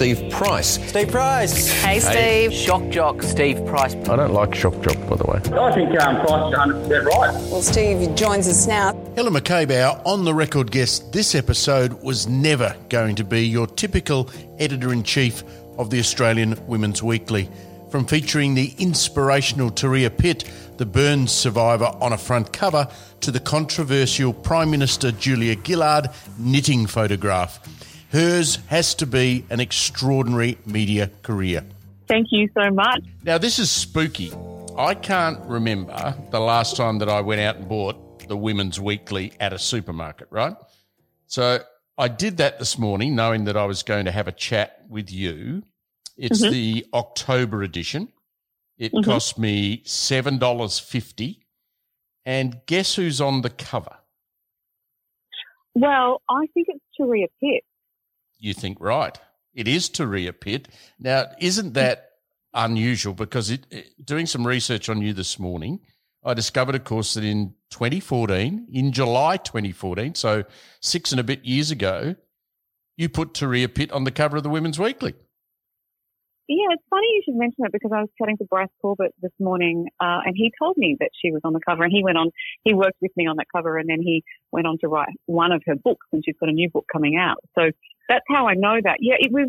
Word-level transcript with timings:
Steve 0.00 0.30
Price. 0.30 0.88
Steve 0.88 1.10
Price. 1.10 1.70
Hey, 1.82 2.00
Steve. 2.00 2.54
Shock 2.54 2.88
jock 2.88 3.22
Steve 3.22 3.66
Price. 3.66 3.94
I 3.94 4.16
don't 4.16 4.32
like 4.32 4.54
shock 4.54 4.72
jock, 4.80 4.96
by 5.06 5.16
the 5.16 5.24
way. 5.24 5.60
I 5.60 5.72
think 5.74 6.00
um, 6.00 6.16
Price 6.24 6.50
is 6.50 6.58
100% 6.58 7.04
right. 7.04 7.34
Well, 7.50 7.60
Steve 7.60 8.14
joins 8.14 8.48
us 8.48 8.66
now. 8.66 8.94
Helen 9.14 9.34
McCabe, 9.34 9.78
our 9.78 10.00
on 10.06 10.24
the 10.24 10.32
record 10.32 10.70
guest 10.70 11.12
this 11.12 11.34
episode, 11.34 12.02
was 12.02 12.26
never 12.26 12.74
going 12.88 13.14
to 13.16 13.24
be 13.24 13.46
your 13.46 13.66
typical 13.66 14.30
editor 14.58 14.90
in 14.90 15.02
chief 15.02 15.42
of 15.76 15.90
the 15.90 15.98
Australian 15.98 16.58
Women's 16.66 17.02
Weekly. 17.02 17.50
From 17.90 18.06
featuring 18.06 18.54
the 18.54 18.74
inspirational 18.78 19.70
Turia 19.70 20.08
Pitt, 20.16 20.50
the 20.78 20.86
Burns 20.86 21.30
survivor, 21.30 21.92
on 22.00 22.14
a 22.14 22.18
front 22.18 22.54
cover, 22.54 22.88
to 23.20 23.30
the 23.30 23.40
controversial 23.40 24.32
Prime 24.32 24.70
Minister 24.70 25.12
Julia 25.12 25.56
Gillard 25.62 26.08
knitting 26.38 26.86
photograph. 26.86 27.60
Hers 28.10 28.56
has 28.66 28.94
to 28.96 29.06
be 29.06 29.44
an 29.50 29.60
extraordinary 29.60 30.58
media 30.66 31.10
career. 31.22 31.64
Thank 32.08 32.28
you 32.30 32.48
so 32.58 32.70
much. 32.70 33.04
Now, 33.22 33.38
this 33.38 33.58
is 33.60 33.70
spooky. 33.70 34.32
I 34.76 34.94
can't 34.94 35.38
remember 35.46 36.14
the 36.30 36.40
last 36.40 36.76
time 36.76 36.98
that 36.98 37.08
I 37.08 37.20
went 37.20 37.40
out 37.40 37.56
and 37.56 37.68
bought 37.68 38.26
the 38.28 38.36
Women's 38.36 38.80
Weekly 38.80 39.32
at 39.38 39.52
a 39.52 39.58
supermarket, 39.58 40.26
right? 40.30 40.56
So 41.26 41.60
I 41.98 42.08
did 42.08 42.38
that 42.38 42.58
this 42.58 42.78
morning, 42.78 43.14
knowing 43.14 43.44
that 43.44 43.56
I 43.56 43.64
was 43.64 43.82
going 43.84 44.06
to 44.06 44.12
have 44.12 44.26
a 44.26 44.32
chat 44.32 44.84
with 44.88 45.12
you. 45.12 45.62
It's 46.16 46.42
Mhm. 46.44 46.50
the 46.50 46.86
October 46.92 47.62
edition. 47.62 48.12
It 48.76 48.92
Mhm. 48.92 49.04
cost 49.04 49.38
me 49.38 49.82
$7.50. 49.84 51.44
And 52.24 52.60
guess 52.66 52.96
who's 52.96 53.20
on 53.20 53.42
the 53.42 53.50
cover? 53.50 53.98
Well, 55.74 56.22
I 56.28 56.46
think 56.52 56.68
it's 56.70 56.84
Turia 56.98 57.28
Pitt. 57.40 57.64
You 58.40 58.54
think 58.54 58.78
right. 58.80 59.16
It 59.54 59.68
is 59.68 59.88
Turia 59.90 60.32
Pitt. 60.38 60.68
Now, 60.98 61.26
isn't 61.38 61.74
that 61.74 62.10
unusual? 62.54 63.14
Because 63.14 63.50
it, 63.50 63.66
it- 63.70 64.04
doing 64.04 64.26
some 64.26 64.46
research 64.46 64.88
on 64.88 65.02
you 65.02 65.12
this 65.12 65.38
morning, 65.38 65.80
I 66.24 66.34
discovered, 66.34 66.74
of 66.74 66.84
course, 66.84 67.14
that 67.14 67.24
in 67.24 67.54
2014, 67.70 68.68
in 68.72 68.92
July 68.92 69.36
2014, 69.36 70.14
so 70.14 70.44
six 70.80 71.12
and 71.12 71.20
a 71.20 71.24
bit 71.24 71.44
years 71.44 71.70
ago, 71.70 72.14
you 72.96 73.08
put 73.08 73.32
Turia 73.34 73.72
Pitt 73.72 73.90
on 73.92 74.04
the 74.04 74.10
cover 74.10 74.36
of 74.36 74.42
the 74.42 74.50
Women's 74.50 74.78
Weekly. 74.78 75.14
Yeah, 76.52 76.66
it's 76.72 76.82
funny 76.90 77.06
you 77.14 77.22
should 77.24 77.36
mention 77.36 77.64
it 77.64 77.70
because 77.70 77.92
I 77.94 78.00
was 78.00 78.08
chatting 78.18 78.36
to 78.38 78.44
Bryce 78.44 78.66
Corbett 78.82 79.14
this 79.22 79.30
morning, 79.38 79.86
uh, 80.00 80.18
and 80.26 80.34
he 80.36 80.52
told 80.58 80.76
me 80.76 80.96
that 80.98 81.10
she 81.14 81.30
was 81.30 81.42
on 81.44 81.52
the 81.52 81.60
cover, 81.64 81.84
and 81.84 81.92
he 81.92 82.02
went 82.02 82.18
on, 82.18 82.32
he 82.64 82.74
worked 82.74 82.96
with 83.00 83.12
me 83.16 83.28
on 83.28 83.36
that 83.36 83.46
cover, 83.54 83.78
and 83.78 83.88
then 83.88 84.02
he 84.02 84.24
went 84.50 84.66
on 84.66 84.76
to 84.80 84.88
write 84.88 85.14
one 85.26 85.52
of 85.52 85.62
her 85.66 85.76
books, 85.76 86.08
and 86.12 86.24
she's 86.24 86.34
got 86.40 86.48
a 86.48 86.52
new 86.52 86.68
book 86.68 86.86
coming 86.92 87.16
out. 87.16 87.36
So 87.54 87.70
that's 88.08 88.24
how 88.28 88.48
I 88.48 88.54
know 88.54 88.80
that. 88.82 88.96
Yeah, 88.98 89.14
it 89.20 89.30
was. 89.30 89.48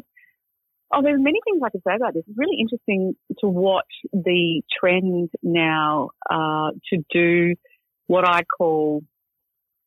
Oh, 0.93 1.01
there's 1.01 1.19
many 1.19 1.39
things 1.43 1.59
I 1.65 1.71
could 1.71 1.81
say 1.87 1.95
about 1.95 2.13
this. 2.13 2.23
It's 2.27 2.37
really 2.37 2.57
interesting 2.59 3.15
to 3.39 3.47
watch 3.47 3.91
the 4.13 4.61
trend 4.79 5.31
now 5.41 6.11
uh, 6.29 6.69
to 6.93 7.03
do 7.11 7.55
what 8.05 8.27
I 8.27 8.43
call 8.43 9.01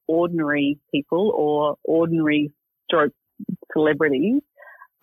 ordinary 0.09 0.81
people 0.91 1.31
or 1.33 1.77
ordinary 1.85 2.51
stroke 2.87 3.13
celebrities. 3.73 4.43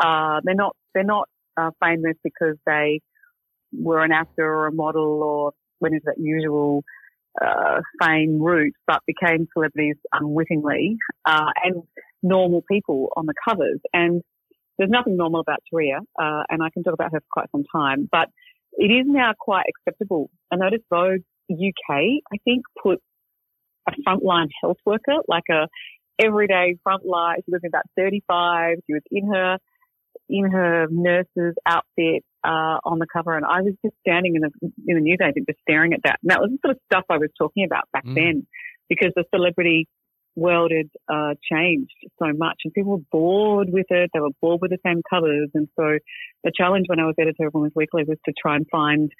Uh, 0.04 0.42
they're 0.44 0.56
not 0.56 0.76
they're 0.94 1.04
not 1.06 1.30
uh, 1.58 1.72
famous 1.84 2.16
because 2.24 2.58
they 2.66 3.02
were 3.74 4.04
an 4.04 4.12
actor 4.12 4.46
or 4.46 4.68
a 4.68 4.72
model 4.72 5.24
or 5.24 5.52
went 5.80 5.96
into 5.96 6.06
that 6.06 6.20
usual 6.20 6.84
uh, 7.42 7.82
fame 8.02 8.42
route, 8.42 8.74
but 8.88 9.02
became 9.08 9.48
celebrities 9.54 9.96
unwittingly 10.12 10.98
uh, 11.26 11.48
and 11.64 11.84
normal 12.22 12.62
people 12.70 13.10
on 13.16 13.26
the 13.26 13.34
covers. 13.48 13.80
And 13.94 14.22
there's 14.78 14.90
nothing 14.90 15.16
normal 15.16 15.42
about 15.42 15.60
Turia, 15.72 16.00
uh, 16.20 16.44
and 16.50 16.62
I 16.62 16.70
can 16.74 16.84
talk 16.84 16.94
about 16.94 17.12
her 17.14 17.20
for 17.20 17.28
quite 17.32 17.52
some 17.52 17.64
time, 17.74 18.10
but 18.12 18.30
it 18.74 18.88
is 18.88 19.06
now 19.06 19.32
quite 19.40 19.66
acceptable. 19.70 20.30
I 20.52 20.56
noticed 20.56 20.84
Vogue 20.90 21.22
UK, 21.52 21.90
I 21.90 22.38
think, 22.44 22.64
put 22.82 23.00
a 23.88 23.92
frontline 24.08 24.48
health 24.61 24.78
worker, 24.86 25.17
like 25.28 25.44
a 25.52 25.67
everyday 26.23 26.78
frontline. 26.88 27.38
She 27.45 27.52
was 27.52 27.61
about 27.66 27.84
35. 27.98 28.78
She 28.88 28.94
was 28.94 29.02
in 29.11 29.28
her 29.34 29.58
in 30.31 30.49
her 30.49 30.87
nurse's 30.89 31.55
outfit 31.65 32.23
uh, 32.43 32.77
on 32.83 32.97
the 32.99 33.08
cover, 33.11 33.36
and 33.36 33.45
I 33.45 33.61
was 33.61 33.73
just 33.86 33.95
standing 34.08 34.36
in 34.36 34.42
the 34.42 34.52
in 34.87 34.95
the 34.95 35.02
newsagent, 35.02 35.45
just 35.47 35.59
staring 35.61 35.93
at 35.93 36.02
that. 36.05 36.17
And 36.23 36.31
that 36.31 36.42
was 36.42 36.49
the 36.52 36.58
sort 36.64 36.75
of 36.75 36.81
stuff 36.92 37.05
I 37.09 37.17
was 37.17 37.30
talking 37.37 37.65
about 37.65 37.83
back 37.93 38.05
Mm. 38.05 38.15
then, 38.15 38.47
because 38.89 39.11
the 39.15 39.25
celebrity 39.36 39.87
world 40.36 40.71
had 40.71 40.89
uh, 41.14 41.33
changed 41.52 41.99
so 42.17 42.31
much, 42.33 42.59
and 42.64 42.73
people 42.73 42.93
were 42.93 43.05
bored 43.11 43.67
with 43.69 43.87
it. 43.89 44.09
They 44.14 44.21
were 44.21 44.36
bored 44.42 44.61
with 44.61 44.71
the 44.71 44.80
same 44.86 45.02
covers, 45.09 45.49
and 45.53 45.67
so 45.77 45.97
the 46.45 46.52
challenge 46.55 46.86
when 46.87 46.99
I 46.99 47.05
was 47.05 47.15
editor 47.19 47.48
of 47.48 47.53
Women's 47.53 47.73
Weekly 47.75 48.03
was 48.08 48.17
to 48.25 48.33
try 48.42 48.55
and 48.55 48.65
find 48.71 49.11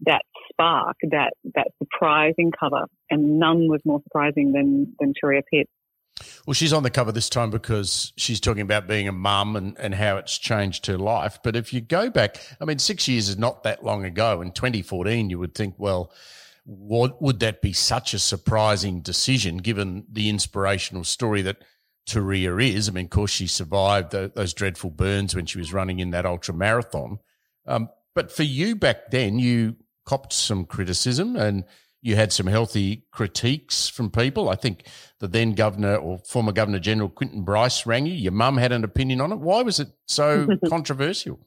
that 0.00 0.22
spark, 0.50 0.96
that 1.10 1.32
that 1.54 1.68
surprising 1.82 2.50
cover, 2.58 2.86
and 3.10 3.38
none 3.38 3.68
was 3.68 3.80
more 3.84 4.00
surprising 4.04 4.52
than 4.52 4.94
than 4.98 5.12
Turia 5.12 5.42
Pitt. 5.50 5.68
Well, 6.46 6.54
she's 6.54 6.72
on 6.72 6.84
the 6.84 6.90
cover 6.90 7.10
this 7.10 7.28
time 7.28 7.50
because 7.50 8.12
she's 8.16 8.40
talking 8.40 8.62
about 8.62 8.86
being 8.86 9.08
a 9.08 9.12
mum 9.12 9.56
and, 9.56 9.76
and 9.78 9.94
how 9.94 10.16
it's 10.16 10.38
changed 10.38 10.86
her 10.86 10.98
life. 10.98 11.38
But 11.42 11.56
if 11.56 11.72
you 11.72 11.80
go 11.80 12.08
back, 12.08 12.36
I 12.60 12.64
mean, 12.64 12.78
six 12.78 13.08
years 13.08 13.28
is 13.28 13.38
not 13.38 13.64
that 13.64 13.84
long 13.84 14.04
ago. 14.04 14.40
In 14.40 14.52
2014, 14.52 15.30
you 15.30 15.38
would 15.38 15.54
think, 15.54 15.74
well, 15.76 16.12
what 16.64 17.20
would 17.20 17.40
that 17.40 17.62
be 17.62 17.72
such 17.72 18.14
a 18.14 18.18
surprising 18.18 19.00
decision 19.00 19.58
given 19.58 20.06
the 20.10 20.28
inspirational 20.28 21.04
story 21.04 21.42
that 21.42 21.58
Turia 22.08 22.62
is? 22.62 22.88
I 22.88 22.92
mean, 22.92 23.06
of 23.06 23.10
course, 23.10 23.32
she 23.32 23.46
survived 23.46 24.12
tho- 24.12 24.28
those 24.28 24.54
dreadful 24.54 24.90
burns 24.90 25.34
when 25.34 25.46
she 25.46 25.58
was 25.58 25.72
running 25.72 25.98
in 25.98 26.10
that 26.10 26.26
ultra 26.26 26.54
marathon. 26.54 27.18
Um, 27.66 27.88
but 28.14 28.30
for 28.30 28.44
you 28.44 28.76
back 28.76 29.10
then, 29.10 29.38
you 29.38 29.76
copped 30.06 30.32
some 30.32 30.64
criticism 30.64 31.34
and 31.36 31.64
you 32.04 32.16
had 32.16 32.34
some 32.34 32.46
healthy 32.46 33.02
critiques 33.12 33.88
from 33.88 34.10
people. 34.10 34.50
I 34.50 34.56
think 34.56 34.84
the 35.20 35.26
then 35.26 35.54
governor 35.54 35.96
or 35.96 36.18
former 36.18 36.52
governor 36.52 36.78
general 36.78 37.08
Quentin 37.08 37.44
Bryce 37.44 37.86
rang 37.86 38.04
you. 38.04 38.12
Your 38.12 38.32
mum 38.32 38.58
had 38.58 38.72
an 38.72 38.84
opinion 38.84 39.22
on 39.22 39.32
it. 39.32 39.38
Why 39.38 39.62
was 39.62 39.80
it 39.80 39.88
so 40.06 40.46
controversial? 40.68 41.40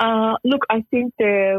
Uh, 0.00 0.36
look, 0.44 0.62
I 0.70 0.82
think 0.90 1.12
there 1.18 1.58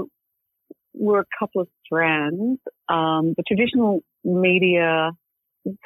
were 0.96 1.20
a 1.20 1.26
couple 1.38 1.62
of 1.62 1.68
strands. 1.86 2.60
Um, 2.90 3.36
the 3.38 3.44
traditional 3.48 4.02
media, 4.24 5.12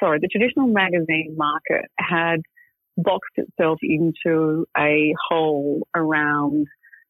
sorry, 0.00 0.20
the 0.22 0.28
traditional 0.28 0.68
magazine 0.68 1.34
market 1.36 1.90
had 1.98 2.40
boxed 2.96 3.34
itself 3.36 3.80
into 3.82 4.64
a 4.74 5.12
hole 5.28 5.86
around 5.94 6.66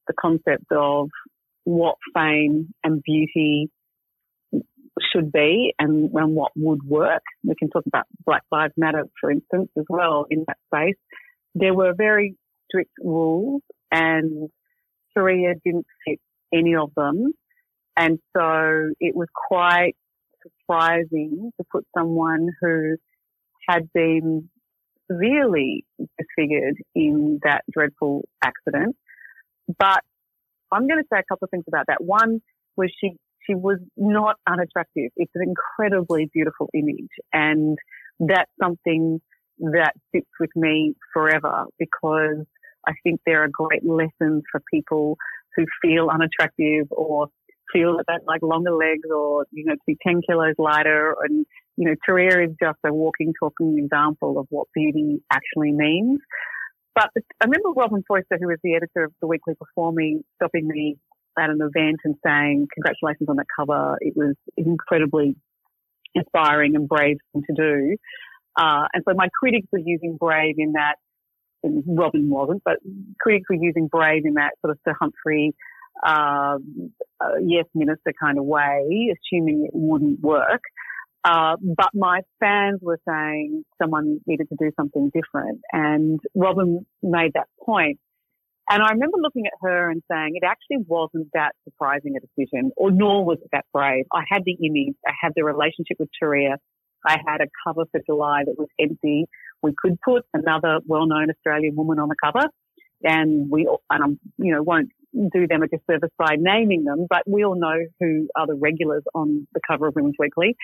the 0.08 0.14
concept 0.20 0.64
of 0.72 1.10
what 1.66 1.96
fame 2.14 2.72
and 2.84 3.02
beauty 3.02 3.68
should 5.12 5.32
be 5.32 5.74
and, 5.80 6.10
and 6.14 6.34
what 6.34 6.52
would 6.54 6.82
work. 6.84 7.22
We 7.44 7.56
can 7.58 7.68
talk 7.70 7.82
about 7.86 8.04
Black 8.24 8.44
Lives 8.52 8.72
Matter, 8.76 9.04
for 9.20 9.32
instance, 9.32 9.68
as 9.76 9.84
well 9.88 10.26
in 10.30 10.44
that 10.46 10.58
space. 10.72 10.94
There 11.56 11.74
were 11.74 11.92
very 11.92 12.36
strict 12.68 12.92
rules 13.02 13.62
and 13.90 14.48
Turia 15.16 15.54
didn't 15.64 15.86
fit 16.06 16.20
any 16.54 16.76
of 16.76 16.92
them. 16.96 17.32
And 17.96 18.20
so 18.36 18.92
it 19.00 19.16
was 19.16 19.28
quite 19.34 19.96
surprising 20.42 21.50
to 21.58 21.66
put 21.72 21.84
someone 21.98 22.48
who 22.60 22.96
had 23.68 23.90
been 23.92 24.48
severely 25.10 25.84
disfigured 25.98 26.76
in 26.94 27.40
that 27.42 27.62
dreadful 27.72 28.28
accident. 28.44 28.94
But 29.78 30.02
I'm 30.72 30.86
going 30.86 31.02
to 31.02 31.08
say 31.12 31.18
a 31.18 31.24
couple 31.28 31.46
of 31.46 31.50
things 31.50 31.64
about 31.68 31.86
that. 31.88 32.02
One 32.02 32.40
was 32.76 32.92
she, 33.00 33.16
she 33.46 33.54
was 33.54 33.78
not 33.96 34.36
unattractive. 34.46 35.10
It's 35.16 35.32
an 35.34 35.42
incredibly 35.42 36.30
beautiful 36.32 36.68
image 36.74 37.12
and 37.32 37.78
that's 38.18 38.50
something 38.62 39.20
that 39.58 39.92
sits 40.14 40.28
with 40.38 40.50
me 40.54 40.94
forever 41.12 41.64
because 41.78 42.44
I 42.86 42.92
think 43.02 43.20
there 43.26 43.42
are 43.42 43.48
great 43.50 43.84
lessons 43.84 44.42
for 44.50 44.62
people 44.72 45.16
who 45.56 45.64
feel 45.82 46.08
unattractive 46.12 46.86
or 46.90 47.28
feel 47.72 47.96
that 48.06 48.20
like 48.26 48.42
longer 48.42 48.72
legs 48.72 49.08
or, 49.14 49.46
you 49.50 49.64
know, 49.64 49.74
to 49.74 49.80
be 49.86 49.96
10 50.06 50.20
kilos 50.28 50.54
lighter. 50.58 51.14
And, 51.22 51.46
you 51.76 51.88
know, 51.88 51.94
Turia 52.08 52.48
is 52.48 52.54
just 52.62 52.78
a 52.84 52.92
walking, 52.92 53.32
talking 53.40 53.78
example 53.78 54.38
of 54.38 54.46
what 54.50 54.68
beauty 54.74 55.22
actually 55.32 55.72
means. 55.72 56.20
But 56.96 57.10
I 57.14 57.44
remember 57.44 57.78
Robyn 57.78 58.02
Foyster, 58.08 58.38
who 58.40 58.48
was 58.48 58.58
the 58.64 58.74
editor 58.74 59.04
of 59.04 59.12
the 59.20 59.26
weekly 59.26 59.52
before 59.58 59.92
me, 59.92 60.22
stopping 60.36 60.66
me 60.66 60.96
at 61.38 61.50
an 61.50 61.60
event 61.60 62.00
and 62.04 62.14
saying, 62.24 62.68
congratulations 62.72 63.28
on 63.28 63.36
that 63.36 63.44
cover. 63.54 63.98
It 64.00 64.14
was 64.16 64.34
incredibly 64.56 65.36
inspiring 66.14 66.74
and 66.74 66.88
brave 66.88 67.18
thing 67.34 67.42
to 67.50 67.54
do. 67.54 67.96
Uh, 68.58 68.88
and 68.94 69.04
so 69.06 69.14
my 69.14 69.28
critics 69.38 69.66
were 69.70 69.82
using 69.84 70.16
brave 70.18 70.54
in 70.56 70.72
that, 70.72 70.94
and 71.62 71.84
Robyn 71.86 72.30
wasn't, 72.30 72.62
but 72.64 72.76
critics 73.20 73.44
were 73.50 73.58
using 73.60 73.88
brave 73.88 74.22
in 74.24 74.34
that 74.34 74.52
sort 74.62 74.70
of 74.70 74.78
Sir 74.82 74.94
Humphrey, 74.98 75.54
um, 76.06 76.92
uh, 77.20 77.36
yes 77.42 77.66
minister 77.74 78.14
kind 78.18 78.38
of 78.38 78.46
way, 78.46 79.12
assuming 79.12 79.66
it 79.66 79.72
wouldn't 79.74 80.20
work. 80.20 80.62
Uh, 81.26 81.56
but 81.60 81.90
my 81.92 82.20
fans 82.38 82.78
were 82.80 83.00
saying 83.08 83.64
someone 83.82 84.20
needed 84.28 84.48
to 84.48 84.56
do 84.60 84.70
something 84.76 85.10
different. 85.12 85.60
And 85.72 86.20
Robyn 86.36 86.86
made 87.02 87.32
that 87.34 87.48
point. 87.60 87.98
And 88.70 88.80
I 88.80 88.90
remember 88.92 89.18
looking 89.20 89.46
at 89.46 89.52
her 89.60 89.90
and 89.90 90.02
saying 90.10 90.32
it 90.34 90.44
actually 90.46 90.84
wasn't 90.86 91.28
that 91.34 91.52
surprising 91.64 92.14
a 92.16 92.20
decision, 92.20 92.70
or 92.76 92.92
nor 92.92 93.24
was 93.24 93.38
it 93.42 93.48
that 93.52 93.64
brave. 93.72 94.04
I 94.12 94.22
had 94.28 94.42
the 94.44 94.56
image, 94.64 94.94
I 95.06 95.12
had 95.20 95.32
the 95.34 95.44
relationship 95.44 95.96
with 95.98 96.10
Turia, 96.20 96.56
I 97.04 97.18
had 97.26 97.40
a 97.40 97.46
cover 97.64 97.84
for 97.90 98.00
July 98.04 98.42
that 98.44 98.56
was 98.58 98.68
empty. 98.80 99.26
We 99.62 99.72
could 99.76 99.98
put 100.04 100.24
another 100.34 100.80
well-known 100.86 101.30
Australian 101.30 101.76
woman 101.76 101.98
on 101.98 102.08
the 102.08 102.16
cover, 102.24 102.48
and 103.04 103.50
we, 103.50 103.68
and 103.90 104.02
I'm, 104.02 104.20
you 104.38 104.52
know, 104.52 104.62
won't 104.62 104.90
do 105.12 105.46
them 105.46 105.62
a 105.62 105.68
disservice 105.68 106.10
by 106.18 106.34
naming 106.36 106.84
them, 106.84 107.06
but 107.08 107.22
we 107.26 107.44
all 107.44 107.58
know 107.58 107.78
who 108.00 108.28
are 108.36 108.46
the 108.46 108.56
regulars 108.56 109.04
on 109.14 109.46
the 109.54 109.60
cover 109.66 109.86
of 109.86 109.94
Women's 109.94 110.16
Weekly. 110.18 110.56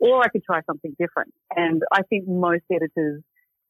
Or 0.00 0.20
I 0.20 0.28
could 0.28 0.42
try 0.44 0.60
something 0.66 0.96
different. 0.98 1.32
And 1.54 1.82
I 1.92 2.02
think 2.02 2.26
most 2.26 2.64
editors 2.72 3.22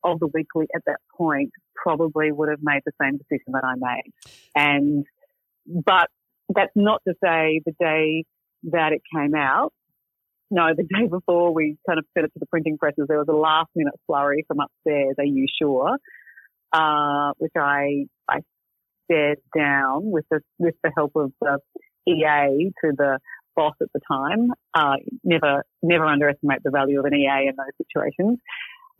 of 0.04 0.18
the 0.18 0.28
weekly 0.32 0.66
at 0.74 0.82
that 0.86 0.98
point 1.16 1.50
probably 1.74 2.32
would 2.32 2.48
have 2.48 2.60
made 2.62 2.80
the 2.84 2.92
same 3.00 3.18
decision 3.18 3.52
that 3.52 3.64
I 3.64 3.74
made. 3.76 4.12
And, 4.54 5.04
but 5.66 6.08
that's 6.48 6.72
not 6.74 7.02
to 7.06 7.14
say 7.22 7.60
the 7.64 7.72
day 7.78 8.24
that 8.64 8.92
it 8.92 9.02
came 9.14 9.34
out, 9.34 9.72
no, 10.50 10.68
the 10.76 10.82
day 10.94 11.08
before 11.08 11.52
we 11.52 11.76
kind 11.88 11.98
of 11.98 12.04
sent 12.14 12.26
it 12.26 12.32
to 12.34 12.38
the 12.38 12.46
printing 12.46 12.78
presses, 12.78 13.06
there 13.08 13.18
was 13.18 13.28
a 13.28 13.36
last 13.36 13.68
minute 13.74 13.94
flurry 14.06 14.44
from 14.46 14.58
upstairs, 14.60 15.14
are 15.18 15.24
you 15.24 15.46
sure? 15.60 15.96
Uh, 16.72 17.32
which 17.38 17.52
I, 17.56 18.06
I 18.28 18.38
stared 19.04 19.38
down 19.56 20.10
with 20.10 20.24
the, 20.30 20.40
with 20.58 20.74
the 20.82 20.90
help 20.96 21.12
of 21.16 21.32
the 21.40 21.58
EA 22.06 22.72
to 22.82 22.92
the 22.96 23.18
boss 23.54 23.74
at 23.80 23.88
the 23.94 24.00
time. 24.10 24.50
Uh, 24.74 24.96
never, 25.24 25.64
never 25.82 26.06
underestimate 26.06 26.60
the 26.64 26.70
value 26.70 26.98
of 26.98 27.04
an 27.04 27.14
EA 27.14 27.48
in 27.48 27.54
those 27.56 27.86
situations. 27.86 28.38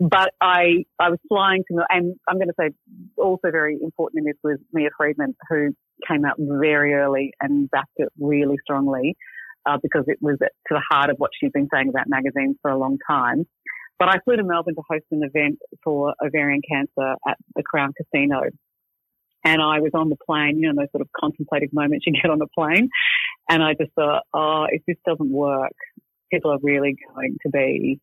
But 0.00 0.32
I, 0.40 0.84
I 0.98 1.10
was 1.10 1.18
flying 1.28 1.62
to, 1.70 1.84
and 1.88 2.16
I'm 2.28 2.36
going 2.36 2.48
to 2.48 2.54
say 2.58 2.70
also 3.16 3.50
very 3.50 3.78
important 3.80 4.20
in 4.20 4.24
this 4.24 4.38
was 4.42 4.58
Mia 4.72 4.88
Freedman, 4.96 5.36
who 5.48 5.74
came 6.08 6.24
out 6.24 6.36
very 6.38 6.94
early 6.94 7.32
and 7.40 7.70
backed 7.70 7.92
it 7.96 8.08
really 8.18 8.56
strongly, 8.64 9.16
uh, 9.64 9.78
because 9.80 10.04
it 10.08 10.18
was 10.20 10.38
to 10.40 10.48
the 10.70 10.82
heart 10.90 11.10
of 11.10 11.16
what 11.18 11.30
she'd 11.38 11.52
been 11.52 11.68
saying 11.72 11.88
about 11.88 12.08
magazines 12.08 12.56
for 12.62 12.70
a 12.70 12.78
long 12.78 12.98
time. 13.08 13.46
But 13.98 14.08
I 14.08 14.18
flew 14.24 14.36
to 14.36 14.42
Melbourne 14.42 14.74
to 14.74 14.82
host 14.90 15.04
an 15.12 15.22
event 15.22 15.58
for 15.84 16.14
ovarian 16.24 16.62
cancer 16.68 17.14
at 17.28 17.36
the 17.54 17.62
Crown 17.62 17.92
Casino. 17.96 18.40
And 19.44 19.60
I 19.60 19.80
was 19.80 19.90
on 19.94 20.08
the 20.08 20.16
plane, 20.16 20.58
you 20.58 20.72
know, 20.72 20.80
those 20.80 20.90
sort 20.90 21.02
of 21.02 21.08
contemplative 21.18 21.70
moments 21.72 22.06
you 22.06 22.12
get 22.12 22.30
on 22.30 22.40
a 22.40 22.46
plane. 22.46 22.88
And 23.48 23.62
I 23.62 23.74
just 23.74 23.92
thought, 23.94 24.22
oh, 24.32 24.66
if 24.70 24.82
this 24.86 24.96
doesn't 25.06 25.30
work, 25.30 25.72
people 26.32 26.52
are 26.52 26.58
really 26.62 26.96
going 27.14 27.36
to 27.42 27.50
be 27.50 28.00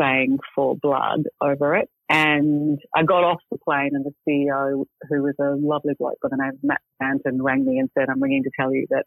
paying 0.00 0.38
for 0.54 0.76
blood 0.76 1.24
over 1.40 1.76
it. 1.76 1.88
And 2.08 2.80
I 2.96 3.04
got 3.04 3.22
off 3.22 3.40
the 3.50 3.58
plane 3.58 3.90
and 3.92 4.04
the 4.04 4.12
CEO, 4.28 4.84
who 5.08 5.22
was 5.22 5.34
a 5.38 5.54
lovely 5.56 5.94
bloke 5.98 6.18
by 6.22 6.28
the 6.30 6.36
name 6.36 6.54
of 6.54 6.58
Matt 6.64 6.80
Stanton, 6.96 7.40
rang 7.40 7.64
me 7.64 7.78
and 7.78 7.88
said, 7.96 8.08
I'm 8.08 8.20
ringing 8.20 8.42
to 8.42 8.50
tell 8.58 8.74
you 8.74 8.86
that 8.90 9.06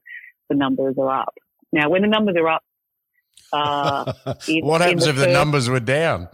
the 0.49 0.55
numbers 0.55 0.95
are 0.97 1.21
up. 1.21 1.33
Now, 1.73 1.89
when 1.89 2.03
the 2.03 2.07
numbers 2.07 2.35
are 2.37 2.47
up, 2.47 2.63
uh, 3.51 4.13
in, 4.47 4.65
what 4.65 4.81
happens 4.81 5.03
the 5.03 5.09
if 5.09 5.15
first, 5.17 5.27
the 5.27 5.33
numbers 5.33 5.69
were 5.69 5.81
down? 5.81 6.29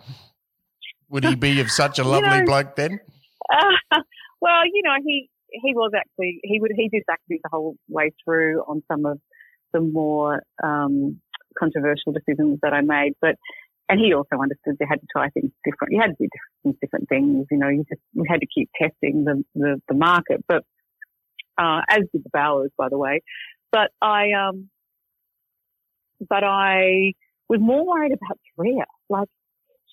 Would 1.09 1.23
he 1.23 1.35
be 1.35 1.59
of 1.59 1.71
such 1.71 1.97
a 1.97 2.03
lovely 2.07 2.29
you 2.29 2.39
know, 2.39 2.45
bloke 2.45 2.75
then? 2.75 2.99
Uh, 3.51 4.01
well, 4.41 4.63
you 4.63 4.83
know, 4.83 4.93
he 5.03 5.27
he 5.51 5.73
was 5.73 5.91
actually 5.95 6.39
he 6.43 6.59
would 6.59 6.71
he 6.75 6.89
did 6.89 7.03
me 7.27 7.39
the 7.43 7.49
whole 7.51 7.75
way 7.87 8.11
through 8.23 8.61
on 8.61 8.83
some 8.91 9.05
of 9.05 9.19
the 9.73 9.79
more 9.79 10.41
um, 10.63 11.19
controversial 11.57 12.11
decisions 12.13 12.59
that 12.61 12.73
I 12.73 12.81
made, 12.81 13.13
but 13.21 13.35
and 13.87 13.99
he 13.99 14.13
also 14.13 14.35
understood 14.41 14.75
they 14.79 14.85
had 14.87 15.01
to 15.01 15.07
try 15.11 15.29
things 15.29 15.51
different. 15.65 15.93
You 15.93 15.99
had 15.99 16.11
to 16.11 16.15
do 16.19 16.29
different, 16.29 16.79
different 16.79 17.09
things. 17.09 17.47
You 17.49 17.57
know, 17.57 17.69
you 17.69 17.83
just 17.89 18.01
we 18.13 18.27
had 18.29 18.41
to 18.41 18.47
keep 18.53 18.69
testing 18.79 19.25
the 19.25 19.43
the, 19.55 19.81
the 19.87 19.95
market, 19.95 20.43
but 20.47 20.63
uh, 21.57 21.81
as 21.89 22.01
did 22.13 22.23
the 22.23 22.29
Bauers, 22.29 22.69
by 22.77 22.89
the 22.89 22.97
way. 22.97 23.21
But 23.71 23.91
I 24.01 24.31
um, 24.31 24.69
but 26.27 26.43
I 26.43 27.13
was 27.47 27.59
more 27.59 27.85
worried 27.85 28.11
about 28.13 28.37
Turia. 28.57 28.85
Like 29.09 29.27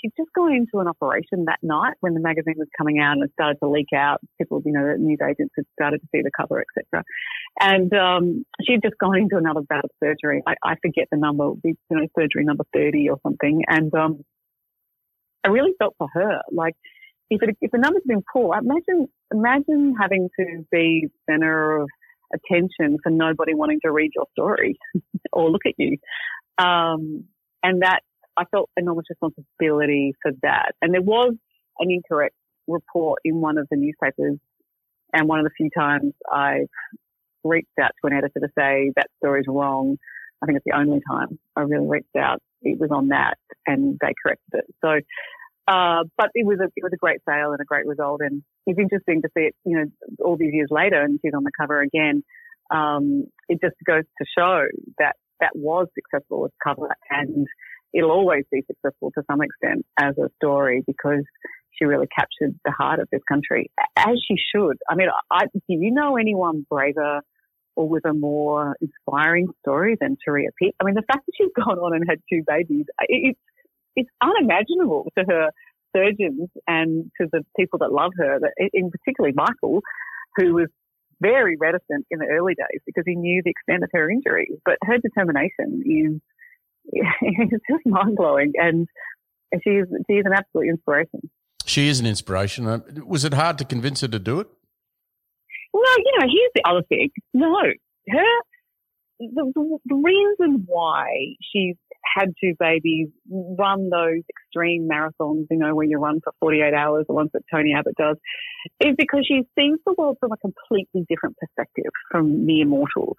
she'd 0.00 0.12
just 0.16 0.32
gone 0.34 0.52
into 0.52 0.78
an 0.78 0.88
operation 0.88 1.44
that 1.46 1.58
night 1.62 1.94
when 2.00 2.14
the 2.14 2.20
magazine 2.20 2.54
was 2.56 2.68
coming 2.76 2.98
out 2.98 3.12
and 3.12 3.24
it 3.24 3.30
started 3.32 3.58
to 3.62 3.68
leak 3.68 3.88
out. 3.94 4.20
People, 4.38 4.62
you 4.64 4.72
know, 4.72 4.86
the 4.86 4.98
news 4.98 5.18
agents 5.22 5.54
had 5.56 5.64
started 5.78 6.00
to 6.00 6.06
see 6.14 6.22
the 6.22 6.30
cover, 6.36 6.62
etc. 6.62 7.04
And 7.60 7.92
um, 7.94 8.44
she'd 8.62 8.82
just 8.82 8.98
gone 8.98 9.16
into 9.16 9.36
another 9.36 9.60
bout 9.68 9.84
of 9.84 9.90
surgery. 10.02 10.42
I, 10.46 10.54
I 10.62 10.74
forget 10.82 11.08
the 11.10 11.18
number, 11.18 11.52
you 11.64 11.76
know, 11.90 12.06
surgery 12.18 12.44
number 12.44 12.64
30 12.74 13.08
or 13.10 13.18
something. 13.22 13.62
And 13.68 13.94
um, 13.94 14.24
I 15.44 15.48
really 15.48 15.72
felt 15.78 15.94
for 15.98 16.08
her. 16.12 16.40
Like, 16.50 16.74
if, 17.30 17.42
it, 17.42 17.56
if 17.60 17.70
the 17.70 17.78
numbers 17.78 18.02
had 18.06 18.14
been 18.14 18.24
poor, 18.32 18.56
imagine, 18.56 19.08
imagine 19.32 19.94
having 20.00 20.28
to 20.38 20.64
be 20.70 21.08
center 21.28 21.78
of 21.78 21.88
attention 22.34 22.98
for 23.02 23.10
nobody 23.10 23.54
wanting 23.54 23.80
to 23.84 23.90
read 23.90 24.10
your 24.14 24.26
story 24.32 24.76
or 25.32 25.50
look 25.50 25.62
at 25.66 25.74
you. 25.78 25.98
Um, 26.58 27.24
and 27.62 27.82
that 27.82 28.00
I 28.36 28.44
felt 28.50 28.70
enormous 28.76 29.06
responsibility 29.08 30.14
for 30.22 30.32
that. 30.42 30.72
And 30.82 30.92
there 30.92 31.02
was 31.02 31.34
an 31.78 31.90
incorrect 31.90 32.34
report 32.66 33.20
in 33.24 33.40
one 33.40 33.58
of 33.58 33.66
the 33.70 33.76
newspapers. 33.76 34.38
And 35.12 35.28
one 35.28 35.38
of 35.38 35.44
the 35.44 35.50
few 35.56 35.70
times 35.76 36.12
I've 36.30 36.68
reached 37.44 37.68
out 37.80 37.92
to 38.00 38.10
an 38.10 38.12
editor 38.12 38.40
to 38.40 38.48
say 38.58 38.92
that 38.96 39.06
story's 39.18 39.46
wrong. 39.48 39.96
I 40.42 40.46
think 40.46 40.56
it's 40.56 40.66
the 40.66 40.76
only 40.76 41.00
time 41.08 41.38
I 41.54 41.60
really 41.62 41.86
reached 41.86 42.16
out. 42.18 42.42
It 42.62 42.78
was 42.78 42.90
on 42.92 43.08
that 43.08 43.38
and 43.66 43.98
they 44.00 44.12
corrected 44.22 44.52
it. 44.52 44.74
So, 44.84 45.00
uh, 45.68 46.04
but 46.16 46.30
it 46.34 46.46
was 46.46 46.58
a, 46.60 46.66
it 46.76 46.82
was 46.82 46.92
a 46.92 46.96
great 46.96 47.20
sale 47.28 47.52
and 47.52 47.60
a 47.60 47.64
great 47.64 47.86
result. 47.86 48.20
And 48.22 48.42
it's 48.66 48.78
interesting 48.78 49.22
to 49.22 49.28
see 49.36 49.44
it, 49.44 49.54
you 49.64 49.78
know, 49.78 49.84
all 50.24 50.36
these 50.36 50.52
years 50.52 50.68
later 50.70 51.00
and 51.02 51.18
she's 51.22 51.34
on 51.34 51.44
the 51.44 51.52
cover 51.58 51.80
again. 51.80 52.22
Um, 52.70 53.26
it 53.48 53.60
just 53.62 53.76
goes 53.86 54.04
to 54.18 54.26
show 54.36 54.66
that 54.98 55.14
that 55.40 55.52
was 55.54 55.86
successful 55.94 56.44
as 56.46 56.50
cover 56.62 56.94
and 57.10 57.46
it'll 57.96 58.10
always 58.10 58.44
be 58.52 58.62
successful 58.66 59.10
to 59.12 59.22
some 59.30 59.40
extent 59.40 59.86
as 59.98 60.14
a 60.18 60.28
story 60.36 60.84
because 60.86 61.24
she 61.72 61.84
really 61.84 62.06
captured 62.06 62.58
the 62.64 62.70
heart 62.70 63.00
of 63.00 63.08
this 63.10 63.22
country, 63.28 63.70
as 63.96 64.16
she 64.26 64.36
should. 64.36 64.76
I 64.88 64.94
mean, 64.94 65.08
I, 65.30 65.46
do 65.46 65.60
you 65.66 65.90
know 65.90 66.16
anyone 66.16 66.66
braver 66.70 67.22
or 67.74 67.88
with 67.88 68.04
a 68.06 68.14
more 68.14 68.76
inspiring 68.80 69.48
story 69.60 69.96
than 70.00 70.16
Turia 70.26 70.48
Pitt? 70.60 70.74
I 70.80 70.84
mean, 70.84 70.94
the 70.94 71.02
fact 71.02 71.26
that 71.26 71.32
she's 71.36 71.50
gone 71.56 71.78
on 71.78 71.94
and 71.94 72.04
had 72.08 72.18
two 72.30 72.42
babies, 72.46 72.86
it's, 73.08 73.40
it's 73.94 74.10
unimaginable 74.20 75.10
to 75.18 75.24
her 75.28 75.50
surgeons 75.94 76.50
and 76.66 77.10
to 77.20 77.28
the 77.32 77.42
people 77.58 77.78
that 77.78 77.92
love 77.92 78.12
her, 78.18 78.38
in 78.72 78.90
particularly 78.90 79.34
Michael, 79.34 79.80
who 80.36 80.54
was 80.54 80.68
very 81.20 81.56
reticent 81.58 82.06
in 82.10 82.18
the 82.18 82.26
early 82.26 82.54
days 82.54 82.80
because 82.84 83.04
he 83.06 83.14
knew 83.14 83.40
the 83.42 83.50
extent 83.50 83.82
of 83.82 83.90
her 83.92 84.10
injuries. 84.10 84.58
But 84.66 84.76
her 84.82 84.98
determination 84.98 85.82
is 85.86 86.20
it's 87.20 87.64
just 87.68 87.86
mind 87.86 88.16
blowing, 88.16 88.52
and 88.56 88.88
she's 89.62 89.84
she's 90.08 90.24
an 90.24 90.32
absolute 90.34 90.68
inspiration. 90.68 91.30
She 91.64 91.88
is 91.88 92.00
an 92.00 92.06
inspiration. 92.06 92.66
Uh, 92.66 92.80
was 93.04 93.24
it 93.24 93.34
hard 93.34 93.58
to 93.58 93.64
convince 93.64 94.00
her 94.00 94.08
to 94.08 94.18
do 94.18 94.40
it? 94.40 94.48
Well, 95.72 95.98
you 95.98 96.12
know, 96.18 96.26
here's 96.26 96.52
the 96.54 96.62
other 96.64 96.82
thing. 96.88 97.10
No, 97.34 97.54
her 98.08 98.24
the, 99.18 99.52
the, 99.54 99.78
the 99.86 99.94
reason 99.94 100.64
why 100.66 101.08
she's 101.40 101.76
had 102.16 102.32
two 102.42 102.54
babies, 102.58 103.08
run 103.30 103.90
those 103.90 104.22
extreme 104.28 104.88
marathons, 104.90 105.46
you 105.50 105.58
know, 105.58 105.74
where 105.74 105.86
you 105.86 105.98
run 105.98 106.20
for 106.22 106.32
48 106.40 106.74
hours, 106.74 107.04
the 107.08 107.14
ones 107.14 107.30
that 107.32 107.42
Tony 107.52 107.74
Abbott 107.76 107.94
does, 107.96 108.16
is 108.80 108.94
because 108.96 109.26
she 109.26 109.42
sees 109.58 109.78
the 109.84 109.94
world 109.96 110.16
from 110.20 110.32
a 110.32 110.36
completely 110.36 111.04
different 111.08 111.36
perspective 111.36 111.90
from 112.10 112.46
mere 112.46 112.66
mortals. 112.66 113.16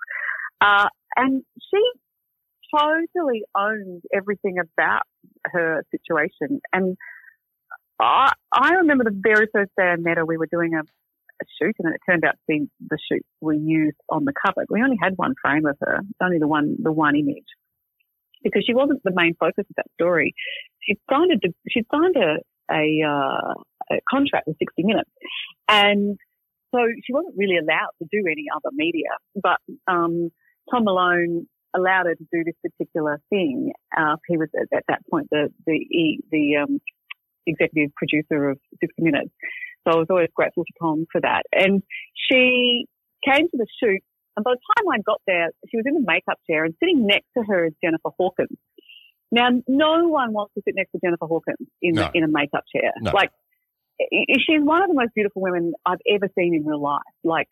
Uh, 0.62 0.88
and 1.16 1.44
she 1.60 1.82
totally 2.74 3.44
owned 3.56 4.04
everything 4.14 4.58
about 4.60 5.04
her 5.46 5.84
situation. 5.92 6.60
And 6.74 6.98
I, 8.00 8.32
I 8.52 8.74
remember 8.76 9.04
the 9.04 9.20
very 9.20 9.48
first 9.54 9.72
day 9.78 9.84
I 9.84 9.96
met 9.98 10.18
her, 10.18 10.26
we 10.26 10.38
were 10.38 10.48
doing 10.52 10.74
a, 10.76 10.82
a 10.82 11.46
shoot 11.60 11.76
and 11.80 11.94
it 11.94 12.02
turned 12.10 12.24
out 12.24 12.34
to 12.34 12.38
be 12.48 12.68
the 12.90 12.98
shoot 13.10 13.24
we 13.42 13.58
used 13.58 13.98
on 14.10 14.26
the 14.26 14.34
cover. 14.46 14.66
We 14.70 14.84
only 14.84 14.98
had 15.02 15.14
one 15.16 15.34
frame 15.42 15.66
of 15.66 15.78
her, 15.82 16.02
only 16.22 16.40
the 16.40 16.48
one, 16.48 16.76
the 16.82 16.92
one 16.92 17.16
image 17.16 17.48
because 18.44 18.64
she 18.66 18.74
wasn't 18.74 19.02
the 19.04 19.12
main 19.14 19.34
focus 19.40 19.66
of 19.70 19.76
that 19.78 19.88
story. 19.96 20.34
She 20.82 20.98
signed 21.10 21.32
a, 21.32 21.50
she 21.70 21.84
signed 21.92 22.16
a, 22.16 22.38
a, 22.72 23.08
uh, 23.08 23.54
a 23.92 24.00
contract 24.10 24.48
with 24.48 24.58
60 24.60 24.84
Minutes 24.84 25.10
and 25.68 26.18
so 26.74 26.80
she 27.06 27.14
wasn't 27.14 27.36
really 27.38 27.58
allowed 27.58 27.96
to 28.00 28.08
do 28.12 28.26
any 28.30 28.46
other 28.54 28.70
media, 28.74 29.10
but, 29.42 29.58
um, 29.88 30.30
Tom 30.70 30.84
Malone 30.84 31.48
allowed 31.76 32.06
her 32.08 32.16
to 32.16 32.28
do 32.32 32.44
this 32.44 32.56
particular 32.64 33.22
thing. 33.30 33.72
Uh, 33.96 34.16
he 34.28 34.38
was 34.38 34.50
at, 34.56 34.76
at, 34.76 34.84
that 34.88 35.02
point 35.10 35.28
the 35.32 35.50
the 35.66 36.20
the 36.32 36.58
um, 36.58 36.80
executive 37.46 37.94
producer 37.96 38.50
of 38.50 38.60
60 38.80 39.02
Minutes, 39.02 39.30
so 39.86 39.94
I 39.94 39.98
was 39.98 40.08
always 40.10 40.30
grateful 40.36 40.64
to 40.66 40.74
Tom 40.80 41.06
for 41.12 41.22
that. 41.22 41.44
And 41.52 41.84
she 42.30 42.86
came 43.26 43.48
to 43.50 43.58
the 43.58 43.68
shoot, 43.82 44.02
and 44.36 44.44
by 44.44 44.52
the 44.52 44.60
time 44.78 44.90
I 44.92 45.02
got 45.02 45.22
there, 45.28 45.50
she 45.70 45.78
was 45.78 45.86
in 45.86 45.94
the 45.94 46.04
makeup 46.06 46.40
chair, 46.50 46.66
and 46.66 46.74
sitting 46.80 47.06
next 47.06 47.28
to 47.38 47.44
her 47.44 47.66
is 47.66 47.74
Jennifer 47.84 48.10
Hawkins. 48.18 48.58
Now, 49.32 49.50
no 49.68 50.08
one 50.08 50.32
wants 50.34 50.54
to 50.56 50.62
sit 50.66 50.76
next 50.76 50.92
to 50.92 51.00
Jennifer 51.04 51.26
Hawkins 51.26 51.68
in, 51.82 51.96
No. 51.96 52.10
in 52.14 52.24
a 52.24 52.28
makeup 52.30 52.64
chair. 52.74 52.94
No. 53.02 53.12
Like, 53.12 53.32
she's 54.00 54.62
one 54.62 54.84
of 54.84 54.88
the 54.88 54.94
most 54.94 55.14
beautiful 55.14 55.42
women 55.42 55.74
I've 55.86 56.00
ever 56.10 56.30
seen 56.38 56.54
in 56.56 56.66
real 56.66 56.82
life. 56.82 57.02
Like, 57.24 57.48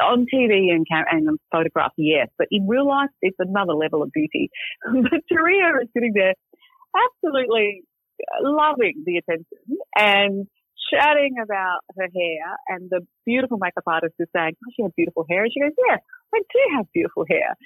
on 0.00 0.26
TV 0.32 0.70
and, 0.70 0.86
and 0.90 1.38
photograph, 1.50 1.92
yes, 1.96 2.28
but 2.38 2.48
in 2.50 2.66
real 2.66 2.86
life, 2.86 3.10
it's 3.22 3.36
another 3.38 3.74
level 3.74 4.02
of 4.02 4.10
beauty. 4.12 4.50
but 4.84 5.20
Turia 5.30 5.82
is 5.82 5.88
sitting 5.94 6.12
there 6.14 6.34
absolutely 6.94 7.82
loving 8.42 9.02
the 9.04 9.16
attention 9.16 9.78
and 9.96 10.46
chatting 10.90 11.36
about 11.42 11.80
her 11.96 12.08
hair 12.14 12.56
and 12.68 12.90
the 12.90 13.00
beautiful 13.24 13.58
makeup 13.58 13.84
artist 13.86 14.14
is 14.18 14.28
saying, 14.34 14.52
oh, 14.54 14.70
she 14.76 14.82
has 14.82 14.92
beautiful 14.96 15.24
hair. 15.28 15.44
And 15.44 15.52
she 15.52 15.60
goes, 15.60 15.72
yeah, 15.88 15.96
I 16.34 16.38
do 16.38 16.76
have 16.76 16.86
beautiful 16.92 17.24
hair. 17.28 17.56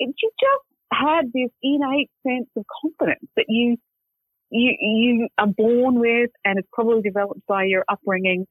And 0.00 0.14
she 0.18 0.28
just 0.28 0.66
had 0.92 1.32
this 1.32 1.50
innate 1.62 2.10
sense 2.26 2.48
of 2.56 2.64
confidence 2.82 3.30
that 3.36 3.46
you, 3.48 3.76
you, 4.50 4.76
you 4.80 5.28
are 5.38 5.46
born 5.46 6.00
with 6.00 6.30
and 6.44 6.58
it's 6.58 6.68
probably 6.72 7.02
developed 7.02 7.46
by 7.46 7.64
your 7.64 7.84
upbringing. 7.88 8.46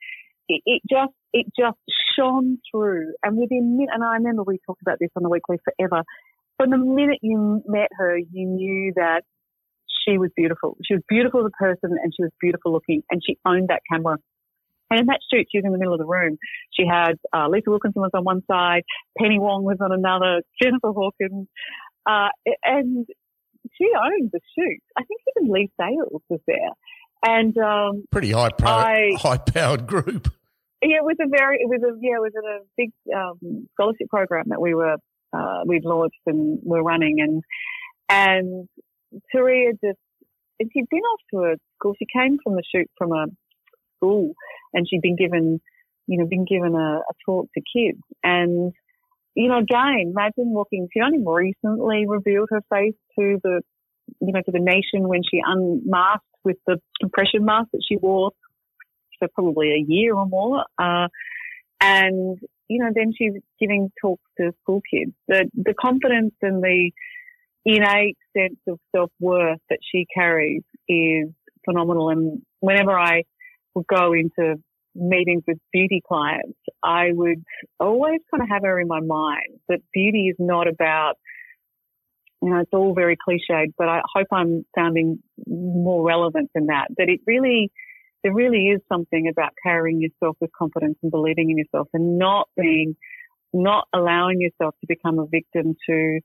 It, 0.47 0.62
it 0.65 0.81
just, 0.89 1.13
it 1.33 1.47
just 1.57 1.77
shone 2.17 2.60
through. 2.72 3.13
And 3.24 3.38
within, 3.38 3.86
and 3.91 4.03
I 4.03 4.15
remember 4.15 4.43
we 4.43 4.60
talked 4.65 4.82
about 4.82 4.98
this 5.00 5.10
on 5.15 5.24
the 5.24 5.29
weekly 5.29 5.58
forever. 5.63 6.03
From 6.58 6.70
the 6.70 6.77
minute 6.77 7.20
you 7.22 7.63
met 7.67 7.89
her, 7.98 8.17
you 8.17 8.46
knew 8.48 8.93
that 8.96 9.24
she 10.05 10.17
was 10.17 10.29
beautiful. 10.36 10.77
She 10.86 10.93
was 10.93 11.03
beautiful 11.08 11.41
as 11.41 11.48
a 11.48 11.63
person 11.63 11.98
and 12.01 12.13
she 12.15 12.24
was 12.24 12.32
beautiful 12.39 12.72
looking 12.72 13.03
and 13.10 13.22
she 13.25 13.38
owned 13.46 13.70
that 13.70 13.82
camera. 13.91 14.17
And 14.89 15.00
in 15.00 15.05
that 15.08 15.20
shoot, 15.32 15.48
she 15.51 15.58
was 15.58 15.65
in 15.65 15.72
the 15.72 15.77
middle 15.77 15.93
of 15.93 16.00
the 16.00 16.05
room. 16.05 16.38
She 16.72 16.84
had 16.88 17.13
uh, 17.36 17.48
Lisa 17.48 17.70
Wilkinson 17.70 18.01
was 18.01 18.12
on 18.13 18.24
one 18.24 18.43
side, 18.46 18.84
Penny 19.17 19.39
Wong 19.39 19.63
was 19.63 19.77
on 19.82 19.91
another, 19.91 20.41
Jennifer 20.62 20.91
Hawkins, 20.91 21.48
uh, 22.05 22.27
and 22.63 23.08
she 23.77 23.86
owned 23.96 24.29
the 24.32 24.39
shoot. 24.55 24.79
I 24.98 25.03
think 25.03 25.22
even 25.38 25.51
Leigh 25.51 25.72
Sales 25.79 26.22
was 26.29 26.41
there. 26.46 26.70
And 27.25 27.58
um, 27.58 28.03
Pretty 28.12 28.32
high 28.32 28.50
powered, 28.50 28.86
I- 28.86 29.17
high 29.17 29.38
powered 29.38 29.88
group. 29.88 30.32
Yeah, 30.83 30.97
it 30.97 31.05
was 31.05 31.15
a 31.21 31.29
very, 31.29 31.57
it 31.59 31.69
was 31.69 31.81
a, 31.81 31.97
yeah, 32.01 32.17
it 32.17 32.21
was 32.21 32.33
a 32.35 32.59
big 32.75 32.91
um, 33.15 33.67
scholarship 33.73 34.09
program 34.09 34.45
that 34.47 34.61
we 34.61 34.73
were, 34.73 34.97
uh, 35.31 35.61
we'd 35.65 35.85
launched 35.85 36.19
and 36.25 36.59
were 36.61 36.83
running, 36.83 37.17
and 37.19 37.41
and 38.09 38.67
Turia 39.33 39.71
just, 39.71 39.97
and 40.59 40.69
she'd 40.73 40.89
been 40.89 40.99
off 40.99 41.21
to 41.33 41.37
a 41.39 41.55
school. 41.75 41.93
She 41.97 42.05
came 42.13 42.37
from 42.43 42.55
the 42.55 42.63
shoot 42.75 42.89
from 42.97 43.13
a 43.13 43.27
school, 43.97 44.33
and 44.73 44.85
she'd 44.89 45.01
been 45.01 45.15
given, 45.15 45.61
you 46.07 46.17
know, 46.19 46.27
been 46.27 46.45
given 46.45 46.75
a, 46.75 46.99
a 46.99 47.13
talk 47.25 47.47
to 47.53 47.61
kids, 47.61 48.01
and 48.21 48.73
you 49.35 49.49
know, 49.49 49.59
again, 49.59 50.11
imagine 50.11 50.53
walking. 50.53 50.87
She 50.93 51.01
only 51.01 51.19
recently 51.25 52.05
revealed 52.07 52.49
her 52.51 52.61
face 52.69 52.93
to 53.17 53.39
the, 53.41 53.61
you 54.19 54.33
know, 54.33 54.41
to 54.41 54.51
the 54.51 54.59
nation 54.59 55.07
when 55.07 55.21
she 55.23 55.39
unmasked 55.43 56.25
with 56.43 56.57
the 56.67 56.77
compression 57.01 57.45
mask 57.45 57.69
that 57.71 57.81
she 57.87 57.97
wore 57.97 58.31
for 59.24 59.30
probably 59.34 59.70
a 59.72 59.86
year 59.88 60.15
or 60.15 60.25
more. 60.25 60.65
Uh, 60.77 61.08
and, 61.80 62.38
you 62.68 62.80
know, 62.84 62.92
then 62.94 63.13
she's 63.18 63.34
giving 63.60 63.92
talks 64.01 64.24
to 64.38 64.51
school 64.62 64.82
kids. 64.92 65.13
The, 65.27 65.50
the 65.53 65.74
confidence 65.74 66.34
and 66.42 66.63
the 66.63 66.92
innate 67.65 68.18
sense 68.38 68.60
of 68.68 68.80
self-worth 68.96 69.60
that 69.70 69.80
she 69.89 70.06
carries 70.13 70.63
is 70.88 71.30
phenomenal. 71.65 72.10
And 72.10 72.42
whenever 72.60 72.98
I 72.98 73.24
would 73.75 73.88
go 73.88 74.13
into 74.13 74.62
meetings 74.96 75.44
with 75.48 75.58
beauty 75.72 76.01
clients, 76.08 76.60
I 76.84 77.08
would 77.12 77.44
always 77.80 78.20
kind 78.30 78.44
of 78.44 78.50
have 78.50 78.63
her 78.63 78.80
in 78.80 78.88
my 78.88 79.00
mind 79.00 79.60
that 79.70 79.80
beauty 79.94 80.27
is 80.27 80.36
not 80.39 80.68
about, 80.68 81.13
you 82.42 82.50
know, 82.50 82.60
it's 82.60 82.74
all 82.74 82.94
very 82.94 83.18
cliched, 83.18 83.74
but 83.77 83.88
I 83.88 84.01
hope 84.13 84.27
I'm 84.32 84.65
sounding 84.77 85.20
more 85.48 86.06
relevant 86.06 86.51
than 86.53 86.68
that, 86.68 86.88
that 86.98 87.10
it 87.10 87.22
really, 87.25 87.72
there 88.24 88.34
really 88.34 88.68
is 88.68 88.82
something 88.89 89.27
about 89.30 89.51
carrying 89.62 90.01
yourself 90.01 90.38
with 90.39 90.51
confidence 90.58 90.98
and 91.03 91.12
believing 91.12 91.50
in 91.50 91.58
yourself 91.58 91.88
and 91.94 92.18
not 92.18 92.48
being, 92.58 92.96
not 93.53 93.88
allowing 93.94 94.39
yourself 94.39 94.75
to 94.82 94.88
become 94.88 95.20
a 95.20 95.25
victim 95.25 95.75
to 95.89 96.20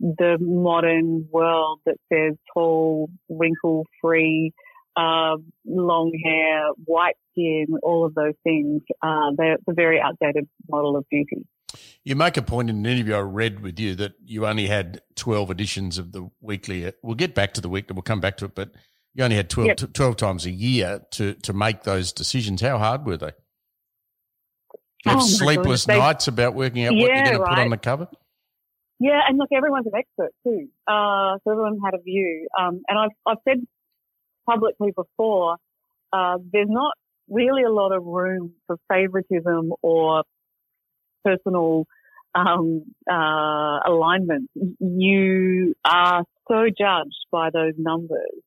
the 0.00 0.36
modern 0.40 1.26
world 1.30 1.80
that 1.86 1.96
says 2.12 2.36
tall, 2.54 3.10
wrinkle 3.28 3.84
free, 4.00 4.52
uh, 4.96 5.36
long 5.66 6.12
hair, 6.24 6.68
white 6.84 7.16
skin, 7.32 7.66
all 7.82 8.04
of 8.04 8.14
those 8.14 8.34
things. 8.44 8.82
Uh, 9.02 9.30
they're 9.36 9.54
it's 9.54 9.64
a 9.68 9.74
very 9.74 10.00
outdated 10.00 10.48
model 10.68 10.96
of 10.96 11.04
beauty. 11.10 11.46
You 12.04 12.16
make 12.16 12.36
a 12.36 12.42
point 12.42 12.70
in 12.70 12.76
an 12.76 12.86
interview 12.86 13.14
I 13.14 13.20
read 13.20 13.60
with 13.60 13.78
you 13.78 13.94
that 13.96 14.14
you 14.24 14.46
only 14.46 14.66
had 14.66 15.02
12 15.16 15.50
editions 15.50 15.98
of 15.98 16.12
the 16.12 16.30
weekly. 16.40 16.90
We'll 17.02 17.14
get 17.14 17.34
back 17.34 17.54
to 17.54 17.60
the 17.60 17.68
weekly, 17.68 17.94
we'll 17.94 18.02
come 18.02 18.20
back 18.20 18.36
to 18.38 18.46
it, 18.46 18.54
but 18.54 18.70
you 19.18 19.24
only 19.24 19.34
had 19.36 19.50
12, 19.50 19.66
Yep. 19.80 19.92
12 19.94 20.16
times 20.16 20.46
a 20.46 20.50
year 20.50 21.00
to, 21.10 21.34
to 21.34 21.52
make 21.52 21.82
those 21.82 22.12
decisions. 22.12 22.60
How 22.60 22.78
hard 22.78 23.04
were 23.04 23.16
they? 23.16 23.32
Oh, 25.06 25.18
sleepless 25.18 25.84
goodness. 25.84 25.86
They- 25.86 25.98
nights 25.98 26.28
about 26.28 26.54
working 26.54 26.84
out 26.84 26.92
what 26.92 27.00
you're 27.00 27.16
Yeah, 27.16 27.24
going 27.24 27.38
to 27.38 27.44
put 27.44 27.58
on 27.58 27.58
right. 27.58 27.70
the 27.70 27.76
cover? 27.78 28.08
Yeah, 29.00 29.20
and 29.28 29.36
look, 29.36 29.48
everyone's 29.52 29.86
an 29.86 29.92
expert 29.96 30.30
too. 30.44 30.68
Uh, 30.86 31.38
so 31.42 31.50
everyone 31.50 31.78
had 31.84 31.94
a 31.94 32.02
view. 32.02 32.46
Um, 32.58 32.80
and 32.88 32.96
I've, 32.98 33.10
I've 33.26 33.38
said 33.48 33.58
publicly 34.48 34.92
before, 34.94 35.56
uh, 36.12 36.38
there's 36.52 36.68
not 36.70 36.94
really 37.28 37.64
a 37.64 37.70
lot 37.70 37.92
of 37.92 38.04
room 38.04 38.52
for 38.68 38.76
favoritism 38.88 39.72
or 39.82 40.22
personal 41.24 41.86
um, 42.36 42.84
uh, 43.10 43.78
alignment. 43.84 44.48
You 44.78 45.74
are 45.84 46.24
so 46.48 46.66
judged 46.66 47.26
by 47.32 47.50
those 47.52 47.74
numbers 47.76 48.42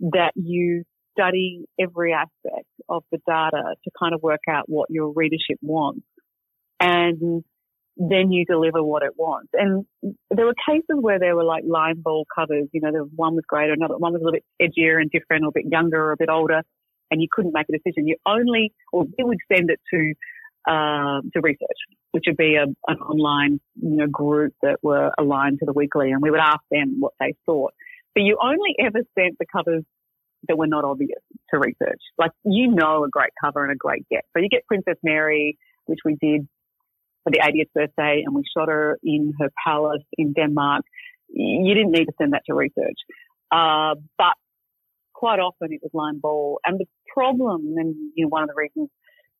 that 0.00 0.32
you 0.34 0.84
study 1.16 1.64
every 1.80 2.12
aspect 2.12 2.66
of 2.88 3.04
the 3.12 3.18
data 3.26 3.74
to 3.84 3.90
kind 3.98 4.14
of 4.14 4.22
work 4.22 4.40
out 4.48 4.64
what 4.66 4.90
your 4.90 5.12
readership 5.14 5.58
wants. 5.62 6.02
And 6.80 7.44
then 7.96 8.32
you 8.32 8.44
deliver 8.44 8.82
what 8.82 9.04
it 9.04 9.12
wants. 9.16 9.50
And 9.52 9.86
there 10.30 10.46
were 10.46 10.54
cases 10.68 10.96
where 11.00 11.20
there 11.20 11.36
were 11.36 11.44
like 11.44 11.62
line 11.66 12.02
ball 12.02 12.26
covers, 12.34 12.68
you 12.72 12.80
know, 12.80 12.90
the 12.90 13.08
one 13.14 13.34
was 13.34 13.44
greater, 13.46 13.72
another 13.72 13.96
one 13.96 14.12
was 14.12 14.20
a 14.20 14.24
little 14.24 14.40
bit 14.40 14.44
edgier 14.60 15.00
and 15.00 15.10
different, 15.10 15.44
or 15.44 15.48
a 15.48 15.52
bit 15.54 15.70
younger, 15.70 16.06
or 16.06 16.12
a 16.12 16.16
bit 16.16 16.28
older, 16.28 16.62
and 17.10 17.22
you 17.22 17.28
couldn't 17.30 17.54
make 17.54 17.66
a 17.68 17.72
decision. 17.72 18.08
You 18.08 18.16
only, 18.26 18.72
or 18.92 19.04
we 19.04 19.24
would 19.24 19.38
send 19.52 19.70
it 19.70 19.80
to, 19.92 20.72
um, 20.72 21.30
to 21.34 21.40
research, 21.40 21.78
which 22.10 22.24
would 22.26 22.36
be 22.36 22.56
a, 22.56 22.64
an 22.64 22.98
online, 22.98 23.60
you 23.76 23.96
know, 23.96 24.08
group 24.08 24.54
that 24.62 24.78
were 24.82 25.12
aligned 25.16 25.60
to 25.60 25.64
the 25.66 25.72
weekly, 25.72 26.10
and 26.10 26.20
we 26.20 26.32
would 26.32 26.40
ask 26.40 26.62
them 26.72 26.96
what 26.98 27.12
they 27.20 27.34
thought. 27.46 27.74
But 28.14 28.22
you 28.22 28.38
only 28.42 28.74
ever 28.78 29.00
sent 29.18 29.38
the 29.38 29.46
covers 29.50 29.84
that 30.48 30.56
were 30.56 30.66
not 30.66 30.84
obvious 30.84 31.20
to 31.50 31.58
research. 31.58 32.00
Like, 32.18 32.32
you 32.44 32.68
know, 32.68 33.04
a 33.04 33.08
great 33.08 33.30
cover 33.42 33.62
and 33.62 33.72
a 33.72 33.76
great 33.76 34.06
get. 34.10 34.24
So 34.34 34.42
you 34.42 34.48
get 34.48 34.66
Princess 34.66 34.96
Mary, 35.02 35.58
which 35.86 36.00
we 36.04 36.16
did 36.20 36.46
for 37.22 37.30
the 37.30 37.38
80th 37.38 37.72
birthday 37.74 38.22
and 38.24 38.34
we 38.34 38.42
shot 38.56 38.68
her 38.68 38.98
in 39.02 39.32
her 39.40 39.48
palace 39.66 40.02
in 40.18 40.32
Denmark. 40.32 40.84
You 41.28 41.74
didn't 41.74 41.92
need 41.92 42.04
to 42.06 42.12
send 42.20 42.34
that 42.34 42.42
to 42.46 42.54
research. 42.54 42.98
Uh, 43.50 43.94
but 44.18 44.34
quite 45.14 45.38
often 45.38 45.72
it 45.72 45.80
was 45.82 45.90
line 45.94 46.20
ball. 46.20 46.60
And 46.64 46.78
the 46.78 46.86
problem, 47.12 47.74
and 47.76 47.94
you 48.14 48.24
know, 48.24 48.28
one 48.28 48.42
of 48.42 48.48
the 48.48 48.54
reasons, 48.56 48.90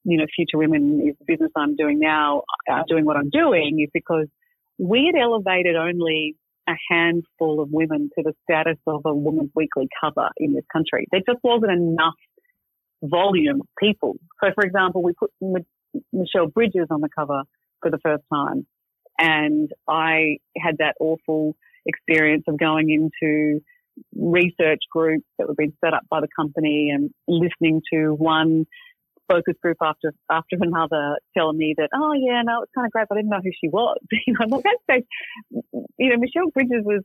you 0.05 0.17
know, 0.17 0.25
Future 0.35 0.59
Women 0.59 1.03
is 1.07 1.15
the 1.19 1.25
business 1.27 1.51
I'm 1.57 1.77
doing 1.77 1.99
now, 1.99 2.43
uh, 2.71 2.83
doing 2.89 3.05
what 3.05 3.17
I'm 3.17 3.31
doing 3.31 3.81
is 3.83 3.91
because 3.93 4.27
we 4.79 5.11
had 5.13 5.21
elevated 5.21 5.77
only 5.77 6.37
a 6.69 6.73
handful 6.91 7.61
of 7.61 7.69
women 7.71 8.11
to 8.17 8.23
the 8.25 8.33
status 8.45 8.79
of 8.87 9.03
a 9.05 9.15
woman's 9.15 9.51
weekly 9.55 9.89
cover 10.01 10.31
in 10.39 10.55
this 10.55 10.65
country. 10.73 11.07
There 11.11 11.21
just 11.27 11.43
wasn't 11.45 11.73
enough 11.73 12.15
volume 13.03 13.61
of 13.61 13.67
people. 13.79 14.17
So, 14.43 14.51
for 14.55 14.65
example, 14.65 15.03
we 15.03 15.13
put 15.13 15.31
Michelle 16.13 16.47
Bridges 16.47 16.87
on 16.91 17.01
the 17.01 17.09
cover 17.17 17.43
for 17.83 17.91
the 17.91 17.99
first 17.99 18.25
time. 18.33 18.67
And 19.19 19.71
I 19.89 20.39
had 20.59 20.79
that 20.79 20.95
awful 21.01 21.57
experience 21.87 22.45
of 22.49 22.59
going 22.59 22.91
into 22.91 23.61
research 24.17 24.81
groups 24.91 25.27
that 25.39 25.47
were 25.47 25.55
being 25.55 25.75
set 25.85 25.95
up 25.95 26.03
by 26.11 26.21
the 26.21 26.29
company 26.35 26.91
and 26.93 27.11
listening 27.29 27.81
to 27.93 28.15
one 28.15 28.67
focus 29.29 29.55
group 29.63 29.79
after 29.83 30.13
after 30.31 30.57
another 30.61 31.17
telling 31.37 31.59
me 31.59 31.75
that, 31.77 31.89
oh 31.95 32.13
yeah, 32.13 32.43
no, 32.45 32.63
it's 32.63 32.73
kind 32.75 32.87
of 32.87 32.93
great, 32.93 33.07
but 33.09 33.17
I 33.17 33.21
didn't 33.21 33.31
know 33.31 33.41
who 33.43 33.51
she 33.61 33.69
was. 33.69 33.99
you 34.27 34.35
know, 34.39 34.63
you 35.99 36.11
know, 36.11 36.17
Michelle 36.17 36.51
Bridges 36.53 36.85
was 36.85 37.03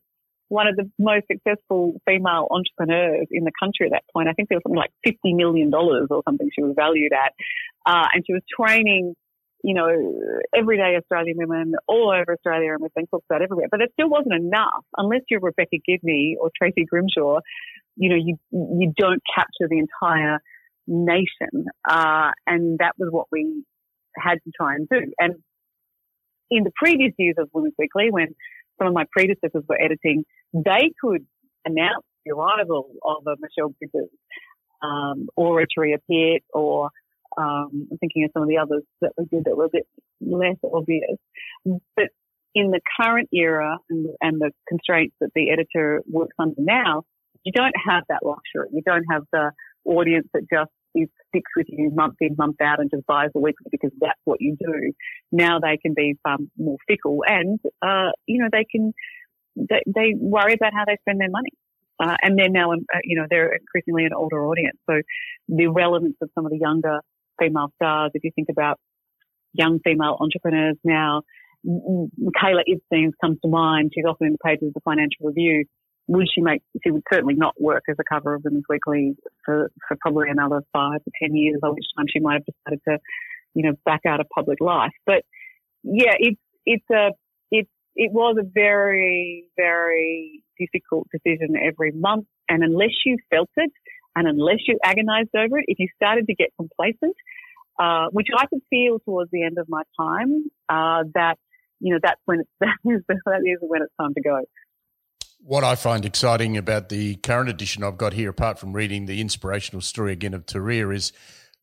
one 0.49 0.67
of 0.67 0.75
the 0.75 0.89
most 0.99 1.25
successful 1.31 2.01
female 2.05 2.47
entrepreneurs 2.51 3.27
in 3.31 3.43
the 3.43 3.51
country 3.57 3.85
at 3.85 3.91
that 3.91 4.03
point. 4.11 4.27
I 4.27 4.33
think 4.33 4.49
there 4.49 4.57
was 4.57 4.63
something 4.63 4.77
like 4.77 4.91
$50 5.05 5.35
million 5.35 5.71
or 5.73 6.21
something 6.27 6.49
she 6.53 6.63
was 6.63 6.73
valued 6.75 7.13
at. 7.13 7.33
Uh, 7.85 8.07
and 8.13 8.23
she 8.25 8.33
was 8.33 8.41
training, 8.59 9.13
you 9.63 9.75
know, 9.75 9.88
everyday 10.55 10.97
Australian 10.97 11.38
women 11.38 11.73
all 11.88 12.09
over 12.09 12.33
Australia 12.33 12.73
and 12.73 12.81
was 12.81 12.91
being 12.95 13.07
talked 13.07 13.25
about 13.29 13.43
everywhere. 13.43 13.67
But 13.69 13.81
it 13.81 13.91
still 13.93 14.09
wasn't 14.09 14.33
enough 14.33 14.83
unless 14.97 15.21
you're 15.29 15.39
Rebecca 15.39 15.77
Gibney 15.88 16.35
or 16.41 16.49
Tracy 16.57 16.83
Grimshaw. 16.83 17.39
You 17.95 18.09
know, 18.09 18.15
you, 18.15 18.38
you 18.51 18.91
don't 18.97 19.21
capture 19.35 19.69
the 19.69 19.77
entire 19.77 20.39
nation. 20.89 21.67
Uh, 21.88 22.31
and 22.46 22.79
that 22.79 22.93
was 22.98 23.10
what 23.12 23.27
we 23.31 23.63
had 24.17 24.39
to 24.43 24.51
try 24.60 24.75
and 24.75 24.88
do. 24.89 25.13
And 25.19 25.36
in 26.50 26.63
the 26.63 26.72
previous 26.75 27.13
years 27.17 27.36
of 27.38 27.50
Women's 27.53 27.75
Weekly, 27.77 28.08
when 28.10 28.36
some 28.79 28.88
of 28.88 28.93
my 28.93 29.05
predecessors 29.12 29.63
were 29.67 29.79
editing, 29.79 30.25
they 30.53 30.91
could 31.00 31.25
announce 31.65 32.03
the 32.25 32.31
arrival 32.34 32.89
of 33.03 33.27
a 33.27 33.36
Michelle 33.39 33.74
Bridges 33.79 34.10
um, 34.81 35.27
oratory 35.36 35.93
appeared, 35.93 36.41
or 36.53 36.89
um, 37.38 37.88
I'm 37.91 37.98
thinking 38.00 38.24
of 38.24 38.31
some 38.34 38.43
of 38.43 38.50
the 38.50 38.58
others 38.58 38.84
that 39.01 39.12
we 39.17 39.25
did 39.25 39.46
that 39.46 39.55
were 39.55 39.65
a 39.65 39.69
bit 39.72 39.88
less 40.22 40.58
obvious. 40.63 41.17
But 41.65 42.08
in 42.55 42.72
the 42.72 42.81
current 43.00 43.29
era 43.31 43.77
and, 43.89 44.08
and 44.22 44.41
the 44.41 44.51
constraints 44.67 45.15
that 45.22 45.29
the 45.36 45.51
editor 45.51 46.01
works 46.10 46.36
under 46.39 46.55
now, 46.58 47.03
you 47.43 47.51
don't 47.51 47.75
have 47.88 48.03
that 48.10 48.25
luxury. 48.25 48.69
You 48.74 48.81
don't 48.86 49.05
have 49.12 49.24
the 49.31 49.51
audience 49.86 50.27
that 50.34 50.43
just 50.51 50.72
is, 50.96 51.08
sticks 51.29 51.51
with 51.55 51.67
you 51.69 51.91
month 51.93 52.15
in, 52.22 52.36
month 52.38 52.58
out 52.62 52.79
and 52.79 52.89
just 52.89 53.05
buys 53.05 53.29
the 53.34 53.39
weekly 53.39 53.67
because 53.72 53.91
that's 54.00 54.19
what 54.25 54.41
you 54.41 54.55
do. 54.60 54.93
Now 55.31 55.60
they 55.60 55.77
can 55.77 55.93
be 55.96 56.15
far 56.24 56.38
more 56.58 56.77
fickle 56.88 57.19
and, 57.25 57.60
uh, 57.81 58.12
you 58.25 58.41
know, 58.41 58.50
they 58.51 58.65
can, 58.69 58.93
they, 59.55 59.81
they 59.86 60.13
worry 60.17 60.53
about 60.53 60.74
how 60.74 60.84
they 60.86 60.98
spend 61.01 61.19
their 61.19 61.29
money. 61.29 61.51
Uh, 62.01 62.15
and 62.22 62.39
they're 62.39 62.50
now, 62.50 62.72
uh, 62.72 63.00
you 63.03 63.17
know, 63.17 63.25
they're 63.29 63.53
increasingly 63.53 64.05
an 64.05 64.13
older 64.15 64.46
audience. 64.46 64.77
So 64.89 65.01
the 65.50 65.67
relevance 65.67 66.15
of 66.22 66.29
some 66.34 66.46
of 66.46 66.51
the 66.51 66.58
younger 66.58 67.01
female 67.38 67.74
stars, 67.75 68.12
if 68.13 68.24
you 68.24 68.31
think 68.34 68.48
about 68.50 68.79
young 69.53 69.79
female 69.84 70.17
entrepreneurs 70.19 70.77
now, 70.84 71.24
Kayla 71.67 72.63
Itsines 72.69 73.12
comes 73.22 73.38
to 73.43 73.50
mind. 73.50 73.91
She's 73.93 74.05
often 74.08 74.27
in 74.27 74.34
the 74.34 74.39
pages 74.46 74.69
of 74.69 74.74
the 74.75 74.81
Financial 74.86 75.27
Review. 75.27 75.65
Would 76.10 76.28
she 76.34 76.42
make? 76.42 76.63
She 76.84 76.89
would 76.89 77.04
certainly 77.12 77.36
not 77.36 77.54
work 77.62 77.84
as 77.88 77.96
a 78.00 78.04
cover 78.04 78.34
of 78.34 78.42
Women's 78.44 78.63
Weekly 78.68 79.16
for, 79.46 79.70
for 79.88 79.96
probably 80.01 80.30
another 80.30 80.63
five 80.74 81.04
to 81.04 81.12
ten 81.22 81.36
years. 81.36 81.60
By 81.62 81.70
which 81.70 81.86
time 81.96 82.08
she 82.12 82.20
might 82.20 82.42
have 82.42 82.46
decided 82.46 82.82
to, 82.88 82.98
you 83.54 83.63
know, 83.63 83.75
back 83.86 84.01
out 84.08 84.20
of 84.20 84.25
public 84.34 84.60
life. 84.60 84.92
But 85.06 85.24
yeah, 85.84 86.16
it's 86.18 86.42
it's 86.66 86.86
a 86.92 87.12
it 87.51 87.68
it 87.96 88.12
was 88.12 88.38
a 88.39 88.44
very 88.44 89.46
very 89.56 90.44
difficult 90.58 91.08
decision 91.12 91.56
every 91.56 91.92
month. 91.92 92.25
And 92.50 92.63
unless 92.63 92.96
you 93.06 93.18
felt 93.30 93.51
it, 93.58 93.72
and 94.16 94.28
unless 94.28 94.62
you 94.68 94.80
agonized 94.84 95.36
over 95.38 95.60
it, 95.60 95.66
if 95.68 95.78
you 95.78 95.89
started 95.96 96.25
to 96.25 96.34
get 96.34 96.50
complacent, 96.58 97.16
uh, 97.80 98.08
which 98.12 98.28
I 98.36 98.48
could 98.48 98.62
feel 98.72 98.98
towards 99.06 99.30
the 99.32 99.44
end 99.44 99.60
of 99.60 99.68
my 99.70 99.84
time, 99.96 100.46
uh, 100.70 101.04
that 101.13 101.36
you 101.80 101.94
know 101.94 102.00
that's 102.01 102.22
when 102.25 102.39
that 102.62 102.78
is 102.84 103.01
that 103.08 103.42
is 103.46 103.60
when 103.62 103.84
it's 103.84 103.94
time 104.01 104.16
to 104.16 104.22
go. 104.22 104.39
What 105.41 105.63
I 105.63 105.75
find 105.75 106.05
exciting 106.05 106.58
about 106.58 106.89
the 106.89 107.15
current 107.15 107.50
edition 107.50 107.84
I've 107.84 107.98
got 107.98 108.13
here, 108.13 108.29
apart 108.29 108.60
from 108.60 108.74
reading 108.74 109.05
the 109.05 109.22
inspirational 109.22 109.81
story 109.81 110.13
again 110.13 110.34
of 110.34 110.46
Turia, 110.46 110.93
is 110.93 111.12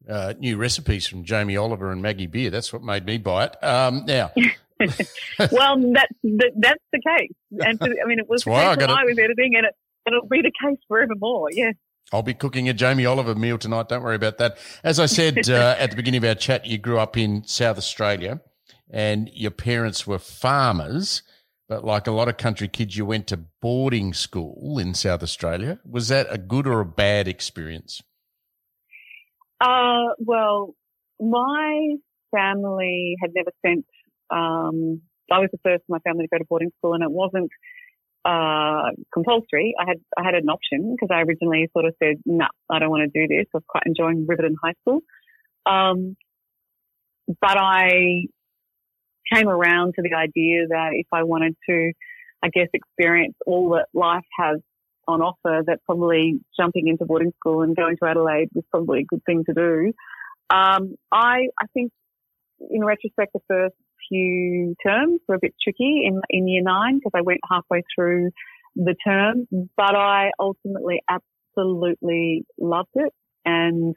uh, 0.09 0.35
new 0.39 0.57
recipes 0.57 1.07
from 1.07 1.25
Jamie 1.25 1.57
Oliver 1.57 1.93
and 1.93 2.01
Maggie 2.03 2.27
Beer. 2.27 2.51
That's 2.51 2.73
what 2.73 2.83
made 2.83 3.05
me 3.05 3.19
buy 3.19 3.45
it. 3.45 3.65
Um, 3.65 4.05
now, 4.07 4.33
well, 4.39 5.81
that's 5.93 6.15
that, 6.23 6.53
that's 6.57 6.85
the 6.93 7.01
case, 7.07 7.33
and 7.61 7.79
to, 7.81 7.87
I 7.87 8.07
mean, 8.09 8.19
it 8.19 8.29
was 8.29 8.45
the 8.45 8.51
case 8.51 8.61
I 8.61 8.77
when 8.77 8.91
I 8.91 9.05
was 9.05 9.19
editing, 9.19 9.55
and 9.57 9.67
it, 9.67 9.75
it'll 10.07 10.27
be 10.27 10.43
the 10.43 10.53
case 10.65 10.79
forevermore. 10.89 11.51
Yeah. 11.53 11.73
I'll 12.13 12.23
be 12.23 12.35
cooking 12.35 12.69
a 12.69 12.73
Jamie 12.73 13.05
Oliver 13.05 13.35
meal 13.35 13.59
tonight. 13.59 13.89
Don't 13.89 14.03
worry 14.03 14.15
about 14.15 14.39
that. 14.39 14.59
As 14.85 15.01
I 15.01 15.07
said 15.07 15.49
uh, 15.51 15.75
at 15.79 15.91
the 15.91 15.97
beginning 15.97 16.19
of 16.19 16.29
our 16.29 16.37
chat, 16.37 16.65
you 16.65 16.79
grew 16.79 16.99
up 16.99 17.17
in 17.17 17.43
South 17.45 17.79
Australia 17.79 18.41
and 18.91 19.29
your 19.35 19.51
parents 19.51 20.07
were 20.07 20.19
farmers, 20.19 21.23
but 21.69 21.85
like 21.85 22.07
a 22.07 22.13
lot 22.13 22.29
of 22.29 22.37
country 22.37 22.69
kids, 22.69 22.97
you 22.97 23.05
went 23.05 23.27
to 23.29 23.39
boarding 23.61 24.15
school 24.15 24.79
in 24.79 24.95
South 24.95 25.23
Australia. 25.23 25.79
Was 25.85 26.09
that 26.09 26.27
a 26.31 26.39
good 26.39 26.67
or 26.67 26.81
a 26.81 26.87
bad 26.87 27.27
experience? 27.27 28.03
Uh, 29.61 30.15
well, 30.19 30.75
my 31.19 31.97
family 32.35 33.17
had 33.21 33.31
never 33.35 33.51
sent, 33.65 33.87
um, 34.31 35.01
I 35.31 35.39
was 35.39 35.49
the 35.51 35.59
first 35.65 35.83
in 35.89 35.93
my 35.93 35.99
family 36.01 36.25
to 36.25 36.29
go 36.31 36.39
to 36.39 36.45
boarding 36.45 36.71
school 36.79 36.95
and 36.95 37.03
it 37.03 37.11
wasn't, 37.11 37.51
uh, 38.25 38.91
compulsory. 39.13 39.75
I 39.81 39.85
had, 39.87 39.97
I 40.17 40.25
had 40.25 40.35
an 40.35 40.49
option 40.49 40.95
because 40.95 41.09
I 41.13 41.23
originally 41.23 41.69
sort 41.73 41.87
of 41.87 41.95
said, 42.03 42.17
no, 42.27 42.45
nah, 42.45 42.49
I 42.71 42.79
don't 42.79 42.91
want 42.91 43.11
to 43.11 43.27
do 43.27 43.27
this. 43.27 43.47
I 43.55 43.59
was 43.59 43.65
quite 43.69 43.85
enjoying 43.87 44.27
Riverton 44.29 44.57
High 44.63 44.75
School. 44.83 45.01
Um, 45.65 46.17
but 47.41 47.59
I 47.59 48.27
came 49.33 49.49
around 49.49 49.95
to 49.95 50.03
the 50.03 50.15
idea 50.15 50.67
that 50.69 50.91
if 50.93 51.07
I 51.13 51.23
wanted 51.25 51.57
to, 51.69 51.93
I 52.43 52.49
guess, 52.49 52.69
experience 52.73 53.35
all 53.47 53.71
that 53.71 53.87
life 53.93 54.25
has 54.39 54.61
on 55.09 55.21
offer, 55.23 55.63
that 55.67 55.79
probably 55.85 56.41
jumping 56.59 56.89
into 56.89 57.05
boarding 57.05 57.33
school 57.39 57.63
and 57.63 57.77
going 57.77 57.97
to 58.03 58.09
Adelaide 58.09 58.49
was 58.55 58.65
probably 58.71 59.01
a 59.01 59.05
good 59.05 59.23
thing 59.25 59.45
to 59.47 59.55
do. 59.55 59.93
Um, 60.51 60.97
I, 61.13 61.49
I 61.61 61.67
think 61.75 61.93
in 62.71 62.85
retrospect, 62.85 63.33
the 63.33 63.41
first 63.49 63.75
few 64.09 64.75
terms 64.85 65.21
were 65.27 65.37
a 65.37 65.41
bit 65.41 65.55
tricky 65.63 66.05
in, 66.07 66.21
in 66.31 66.49
year 66.49 66.63
nine 66.63 66.99
because 66.99 67.13
I 67.15 67.23
went 67.23 67.41
halfway 67.51 67.83
through 67.95 68.31
the 68.75 68.95
term, 69.07 69.47
but 69.77 69.95
I 69.95 70.31
ultimately 70.39 71.03
absolutely 71.09 72.45
loved 72.59 72.91
it. 72.95 73.13
And, 73.45 73.95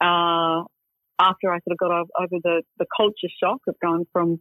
uh, 0.00 0.64
after 1.18 1.52
I 1.52 1.58
sort 1.60 1.72
of 1.72 1.78
got 1.78 1.90
over 1.92 2.40
the, 2.42 2.62
the 2.78 2.86
culture 2.96 3.32
shock 3.42 3.60
of 3.68 3.74
going 3.80 4.06
from, 4.12 4.40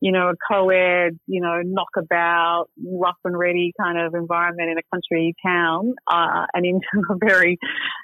you 0.00 0.12
know, 0.12 0.30
a 0.30 0.34
co-ed, 0.52 1.18
you 1.26 1.40
know, 1.40 1.60
knockabout, 1.64 2.66
rough 2.84 3.18
and 3.24 3.36
ready 3.36 3.72
kind 3.80 3.98
of 3.98 4.14
environment 4.14 4.70
in 4.70 4.78
a 4.78 4.82
country 4.92 5.34
town, 5.44 5.94
uh, 6.10 6.46
and 6.54 6.66
into 6.66 6.86
a 7.10 7.16
very, 7.18 7.58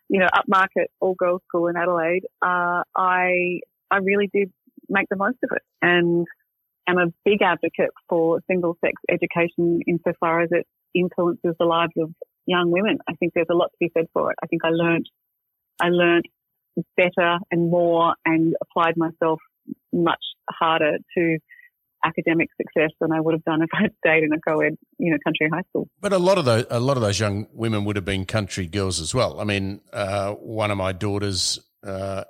you 0.08 0.20
know, 0.20 0.28
upmarket 0.34 0.86
all 1.00 1.14
girls 1.14 1.42
school 1.48 1.68
in 1.68 1.76
Adelaide, 1.76 2.24
uh, 2.42 2.82
I, 2.96 3.60
I 3.90 3.98
really 4.02 4.28
did 4.32 4.52
make 4.88 5.08
the 5.08 5.16
most 5.16 5.38
of 5.42 5.50
it 5.52 5.62
and 5.80 6.26
am 6.86 6.98
a 6.98 7.06
big 7.24 7.42
advocate 7.42 7.90
for 8.08 8.40
single 8.46 8.76
sex 8.84 8.94
education 9.10 9.80
insofar 9.86 10.42
as 10.42 10.50
it 10.52 10.66
influences 10.94 11.54
the 11.58 11.64
lives 11.64 11.92
of 11.98 12.10
young 12.46 12.70
women. 12.70 12.98
I 13.08 13.14
think 13.14 13.32
there's 13.34 13.46
a 13.50 13.54
lot 13.54 13.66
to 13.66 13.76
be 13.80 13.90
said 13.96 14.06
for 14.12 14.30
it. 14.30 14.36
I 14.42 14.46
think 14.46 14.62
I 14.64 14.70
learned, 14.70 15.08
I 15.80 15.88
learned 15.88 16.26
better 16.96 17.38
and 17.50 17.70
more 17.70 18.14
and 18.24 18.54
applied 18.62 18.96
myself 18.96 19.40
much 19.92 20.20
harder 20.50 20.98
to 21.16 21.38
academic 22.04 22.50
success 22.60 22.90
than 23.00 23.12
I 23.12 23.20
would 23.20 23.32
have 23.32 23.44
done 23.44 23.62
if 23.62 23.70
I'd 23.74 23.92
stayed 24.04 24.24
in 24.24 24.32
a 24.32 24.40
co-ed, 24.40 24.76
you 24.98 25.10
know, 25.10 25.18
country 25.24 25.48
high 25.52 25.62
school. 25.70 25.88
But 26.00 26.12
a 26.12 26.18
lot 26.18 26.38
of 26.38 26.44
those, 26.44 26.66
a 26.70 26.80
lot 26.80 26.96
of 26.96 27.02
those 27.02 27.18
young 27.18 27.46
women 27.52 27.84
would 27.84 27.96
have 27.96 28.04
been 28.04 28.26
country 28.26 28.66
girls 28.66 29.00
as 29.00 29.14
well. 29.14 29.40
I 29.40 29.44
mean, 29.44 29.80
uh, 29.92 30.32
one 30.32 30.70
of 30.70 30.78
my 30.78 30.92
daughters 30.92 31.58
uh, 31.82 32.24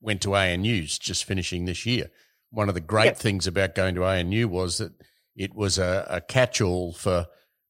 went 0.00 0.22
to 0.22 0.34
ANU's 0.34 0.98
just 0.98 1.24
finishing 1.24 1.66
this 1.66 1.84
year. 1.84 2.10
One 2.50 2.68
of 2.68 2.74
the 2.74 2.80
great 2.80 3.04
yep. 3.04 3.16
things 3.18 3.46
about 3.46 3.74
going 3.74 3.94
to 3.96 4.04
ANU 4.06 4.48
was 4.48 4.78
that 4.78 4.92
it 5.36 5.54
was 5.54 5.78
a, 5.78 6.06
a 6.08 6.20
catch-all 6.20 6.92
for 6.94 7.26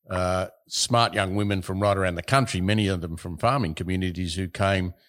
uh, 0.09 0.47
smart 0.69 1.15
young 1.15 1.35
women 1.35 1.61
from 1.63 1.81
right 1.81 1.97
around 1.97 2.15
the 2.15 2.23
country, 2.23 2.61
many 2.61 2.87
of 2.87 3.01
them 3.01 3.17
from 3.17 3.37
farming 3.37 3.75
communities 3.75 4.35
who 4.37 4.49
came– 4.49 4.95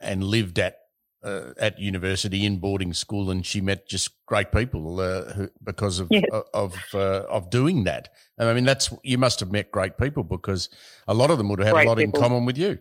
and 0.00 0.24
lived 0.24 0.58
at 0.58 0.76
uh, 1.22 1.52
at 1.58 1.78
university 1.78 2.46
in 2.46 2.58
boarding 2.58 2.94
school, 2.94 3.30
and 3.30 3.44
she 3.44 3.60
met 3.60 3.86
just 3.88 4.10
great 4.26 4.52
people 4.52 5.00
uh, 5.00 5.32
who, 5.32 5.48
because 5.62 6.00
of 6.00 6.08
yes. 6.10 6.24
of 6.54 6.76
uh, 6.94 7.24
of 7.28 7.50
doing 7.50 7.84
that. 7.84 8.08
And 8.38 8.48
I 8.48 8.54
mean, 8.54 8.64
that's 8.64 8.92
you 9.02 9.18
must 9.18 9.40
have 9.40 9.52
met 9.52 9.70
great 9.70 9.98
people 9.98 10.24
because 10.24 10.68
a 11.06 11.14
lot 11.14 11.30
of 11.30 11.38
them 11.38 11.48
would 11.48 11.58
have 11.58 11.68
had 11.68 11.74
great 11.74 11.86
a 11.86 11.88
lot 11.88 11.98
people. 11.98 12.18
in 12.18 12.22
common 12.22 12.46
with 12.46 12.56
you. 12.56 12.78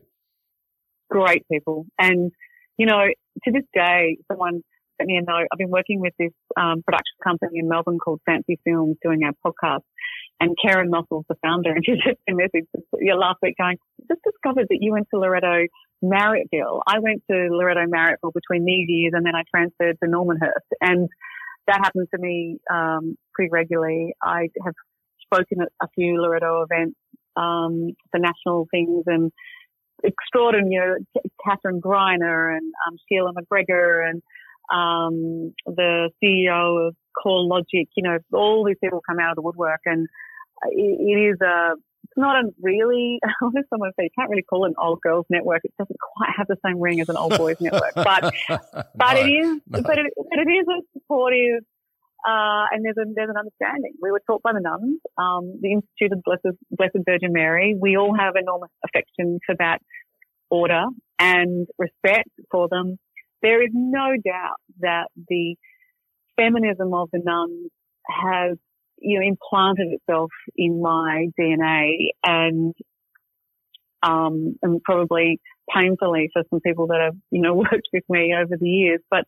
Great 1.10 1.46
people, 1.52 1.86
and 1.98 2.32
you 2.78 2.86
know, 2.86 3.08
to 3.44 3.52
this 3.52 3.64
day, 3.74 4.18
someone 4.32 4.62
sent 5.00 5.08
me 5.08 5.18
a 5.18 5.22
note. 5.22 5.48
I've 5.52 5.58
been 5.58 5.70
working 5.70 6.00
with 6.00 6.14
this 6.20 6.32
um, 6.56 6.84
production 6.84 7.16
company 7.24 7.60
in 7.60 7.68
Melbourne 7.68 8.00
called 8.00 8.22
Fancy 8.26 8.60
Films, 8.64 8.98
doing 9.04 9.22
our 9.24 9.34
podcast. 9.46 9.82
And 10.39 10.56
Karen 10.62 10.89
Nossels, 10.89 11.25
the 11.28 11.36
founder, 11.43 11.71
and 11.75 11.84
she 11.86 11.91
me 11.91 12.15
a 12.30 12.34
message 12.34 12.65
last 12.93 13.39
week 13.41 13.56
going, 13.60 13.78
just 14.08 14.21
discovered 14.23 14.67
that 14.69 14.78
you 14.80 14.93
went 14.93 15.08
to 15.13 15.19
Loreto 15.19 15.67
Marryatville. 16.04 16.82
I 16.88 16.99
went 16.99 17.23
to 17.30 17.47
Loreto 17.52 17.86
Marryatville 17.86 18.34
between 18.34 18.65
these 18.65 18.88
years 18.88 19.13
and 19.15 19.25
then 19.25 19.36
I 19.36 19.43
transferred 19.54 19.97
to 20.02 20.10
Normanhurst. 20.10 20.67
And 20.80 21.10
that 21.67 21.80
happened 21.84 22.08
to 22.13 22.21
me 22.21 22.60
um, 22.71 23.17
pretty 23.34 23.49
regularly. 23.52 24.13
I 24.23 24.47
have 24.65 24.73
spoken 25.21 25.62
at 25.62 25.69
a 25.82 25.88
few 25.93 26.21
Loreto 26.21 26.63
events 26.63 26.97
um, 27.36 27.91
for 28.12 28.19
national 28.19 28.67
things 28.71 29.04
and 29.08 29.32
extraordinary, 30.04 31.02
you 31.13 31.21
know, 31.23 31.30
Kathryn 31.45 31.80
Greiner 31.80 32.56
and 32.56 32.71
um, 32.88 32.97
Sheila 33.08 33.34
McGregor 33.34 34.10
and 34.10 34.21
um, 34.71 35.54
the 35.65 36.10
CEO 36.23 36.88
of 36.88 36.95
Core 37.21 37.43
Logic, 37.43 37.88
You 37.95 38.04
know, 38.04 38.17
all 38.34 38.63
these 38.65 38.78
people 38.82 39.02
come 39.08 39.19
out 39.19 39.32
of 39.32 39.36
the 39.36 39.41
woodwork, 39.41 39.82
and 39.86 40.08
it, 40.72 41.00
it 41.00 41.34
is 41.34 41.41
a 41.41 41.76
it's 42.10 42.17
not 42.17 42.43
a 42.43 42.50
really, 42.62 43.19
I 43.24 43.30
heard 43.39 43.65
someone 43.69 43.91
say, 43.98 44.06
you 44.06 44.10
can't 44.17 44.30
really 44.30 44.43
call 44.43 44.65
it 44.65 44.69
an 44.69 44.76
old 44.82 45.02
girls 45.02 45.26
network. 45.30 45.62
It 45.63 45.74
doesn't 45.78 46.00
quite 46.00 46.32
have 46.38 46.48
the 46.48 46.58
same 46.65 46.80
ring 46.80 47.00
as 47.02 47.10
an 47.10 47.17
old 47.17 47.38
boys 47.38 47.58
network, 47.62 47.93
but, 47.95 48.34
but 48.95 49.13
no, 49.13 49.22
it 49.22 49.30
is, 49.30 49.62
no. 49.67 49.82
but, 49.82 49.98
it, 49.98 50.13
but 50.17 50.39
it 50.39 50.50
is 50.50 50.65
a 50.67 50.82
supportive, 50.93 51.63
uh, 52.28 52.65
and 52.72 52.84
there's 52.84 52.98
a, 52.98 53.06
there's 53.13 53.30
an 53.30 53.38
understanding. 53.38 53.93
We 54.02 54.12
were 54.12 54.22
taught 54.26 54.41
by 54.41 54.54
the 54.54 54.60
nuns, 54.60 55.00
um, 55.17 55.60
the 55.62 55.74
Institute 55.74 56.17
of 56.17 56.24
Blessed, 56.24 56.58
Blessed 56.72 57.06
Virgin 57.06 57.32
Mary. 57.32 57.76
We 57.80 57.95
all 57.95 58.15
have 58.17 58.34
enormous 58.36 58.72
affection 58.84 59.39
for 59.45 59.56
that 59.60 59.80
order 60.50 60.86
and 61.19 61.67
respect 61.78 62.30
for 62.52 62.67
them. 62.69 62.98
There 63.41 63.63
is 63.63 63.69
no 63.74 64.15
doubt 64.24 64.58
that 64.80 65.08
the 65.30 65.56
feminism 66.36 66.93
of 66.93 67.10
the 67.13 67.22
nuns 67.24 67.69
has 68.08 68.58
you 69.02 69.20
know, 69.20 69.26
implanted 69.26 69.94
itself 69.94 70.32
in 70.56 70.82
my 70.82 71.28
DNA. 71.40 72.10
And 72.24 72.74
um, 74.02 74.58
and 74.62 74.82
probably 74.84 75.40
painfully 75.74 76.30
for 76.34 76.44
some 76.50 76.62
people 76.62 76.88
that 76.88 77.02
have, 77.04 77.16
you 77.32 77.42
know, 77.42 77.54
worked 77.72 77.90
with 77.92 78.04
me 78.10 78.34
over 78.34 78.56
the 78.58 78.70
years, 78.70 79.02
but 79.10 79.26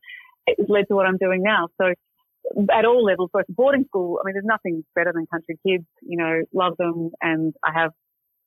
it's 0.48 0.70
led 0.70 0.86
to 0.88 0.96
what 0.96 1.06
I'm 1.06 1.18
doing 1.18 1.44
now. 1.44 1.68
So 1.80 1.94
at 2.72 2.86
all 2.86 3.04
levels, 3.04 3.30
both 3.34 3.46
boarding 3.50 3.86
school, 3.86 4.20
I 4.20 4.26
mean, 4.26 4.34
there's 4.34 4.46
nothing 4.46 4.84
better 4.96 5.12
than 5.14 5.28
country 5.28 5.58
kids, 5.66 5.86
you 6.02 6.18
know, 6.18 6.42
love 6.54 6.78
them. 6.78 7.12
And 7.22 7.54
I 7.66 7.80
have 7.80 7.92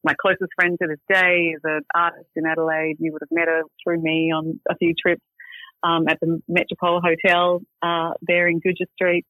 my 0.02 0.14
closest 0.20 0.50
friend 0.56 0.76
to 0.80 0.88
this 0.88 0.98
day 1.08 1.52
is 1.54 1.60
an 1.64 1.82
artist 1.94 2.28
in 2.36 2.46
Adelaide. 2.46 2.96
You 2.98 3.12
would 3.12 3.22
have 3.22 3.28
met 3.30 3.48
her 3.48 3.62
through 3.82 4.02
me 4.02 4.32
on 4.34 4.60
a 4.68 4.76
few 4.76 4.92
trips, 5.00 5.22
um, 5.82 6.08
at 6.08 6.18
the 6.20 6.42
Metropole 6.48 7.00
Hotel, 7.00 7.60
uh, 7.82 8.12
there 8.22 8.48
in 8.48 8.60
Gouger 8.60 8.86
Street. 8.94 9.24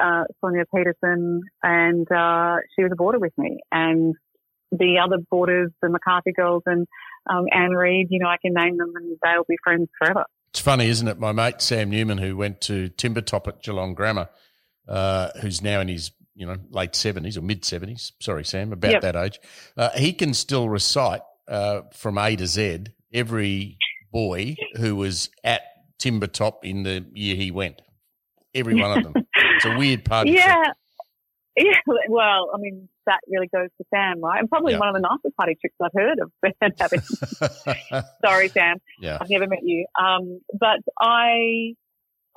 Uh, 0.00 0.24
Sonia 0.40 0.64
Peterson 0.74 1.42
and, 1.62 2.10
uh, 2.10 2.56
she 2.74 2.82
was 2.82 2.92
a 2.92 2.96
boarder 2.96 3.18
with 3.18 3.32
me 3.36 3.58
and 3.72 4.14
the 4.70 4.98
other 5.02 5.16
boarders, 5.30 5.70
the 5.82 5.88
McCarthy 5.88 6.32
girls 6.32 6.62
and, 6.66 6.86
um, 7.28 7.46
Anne 7.52 7.72
Reid, 7.72 8.08
you 8.10 8.20
know, 8.20 8.28
I 8.28 8.36
can 8.40 8.52
name 8.54 8.76
them 8.76 8.92
and 8.94 9.16
they'll 9.24 9.44
be 9.48 9.56
friends 9.64 9.88
forever. 9.98 10.24
It's 10.50 10.60
funny, 10.60 10.88
isn't 10.88 11.06
it? 11.06 11.18
My 11.18 11.32
mate 11.32 11.60
Sam 11.60 11.90
Newman, 11.90 12.18
who 12.18 12.36
went 12.36 12.60
to 12.62 12.88
Timbertop 12.90 13.48
at 13.48 13.62
Geelong 13.62 13.94
Grammar, 13.94 14.28
uh, 14.88 15.30
who's 15.40 15.62
now 15.62 15.80
in 15.80 15.88
his 15.88 16.10
you 16.34 16.46
know 16.46 16.56
late 16.70 16.94
seventies 16.94 17.36
or 17.36 17.42
mid 17.42 17.64
seventies. 17.64 18.12
Sorry, 18.20 18.44
Sam, 18.44 18.72
about 18.72 18.92
yep. 18.92 19.02
that 19.02 19.16
age. 19.16 19.40
Uh, 19.76 19.90
he 19.90 20.12
can 20.12 20.32
still 20.32 20.68
recite 20.68 21.20
uh, 21.46 21.82
from 21.92 22.16
A 22.16 22.34
to 22.36 22.46
Z 22.46 22.86
every 23.12 23.76
boy 24.12 24.56
who 24.76 24.96
was 24.96 25.30
at 25.44 25.62
Timbertop 25.98 26.64
in 26.64 26.82
the 26.82 27.04
year 27.12 27.36
he 27.36 27.50
went. 27.50 27.82
Every 28.54 28.74
one 28.74 28.98
of 28.98 29.04
them. 29.04 29.14
it's 29.58 29.74
a 29.74 29.78
weird 29.78 30.04
party. 30.04 30.30
Yeah. 30.32 30.72
Yeah, 31.58 31.72
well, 32.08 32.50
I 32.54 32.58
mean, 32.58 32.88
that 33.06 33.20
really 33.28 33.48
goes 33.48 33.68
to 33.78 33.84
Sam, 33.92 34.20
right? 34.20 34.40
And 34.40 34.48
probably 34.48 34.74
yeah. 34.74 34.78
one 34.78 34.88
of 34.88 34.94
the 34.94 35.00
nicest 35.00 35.36
party 35.36 35.56
tricks 35.60 35.74
I've 35.82 35.90
heard 35.94 36.18
of 36.20 36.30
having. 36.78 37.00
Sorry, 38.24 38.48
Sam. 38.48 38.76
Yeah. 39.00 39.18
I've 39.20 39.30
never 39.30 39.46
met 39.46 39.60
you. 39.62 39.86
Um, 39.98 40.40
but 40.52 40.78
I, 41.00 41.74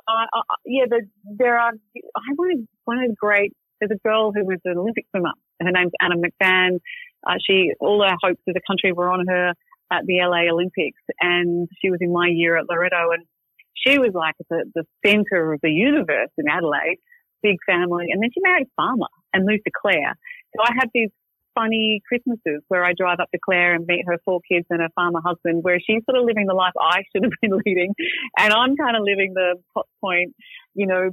I, 0.07 0.25
I 0.33 0.41
yeah, 0.65 0.85
the, 0.89 1.01
there 1.37 1.59
are, 1.59 1.71
I 1.71 2.33
wanted 2.37 2.67
one 2.85 2.97
of 2.97 3.09
the 3.09 3.15
great, 3.15 3.53
there's 3.79 3.91
a 3.91 4.07
girl 4.07 4.31
who 4.33 4.45
was 4.45 4.59
an 4.65 4.77
Olympic 4.77 5.05
swimmer. 5.11 5.33
Her 5.61 5.71
name's 5.71 5.91
Anna 6.01 6.15
McVann. 6.15 6.79
Uh, 7.27 7.35
she, 7.45 7.71
all 7.79 8.01
her 8.03 8.15
hopes 8.21 8.41
of 8.47 8.55
the 8.55 8.61
country 8.65 8.91
were 8.91 9.11
on 9.11 9.27
her 9.27 9.53
at 9.91 10.05
the 10.05 10.19
LA 10.21 10.51
Olympics 10.51 11.01
and 11.19 11.67
she 11.81 11.91
was 11.91 11.99
in 12.01 12.11
my 12.11 12.27
year 12.27 12.57
at 12.57 12.67
Loreto 12.67 13.11
and 13.11 13.25
she 13.73 13.99
was 13.99 14.11
like 14.13 14.35
the, 14.49 14.65
the 14.75 14.83
center 15.05 15.53
of 15.53 15.59
the 15.61 15.71
universe 15.71 16.29
in 16.37 16.45
Adelaide 16.49 16.97
big 17.41 17.57
family. 17.65 18.07
And 18.11 18.21
then 18.21 18.29
she 18.33 18.41
married 18.41 18.67
farmer 18.75 19.09
and 19.33 19.45
moved 19.45 19.63
to 19.65 19.71
Clare. 19.71 20.15
So 20.55 20.63
I 20.63 20.71
have 20.79 20.89
these 20.93 21.09
funny 21.53 22.01
Christmases 22.07 22.63
where 22.69 22.85
I 22.85 22.93
drive 22.93 23.19
up 23.19 23.29
to 23.31 23.39
Clare 23.43 23.75
and 23.75 23.85
meet 23.85 24.05
her 24.07 24.17
four 24.23 24.39
kids 24.49 24.65
and 24.69 24.81
her 24.81 24.89
farmer 24.95 25.19
husband, 25.23 25.63
where 25.63 25.79
she's 25.79 26.03
sort 26.05 26.17
of 26.17 26.25
living 26.25 26.45
the 26.47 26.53
life 26.53 26.73
I 26.79 27.03
should 27.11 27.23
have 27.23 27.33
been 27.41 27.59
leading. 27.65 27.93
And 28.37 28.53
I'm 28.53 28.77
kind 28.77 28.95
of 28.95 29.03
living 29.03 29.33
the 29.33 29.55
Potts 29.73 29.89
Point, 29.99 30.33
you 30.73 30.87
know, 30.87 31.09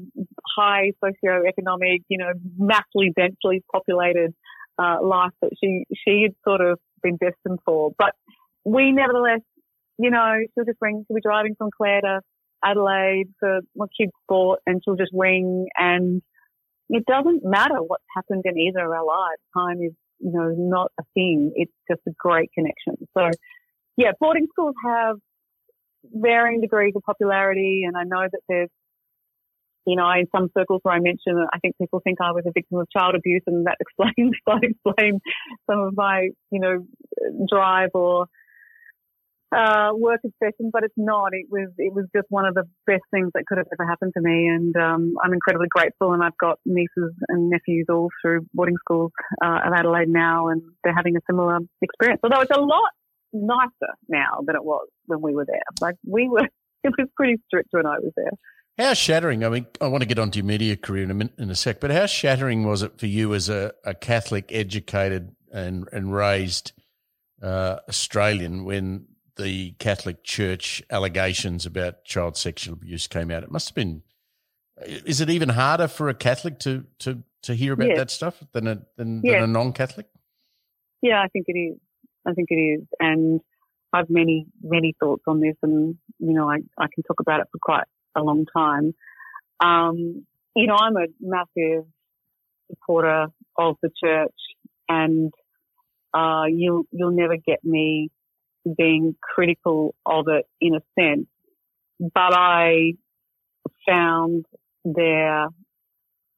high 0.57 0.92
socioeconomic, 1.03 2.05
you 2.09 2.18
know, 2.18 2.33
massively 2.57 3.12
densely 3.16 3.64
populated 3.73 4.35
uh, 4.79 4.99
life 5.03 5.33
that 5.42 5.51
she, 5.62 5.85
she 6.05 6.23
had 6.23 6.35
sort 6.47 6.61
of 6.61 6.79
been 7.03 7.16
destined 7.16 7.59
for. 7.64 7.92
But 7.99 8.12
we 8.64 8.92
nevertheless, 8.92 9.40
you 9.99 10.11
know, 10.11 10.37
she'll 10.55 10.64
just 10.64 10.79
ring, 10.81 11.05
she'll 11.07 11.16
be 11.16 11.21
driving 11.21 11.57
from 11.57 11.71
Clare 11.77 12.01
to 12.03 12.21
Adelaide 12.64 13.29
for 13.38 13.61
my 13.77 13.87
kids' 13.99 14.12
sport 14.25 14.61
and 14.66 14.81
she'll 14.85 14.97
just 14.97 15.12
ring 15.12 15.66
and 15.77 16.23
it 16.88 17.05
doesn't 17.07 17.42
matter 17.44 17.83
what's 17.87 18.05
happened 18.16 18.42
in 18.47 18.59
either 18.59 18.85
of 18.85 18.90
our 18.90 19.05
lives. 19.05 19.40
Time 19.57 19.83
is, 19.83 19.92
you 20.21 20.33
know, 20.33 20.55
not 20.57 20.90
a 20.99 21.05
thing. 21.14 21.53
It's 21.55 21.73
just 21.90 22.01
a 22.09 22.12
great 22.18 22.51
connection. 22.55 23.07
So 23.16 23.31
yeah, 23.97 24.12
boarding 24.21 24.47
schools 24.51 24.75
have 24.85 25.16
varying 26.05 26.61
degrees 26.61 26.94
of 26.97 27.03
popularity 27.03 27.83
and 27.87 27.97
I 27.97 28.05
know 28.05 28.27
that 28.31 28.40
there's 28.49 28.71
you 29.88 29.97
know, 29.97 30.11
in 30.11 30.27
some 30.37 30.51
circles 30.57 30.81
where 30.83 30.94
I 30.94 31.01
mentioned, 31.01 31.49
I 31.51 31.59
think 31.61 31.79
people 31.79 32.01
think 32.05 32.18
I 32.21 32.33
was 32.33 32.44
a 32.47 32.53
victim 32.53 32.79
of 32.79 32.87
child 32.90 33.14
abuse, 33.14 33.40
and 33.47 33.66
that 33.66 33.79
explains, 33.81 34.37
that 34.47 34.61
explains 34.62 35.23
some 35.68 35.81
of 35.81 35.97
my, 35.97 36.29
you 36.51 36.61
know, 36.61 36.87
drive 37.51 37.88
or 37.94 38.27
uh, 39.54 39.90
work 39.94 40.20
obsession, 40.24 40.70
but 40.72 40.84
it's 40.84 40.94
not. 40.96 41.30
It 41.32 41.46
was 41.50 41.68
it 41.78 41.94
was 41.94 42.06
just 42.14 42.26
one 42.28 42.44
of 42.44 42.54
the 42.54 42.64
best 42.87 43.02
things 43.11 43.30
that 43.34 43.44
could 43.46 43.58
have 43.58 43.66
ever 43.72 43.88
happened 43.88 44.12
to 44.16 44.20
me, 44.20 44.46
and 44.48 44.76
um, 44.76 45.14
I'm 45.22 45.32
incredibly 45.32 45.68
grateful. 45.70 46.12
And 46.12 46.22
I've 46.22 46.37
got 46.38 46.58
nieces 46.66 47.14
and 47.28 47.50
nephews 47.50 47.87
all 47.88 48.08
through 48.22 48.46
boarding 48.52 48.76
schools 48.80 49.12
uh, 49.42 49.61
of 49.64 49.72
Adelaide 49.72 50.08
now, 50.08 50.48
and 50.48 50.62
they're 50.84 50.94
having 50.94 51.16
a 51.16 51.20
similar 51.28 51.58
experience. 51.80 52.20
Although 52.22 52.40
it's 52.40 52.56
a 52.56 52.61
lot 52.61 52.90
nicer 53.32 53.94
now 54.08 54.42
than 54.46 54.56
it 54.56 54.64
was 54.64 54.87
when 55.06 55.20
we 55.22 55.34
were 55.34 55.46
there. 55.46 55.61
Like 55.80 55.96
we 56.06 56.28
were, 56.28 56.44
it 56.84 56.92
was 56.98 57.08
pretty 57.16 57.37
strict 57.46 57.68
when 57.72 57.87
I 57.87 57.98
was 57.98 58.12
there. 58.16 58.32
How 58.78 58.94
shattering? 58.94 59.44
I 59.44 59.48
mean, 59.48 59.66
I 59.80 59.88
want 59.88 60.02
to 60.02 60.08
get 60.08 60.20
onto 60.20 60.38
your 60.38 60.46
media 60.46 60.76
career 60.76 61.02
in 61.02 61.11
a 61.11 61.14
minute, 61.14 61.34
in 61.38 61.50
a 61.50 61.54
sec, 61.54 61.80
but 61.80 61.90
how 61.90 62.06
shattering 62.06 62.64
was 62.64 62.82
it 62.82 62.98
for 62.98 63.06
you 63.06 63.34
as 63.34 63.48
a, 63.48 63.72
a 63.84 63.94
Catholic, 63.94 64.50
educated 64.52 65.34
and 65.52 65.88
and 65.92 66.14
raised 66.14 66.72
uh, 67.42 67.76
Australian 67.88 68.64
when 68.64 69.06
the 69.38 69.70
Catholic 69.79 70.24
Church 70.24 70.83
allegations 70.90 71.64
about 71.64 72.05
child 72.05 72.37
sexual 72.37 72.74
abuse 72.74 73.07
came 73.07 73.31
out. 73.31 73.42
It 73.42 73.51
must 73.51 73.68
have 73.68 73.74
been. 73.74 74.03
Is 74.87 75.20
it 75.20 75.31
even 75.31 75.51
harder 75.51 75.88
for 75.88 76.09
a 76.09 76.14
Catholic 76.14 76.59
to 76.61 76.85
to 77.01 77.22
to 77.42 77.55
hear 77.55 77.72
about 77.72 77.88
yes. 77.88 77.98
that 77.98 78.11
stuff 78.11 78.42
than 78.53 78.66
a 78.66 78.83
than, 78.96 79.22
yes. 79.24 79.35
than 79.35 79.42
a 79.42 79.46
non-Catholic? 79.46 80.07
Yeah, 81.01 81.22
I 81.22 81.29
think 81.29 81.46
it 81.48 81.59
is. 81.59 81.79
I 82.27 82.33
think 82.33 82.48
it 82.51 82.57
is, 82.57 82.83
and 83.01 83.40
I've 83.92 84.11
many 84.11 84.46
many 84.62 84.94
thoughts 85.01 85.22
on 85.27 85.40
this, 85.40 85.57
and 85.62 85.96
you 86.18 86.35
know, 86.35 86.51
I 86.51 86.59
I 86.77 86.87
can 86.92 87.03
talk 87.05 87.20
about 87.20 87.40
it 87.40 87.46
for 87.51 87.59
quite 87.62 87.85
a 88.16 88.22
long 88.22 88.44
time. 88.55 88.94
Um, 89.61 90.27
you 90.55 90.66
know, 90.66 90.77
I'm 90.79 90.96
a 90.96 91.07
massive 91.20 91.85
supporter 92.70 93.29
of 93.57 93.77
the 93.83 93.90
church, 94.05 94.35
and 94.88 95.33
uh, 96.12 96.44
you'll 96.48 96.85
you'll 96.92 97.16
never 97.16 97.37
get 97.37 97.64
me 97.64 98.11
being 98.77 99.14
critical 99.23 99.94
of 100.05 100.27
it 100.29 100.47
in 100.61 100.75
a 100.75 100.81
sense. 100.99 101.27
But 102.01 102.35
I 102.35 102.92
found 103.87 104.47
there, 104.85 105.47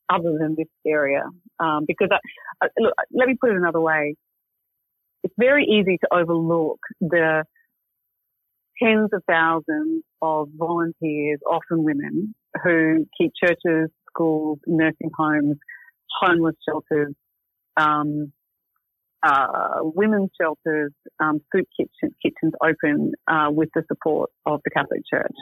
other 0.08 0.36
than 0.38 0.54
this 0.56 0.66
area, 0.86 1.24
um, 1.58 1.84
because 1.86 2.08
I, 2.10 2.66
look, 2.78 2.94
let 3.12 3.28
me 3.28 3.36
put 3.40 3.50
it 3.50 3.56
another 3.56 3.80
way. 3.80 4.16
It's 5.22 5.34
very 5.38 5.64
easy 5.64 5.98
to 5.98 6.08
overlook 6.12 6.78
the 7.00 7.44
tens 8.82 9.10
of 9.12 9.22
thousands 9.28 10.02
of 10.22 10.48
volunteers, 10.56 11.40
often 11.46 11.84
women, 11.84 12.34
who 12.64 13.06
keep 13.18 13.32
churches, 13.42 13.90
schools, 14.08 14.58
nursing 14.66 15.10
homes, 15.16 15.56
homeless 16.20 16.56
shelters, 16.66 17.14
um, 17.76 18.32
uh, 19.22 19.80
women's 19.82 20.30
shelters, 20.40 20.92
um, 21.18 21.40
soup 21.54 21.66
kitchen, 21.76 22.14
kitchens 22.22 22.52
open 22.62 23.12
uh, 23.28 23.48
with 23.50 23.68
the 23.74 23.82
support 23.88 24.30
of 24.46 24.60
the 24.64 24.70
Catholic 24.70 25.02
Church. 25.08 25.34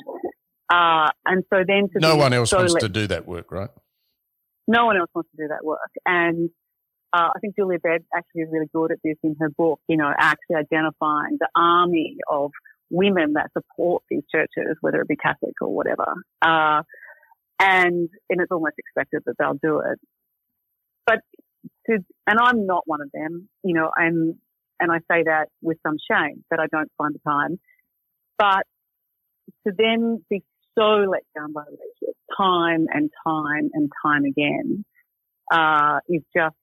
Uh, 0.70 1.10
and 1.24 1.44
so 1.52 1.62
then 1.66 1.88
no 1.96 2.16
one 2.16 2.32
else 2.32 2.50
so 2.50 2.58
wants 2.58 2.74
to 2.74 2.88
do 2.88 3.06
that 3.06 3.26
work, 3.26 3.50
right? 3.50 3.70
No 4.66 4.84
one 4.84 4.98
else 4.98 5.10
wants 5.14 5.30
to 5.30 5.44
do 5.44 5.48
that 5.48 5.64
work. 5.64 5.78
And 6.04 6.50
uh, 7.12 7.30
I 7.34 7.38
think 7.40 7.56
Julia 7.56 7.78
Baird 7.78 8.04
actually 8.14 8.42
is 8.42 8.48
really 8.52 8.68
good 8.72 8.92
at 8.92 8.98
this 9.02 9.16
in 9.22 9.34
her 9.40 9.48
book, 9.56 9.80
you 9.88 9.96
know, 9.96 10.12
actually 10.18 10.56
identifying 10.56 11.38
the 11.40 11.48
army 11.56 12.16
of 12.30 12.50
women 12.90 13.34
that 13.34 13.50
support 13.52 14.02
these 14.10 14.22
churches, 14.30 14.76
whether 14.82 15.00
it 15.00 15.08
be 15.08 15.16
Catholic 15.16 15.54
or 15.62 15.74
whatever. 15.74 16.06
Uh, 16.42 16.82
and, 17.60 18.08
and 18.28 18.40
it's 18.40 18.50
almost 18.50 18.74
expected 18.78 19.22
that 19.24 19.34
they'll 19.38 19.58
do 19.62 19.78
it. 19.80 19.98
But 21.06 21.20
and 21.88 22.38
I'm 22.40 22.66
not 22.66 22.82
one 22.86 23.00
of 23.00 23.10
them, 23.12 23.48
you 23.64 23.74
know, 23.74 23.90
and, 23.96 24.34
and 24.80 24.92
I 24.92 24.98
say 25.10 25.24
that 25.24 25.46
with 25.62 25.78
some 25.86 25.96
shame 26.10 26.44
that 26.50 26.60
I 26.60 26.66
don't 26.70 26.90
find 26.98 27.14
the 27.14 27.20
time, 27.28 27.58
but 28.38 28.64
to 29.66 29.72
then 29.76 30.22
be 30.30 30.42
so 30.78 30.84
let 31.10 31.22
down 31.36 31.52
by 31.52 31.62
leadership 31.62 32.14
time 32.36 32.86
and 32.92 33.10
time 33.26 33.70
and 33.72 33.90
time 34.04 34.24
again, 34.24 34.84
uh, 35.52 35.98
is 36.08 36.22
just 36.36 36.54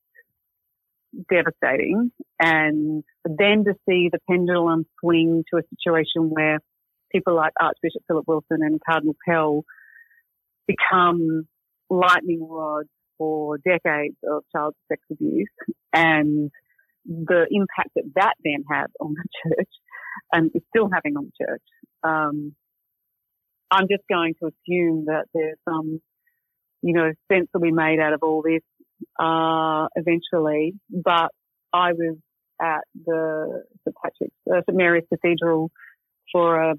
devastating. 1.29 2.11
And 2.39 3.03
then 3.25 3.63
to 3.65 3.73
see 3.88 4.09
the 4.11 4.19
pendulum 4.29 4.85
swing 4.99 5.43
to 5.51 5.59
a 5.59 5.63
situation 5.75 6.29
where 6.29 6.59
people 7.11 7.35
like 7.35 7.53
Archbishop 7.59 8.03
Philip 8.07 8.25
Wilson 8.27 8.59
and 8.61 8.79
Cardinal 8.85 9.15
Pell 9.27 9.63
become 10.67 11.47
lightning 11.89 12.47
rods 12.49 12.89
for 13.17 13.58
decades 13.58 14.15
of 14.30 14.43
child 14.51 14.75
sex 14.89 15.01
abuse 15.12 15.49
and 15.93 16.51
the 17.06 17.45
impact 17.51 17.89
that 17.95 18.04
that 18.15 18.34
then 18.43 18.63
had 18.69 18.88
on 18.99 19.13
the 19.13 19.23
church 19.43 19.69
and 20.32 20.51
is 20.54 20.62
still 20.69 20.89
having 20.91 21.15
on 21.17 21.25
the 21.25 21.45
church. 21.45 21.62
Um, 22.04 22.56
I'm 23.71 23.88
just 23.89 24.04
going 24.10 24.36
to 24.41 24.47
assume 24.47 25.06
that 25.06 25.25
there's 25.34 25.58
some, 25.67 26.01
you 26.82 26.93
know, 26.93 27.12
sense 27.32 27.47
will 27.54 27.62
be 27.62 27.71
made 27.71 27.99
out 27.99 28.13
of 28.13 28.21
all 28.23 28.43
this, 28.43 28.62
uh, 29.19 29.88
eventually. 29.95 30.73
But 30.89 31.30
I 31.73 31.93
was 31.93 32.17
at 32.62 32.82
the 33.06 33.63
St 33.84 33.95
Patrick's 34.01 34.36
uh, 34.49 34.62
St 34.67 34.78
Mary's 34.78 35.06
Cathedral 35.12 35.71
for 36.32 36.71
a 36.71 36.75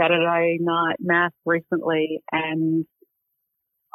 Saturday 0.00 0.58
night 0.60 0.96
mass 1.00 1.32
recently, 1.44 2.20
and 2.30 2.84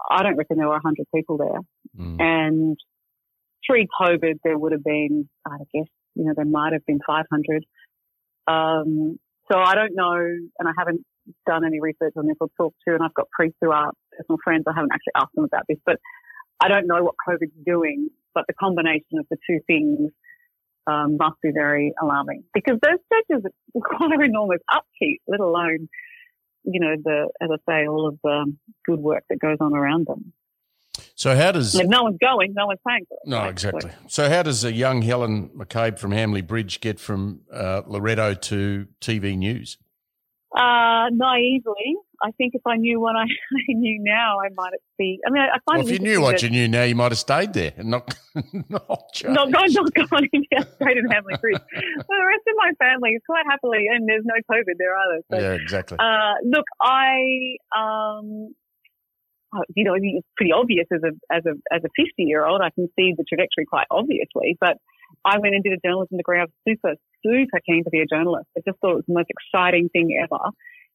I 0.09 0.23
don't 0.23 0.37
reckon 0.37 0.57
there 0.57 0.67
were 0.67 0.79
hundred 0.83 1.07
people 1.13 1.37
there. 1.37 1.59
Mm. 1.97 2.21
And 2.21 2.77
pre-COVID, 3.67 4.39
there 4.43 4.57
would 4.57 4.71
have 4.71 4.83
been, 4.83 5.29
I 5.47 5.57
guess, 5.73 5.87
you 6.15 6.25
know, 6.25 6.33
there 6.35 6.45
might 6.45 6.73
have 6.73 6.85
been 6.85 6.99
500. 7.05 7.65
Um, 8.47 9.17
so 9.51 9.57
I 9.59 9.75
don't 9.75 9.95
know, 9.95 10.15
and 10.15 10.67
I 10.67 10.71
haven't 10.77 11.01
done 11.45 11.65
any 11.65 11.79
research 11.79 12.13
on 12.17 12.27
this 12.27 12.35
or 12.39 12.47
talked 12.57 12.77
to, 12.87 12.93
and 12.93 13.03
I've 13.03 13.13
got 13.13 13.29
priests 13.29 13.57
who 13.61 13.71
are 13.71 13.91
personal 14.17 14.37
friends. 14.43 14.63
I 14.67 14.73
haven't 14.75 14.91
actually 14.93 15.13
asked 15.15 15.35
them 15.35 15.45
about 15.45 15.63
this, 15.67 15.77
but 15.85 15.97
I 16.61 16.67
don't 16.67 16.87
know 16.87 17.03
what 17.03 17.15
COVID's 17.27 17.53
doing. 17.65 18.09
But 18.33 18.45
the 18.47 18.53
combination 18.53 19.19
of 19.19 19.27
the 19.29 19.37
two 19.47 19.59
things 19.67 20.11
um, 20.87 21.17
must 21.17 21.35
be 21.41 21.51
very 21.53 21.93
alarming 22.01 22.43
because 22.53 22.79
those 22.81 22.99
churches 23.11 23.45
require 23.75 24.23
enormous 24.23 24.59
upkeep, 24.73 25.21
let 25.27 25.39
alone, 25.39 25.87
you 26.63 26.79
know, 26.79 26.95
the 27.03 27.29
as 27.41 27.49
I 27.51 27.71
say, 27.71 27.87
all 27.87 28.07
of 28.07 28.19
the 28.23 28.53
good 28.85 28.99
work 28.99 29.23
that 29.29 29.39
goes 29.39 29.57
on 29.59 29.73
around 29.75 30.07
them. 30.07 30.33
So 31.15 31.35
how 31.35 31.51
does 31.51 31.73
And 31.75 31.85
if 31.85 31.89
no 31.89 32.03
one's 32.03 32.17
going, 32.19 32.53
no 32.55 32.67
one's 32.67 32.79
paying 32.87 33.05
for 33.07 33.15
it. 33.23 33.29
no 33.29 33.39
right? 33.39 33.49
exactly? 33.49 33.91
So 34.07 34.29
how 34.29 34.43
does 34.43 34.63
a 34.63 34.71
young 34.71 35.01
Helen 35.01 35.49
McCabe 35.49 35.97
from 35.97 36.11
Hamley 36.11 36.41
Bridge 36.41 36.81
get 36.81 36.99
from 36.99 37.41
uh, 37.51 37.81
Loreto 37.87 38.33
to 38.33 38.87
TV 39.01 39.37
news? 39.37 39.77
Uh, 40.55 41.09
naively, 41.11 41.95
I 42.23 42.31
think 42.37 42.53
if 42.55 42.61
I 42.65 42.77
knew 42.77 42.99
what 43.01 43.15
I 43.15 43.25
knew 43.67 43.99
now, 44.01 44.37
I 44.39 44.47
might 44.55 44.71
be. 44.97 45.19
I 45.27 45.29
mean, 45.29 45.41
I, 45.41 45.47
I 45.47 45.59
find 45.65 45.83
Well, 45.83 45.87
if 45.87 45.91
you 45.91 45.99
knew 45.99 46.21
what 46.21 46.41
you 46.41 46.49
knew 46.49 46.67
now, 46.67 46.83
you 46.83 46.95
might 46.95 47.11
have 47.11 47.19
stayed 47.19 47.53
there 47.53 47.73
and 47.77 47.89
not 47.89 48.15
not 48.69 49.11
changed. 49.13 49.35
not 49.35 49.51
gone, 49.51 49.71
not 49.73 50.09
gone 50.09 50.27
into 50.31 50.67
straight 50.75 50.97
in 50.97 51.09
Hamley 51.11 51.35
Bridge. 51.41 51.59
well, 51.75 52.19
the 52.21 52.27
rest 52.27 52.45
of 52.47 52.55
my 52.57 52.71
family 52.79 53.11
is 53.11 53.21
quite 53.25 53.45
happily, 53.49 53.87
and 53.91 54.07
there's 54.07 54.23
no 54.25 54.35
COVID 54.49 54.75
there 54.77 54.95
either. 54.97 55.21
So, 55.31 55.39
Yeah, 55.39 55.53
exactly. 55.61 55.97
uh, 55.99 56.33
look, 56.45 56.65
I, 56.81 57.57
um, 57.75 58.55
oh, 59.53 59.63
you 59.75 59.83
know, 59.83 59.95
it's 59.99 60.27
pretty 60.37 60.53
obvious 60.53 60.87
as 60.93 61.01
a 61.03 61.11
as 61.35 61.43
a 61.45 61.53
as 61.75 61.81
a 61.83 61.89
50 61.95 62.23
year 62.23 62.45
old. 62.45 62.61
I 62.61 62.69
can 62.69 62.87
see 62.95 63.13
the 63.17 63.25
trajectory 63.27 63.65
quite 63.65 63.87
obviously, 63.91 64.57
but 64.61 64.77
I 65.25 65.37
went 65.39 65.55
and 65.55 65.63
did 65.63 65.73
a 65.73 65.81
journalism 65.85 66.17
degree. 66.17 66.39
I 66.39 66.43
was 66.43 66.51
super 66.67 66.95
super 67.25 67.59
keen 67.67 67.83
to 67.83 67.89
be 67.89 67.99
a 68.01 68.05
journalist. 68.05 68.47
I 68.57 68.61
just 68.65 68.79
thought 68.79 68.91
it 68.91 68.95
was 69.03 69.07
the 69.07 69.13
most 69.13 69.29
exciting 69.29 69.89
thing 69.89 70.17
ever, 70.23 70.39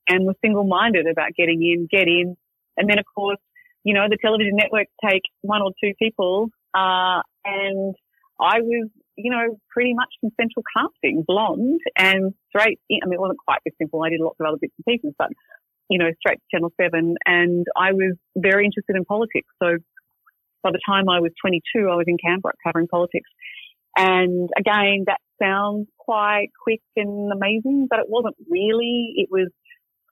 and 0.09 0.25
was 0.25 0.37
single 0.43 0.65
minded 0.65 1.07
about 1.07 1.35
getting 1.37 1.63
in, 1.63 1.89
get 1.91 2.09
in, 2.09 2.37
and 2.77 2.89
then 2.89 2.99
of 2.99 3.05
course, 3.15 3.39
you 3.85 3.95
know, 3.95 4.07
the 4.09 4.19
television 4.21 4.57
networks 4.57 4.93
take 5.05 5.23
one 5.43 5.63
or 5.63 5.73
two 5.83 5.93
people, 5.99 6.51
uh, 6.75 7.23
and 7.45 7.95
I 8.41 8.61
was, 8.61 8.89
you 9.17 9.31
know, 9.31 9.59
pretty 9.71 9.95
much 9.95 10.13
central 10.41 10.63
casting, 10.77 11.25
blonde 11.27 11.81
and 11.97 12.35
straight. 12.49 12.81
In, 12.89 13.01
I 13.03 13.07
mean, 13.07 13.15
it 13.15 13.21
wasn't 13.21 13.39
quite 13.39 13.61
this 13.65 13.75
simple. 13.79 14.03
I 14.03 14.11
did 14.11 14.21
lots 14.21 14.37
of 14.41 14.47
other 14.47 14.59
bits 14.61 14.75
and 14.79 14.85
pieces, 14.87 15.15
but 15.19 15.31
you 15.89 15.99
know, 15.99 16.11
straight 16.21 16.37
to 16.37 16.57
Channel 16.57 16.73
7 16.81 17.17
and 17.25 17.67
I 17.77 17.93
was 17.93 18.15
very 18.37 18.67
interested 18.67 18.95
in 18.95 19.05
politics. 19.05 19.49
So 19.63 19.79
by 20.63 20.71
the 20.71 20.81
time 20.87 21.09
I 21.09 21.21
was 21.21 21.33
22, 21.41 21.89
I 21.89 21.97
was 21.97 22.05
in 22.07 22.19
Canberra 22.19 22.53
covering 22.65 22.89
politics. 22.89 23.29
And 23.97 24.51
again, 24.57 25.05
that 25.07 25.21
sounds 25.43 25.89
quite 25.99 26.49
quick 26.63 26.83
and 26.97 27.33
amazing, 27.33 27.87
but 27.89 28.01
it 28.01 28.07
wasn't 28.09 28.37
really. 28.49 29.15
It 29.17 29.29
was 29.31 29.49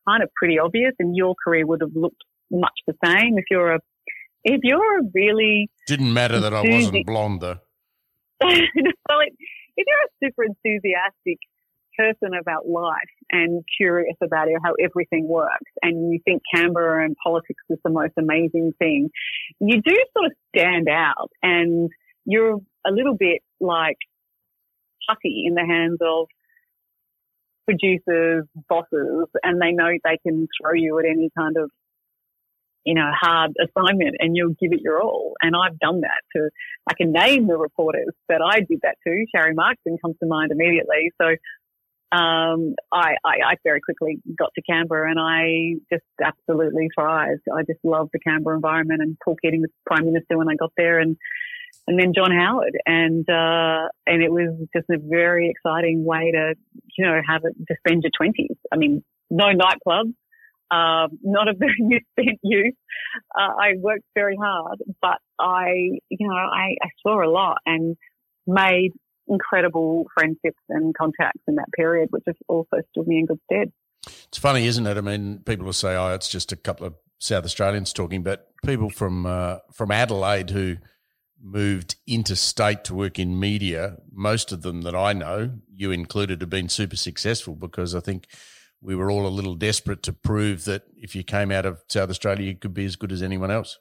kind 0.08 0.22
of 0.22 0.30
pretty 0.34 0.58
obvious 0.58 0.92
and 0.98 1.16
your 1.16 1.34
career 1.42 1.66
would 1.66 1.80
have 1.80 1.94
looked 1.94 2.22
much 2.50 2.78
the 2.86 2.94
same 3.04 3.38
if 3.38 3.44
you're 3.50 3.74
a, 3.74 3.80
if 4.44 4.60
you're 4.62 5.00
a 5.00 5.02
really 5.14 5.70
Didn't 5.86 6.12
matter 6.12 6.40
that 6.40 6.54
I 6.54 6.62
wasn't 6.62 7.06
blonde 7.06 7.40
though. 7.40 7.58
well, 8.42 8.50
it, 8.52 9.32
if 9.76 9.86
you're 9.86 10.28
a 10.28 10.28
super 10.28 10.44
enthusiastic 10.44 11.38
person 11.96 12.34
about 12.38 12.68
life 12.68 12.94
and 13.30 13.64
curious 13.76 14.16
about 14.22 14.48
how 14.62 14.74
everything 14.82 15.26
works, 15.26 15.70
and 15.82 16.12
you 16.12 16.20
think 16.24 16.42
Canberra 16.54 17.04
and 17.04 17.16
politics 17.22 17.62
is 17.70 17.78
the 17.84 17.90
most 17.90 18.12
amazing 18.18 18.72
thing, 18.78 19.10
you 19.60 19.80
do 19.82 19.96
sort 20.12 20.26
of 20.26 20.32
stand 20.54 20.88
out, 20.88 21.30
and 21.42 21.90
you're 22.24 22.58
a 22.86 22.90
little 22.90 23.16
bit 23.16 23.42
like 23.60 23.96
putty 25.08 25.44
in 25.46 25.54
the 25.54 25.64
hands 25.66 25.98
of 26.00 26.26
producers, 27.66 28.44
bosses, 28.68 29.26
and 29.42 29.60
they 29.60 29.72
know 29.72 29.90
they 30.04 30.18
can 30.26 30.48
throw 30.60 30.72
you 30.72 30.98
at 30.98 31.04
any 31.04 31.30
kind 31.36 31.56
of 31.56 31.70
you 32.86 32.94
know, 32.94 33.10
hard 33.20 33.52
assignment 33.60 34.14
and 34.20 34.36
you'll 34.36 34.54
give 34.60 34.72
it 34.72 34.80
your 34.80 35.02
all. 35.02 35.34
And 35.42 35.56
I've 35.56 35.76
done 35.80 36.02
that 36.02 36.22
to, 36.36 36.48
I 36.88 36.94
can 36.94 37.10
name 37.12 37.48
the 37.48 37.58
reporters 37.58 38.14
that 38.28 38.40
I 38.40 38.60
did 38.60 38.78
that 38.84 38.94
to. 39.04 39.26
Sharri 39.34 39.54
Markson 39.54 39.96
comes 40.00 40.14
to 40.20 40.26
mind 40.26 40.52
immediately. 40.52 41.10
So, 41.20 41.30
um, 42.16 42.76
I, 42.92 43.16
I, 43.24 43.34
I 43.44 43.54
very 43.64 43.80
quickly 43.80 44.20
got 44.38 44.50
to 44.54 44.62
Canberra 44.62 45.10
and 45.10 45.18
I 45.18 45.80
just 45.92 46.06
absolutely 46.24 46.86
thrived. 46.96 47.42
I 47.52 47.62
just 47.62 47.80
loved 47.82 48.10
the 48.12 48.20
Canberra 48.20 48.54
environment 48.54 49.02
and 49.02 49.16
Paul 49.22 49.34
Keating 49.42 49.62
was 49.62 49.70
Prime 49.84 50.06
Minister 50.06 50.38
when 50.38 50.48
I 50.48 50.54
got 50.54 50.70
there 50.76 51.00
and, 51.00 51.16
and 51.88 51.98
then 51.98 52.12
John 52.14 52.30
Howard. 52.30 52.78
And, 52.86 53.28
uh, 53.28 53.88
and 54.06 54.22
it 54.22 54.30
was 54.30 54.56
just 54.74 54.86
a 54.90 54.98
very 55.02 55.50
exciting 55.50 56.04
way 56.04 56.30
to, 56.30 56.54
you 56.96 57.06
know, 57.06 57.20
have 57.26 57.42
to 57.42 57.74
spend 57.78 58.02
your 58.02 58.10
twenties. 58.16 58.56
I 58.72 58.76
mean, 58.76 59.04
no 59.30 59.46
nightclubs, 59.46 60.14
um, 60.70 61.18
not 61.22 61.48
a 61.48 61.54
very 61.54 61.76
misspent 61.80 62.40
youth. 62.42 62.74
Uh, 63.34 63.52
I 63.60 63.72
worked 63.78 64.04
very 64.14 64.36
hard, 64.36 64.82
but 65.00 65.18
I, 65.38 65.98
you 66.08 66.28
know, 66.28 66.34
I, 66.34 66.76
I 66.82 66.88
saw 67.02 67.22
a 67.22 67.30
lot 67.30 67.58
and 67.66 67.96
made 68.46 68.92
incredible 69.28 70.06
friendships 70.14 70.60
and 70.68 70.94
contacts 70.96 71.42
in 71.48 71.56
that 71.56 71.68
period, 71.74 72.08
which 72.10 72.24
has 72.26 72.36
also 72.48 72.78
stood 72.90 73.06
me 73.06 73.18
in 73.18 73.26
good 73.26 73.40
stead. 73.50 73.72
It's 74.28 74.38
funny, 74.38 74.66
isn't 74.66 74.86
it? 74.86 74.96
I 74.96 75.00
mean, 75.00 75.40
people 75.44 75.66
will 75.66 75.72
say, 75.72 75.96
"Oh, 75.96 76.14
it's 76.14 76.28
just 76.28 76.52
a 76.52 76.56
couple 76.56 76.86
of 76.86 76.94
South 77.18 77.44
Australians 77.44 77.92
talking," 77.92 78.22
but 78.22 78.48
people 78.64 78.88
from 78.90 79.26
uh, 79.26 79.58
from 79.72 79.90
Adelaide 79.90 80.50
who 80.50 80.76
moved 81.46 81.96
interstate 82.06 82.82
to 82.84 82.94
work 82.94 83.18
in 83.18 83.38
media, 83.38 83.98
most 84.12 84.50
of 84.50 84.62
them 84.62 84.82
that 84.82 84.94
I 84.96 85.12
know, 85.12 85.52
you 85.72 85.92
included, 85.92 86.40
have 86.40 86.50
been 86.50 86.68
super 86.68 86.96
successful 86.96 87.54
because 87.54 87.94
I 87.94 88.00
think 88.00 88.26
we 88.80 88.96
were 88.96 89.10
all 89.10 89.26
a 89.26 89.28
little 89.28 89.54
desperate 89.54 90.02
to 90.04 90.12
prove 90.12 90.64
that 90.64 90.82
if 90.96 91.14
you 91.14 91.22
came 91.22 91.52
out 91.52 91.64
of 91.64 91.82
South 91.88 92.10
Australia, 92.10 92.46
you 92.46 92.56
could 92.56 92.74
be 92.74 92.84
as 92.84 92.96
good 92.96 93.12
as 93.12 93.22
anyone 93.22 93.50
else. 93.50 93.78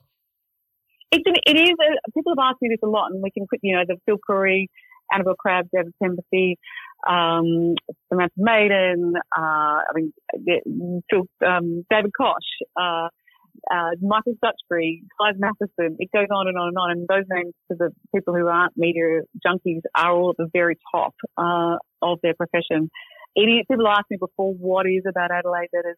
It's 1.12 1.24
an, 1.26 1.36
it 1.46 1.58
is. 1.58 1.70
A, 1.72 2.12
people 2.12 2.34
have 2.38 2.52
asked 2.52 2.62
me 2.62 2.70
this 2.70 2.80
a 2.84 2.88
lot, 2.88 3.12
and 3.12 3.22
we 3.22 3.32
can 3.32 3.46
put, 3.50 3.60
you 3.64 3.76
know, 3.76 3.84
the 3.88 3.98
Phil 4.06 4.18
Coorey, 4.26 4.70
Annabelle 5.12 5.36
Crabb, 5.36 5.68
David 5.74 5.94
Tempesty, 6.02 6.56
um, 7.08 7.76
Samantha 8.10 8.34
Maiden, 8.38 9.14
uh, 9.38 9.42
I 9.42 9.92
mean, 9.94 10.14
Phil, 11.10 11.28
um, 11.46 11.86
David 11.90 12.12
Koch, 12.20 12.36
uh, 12.80 13.10
uh, 13.72 13.92
Michael 14.02 14.34
Stutchbury, 14.38 15.04
Clive 15.18 15.36
Mathieson. 15.38 15.98
It 16.00 16.10
goes 16.14 16.28
on 16.32 16.48
and 16.48 16.58
on 16.58 16.70
and 16.70 16.78
on. 16.78 16.92
And 16.92 17.08
those 17.08 17.26
names 17.30 17.54
to 17.72 17.78
the 17.78 17.90
people 18.14 18.34
who 18.34 18.48
aren't 18.48 18.78
media 18.78 19.22
junkies 19.46 19.82
are 19.96 20.12
all 20.12 20.32
at 20.32 20.38
the 20.38 20.50
very 20.54 20.78
top 20.94 21.14
uh, 21.38 21.78
of 22.02 22.20
their 22.24 22.34
profession. 22.34 22.90
People 23.36 23.88
ask 23.88 24.06
me 24.10 24.18
before 24.20 24.54
what 24.54 24.86
is 24.86 25.04
about 25.08 25.32
Adelaide 25.32 25.70
that 25.74 25.84
has 25.86 25.98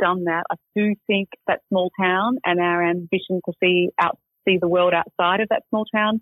done 0.00 0.24
that. 0.24 0.44
I 0.50 0.56
do 0.74 0.94
think 1.06 1.28
that 1.46 1.60
small 1.68 1.90
town 2.00 2.38
and 2.44 2.60
our 2.60 2.88
ambition 2.88 3.40
to 3.44 3.52
see 3.62 3.90
out 4.00 4.18
see 4.48 4.58
the 4.60 4.68
world 4.68 4.92
outside 4.94 5.40
of 5.40 5.48
that 5.50 5.62
small 5.68 5.84
town 5.94 6.20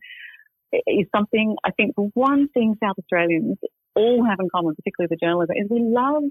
is 0.73 1.07
something. 1.15 1.57
I 1.65 1.71
think 1.71 1.95
the 1.97 2.11
one 2.15 2.49
thing 2.49 2.77
South 2.83 2.97
Australians 2.99 3.59
all 3.95 4.25
have 4.29 4.39
in 4.41 4.49
common, 4.55 4.75
particularly 4.75 5.09
the 5.11 5.25
journalism, 5.25 5.57
is 5.57 5.69
we 5.71 5.81
love 5.83 6.25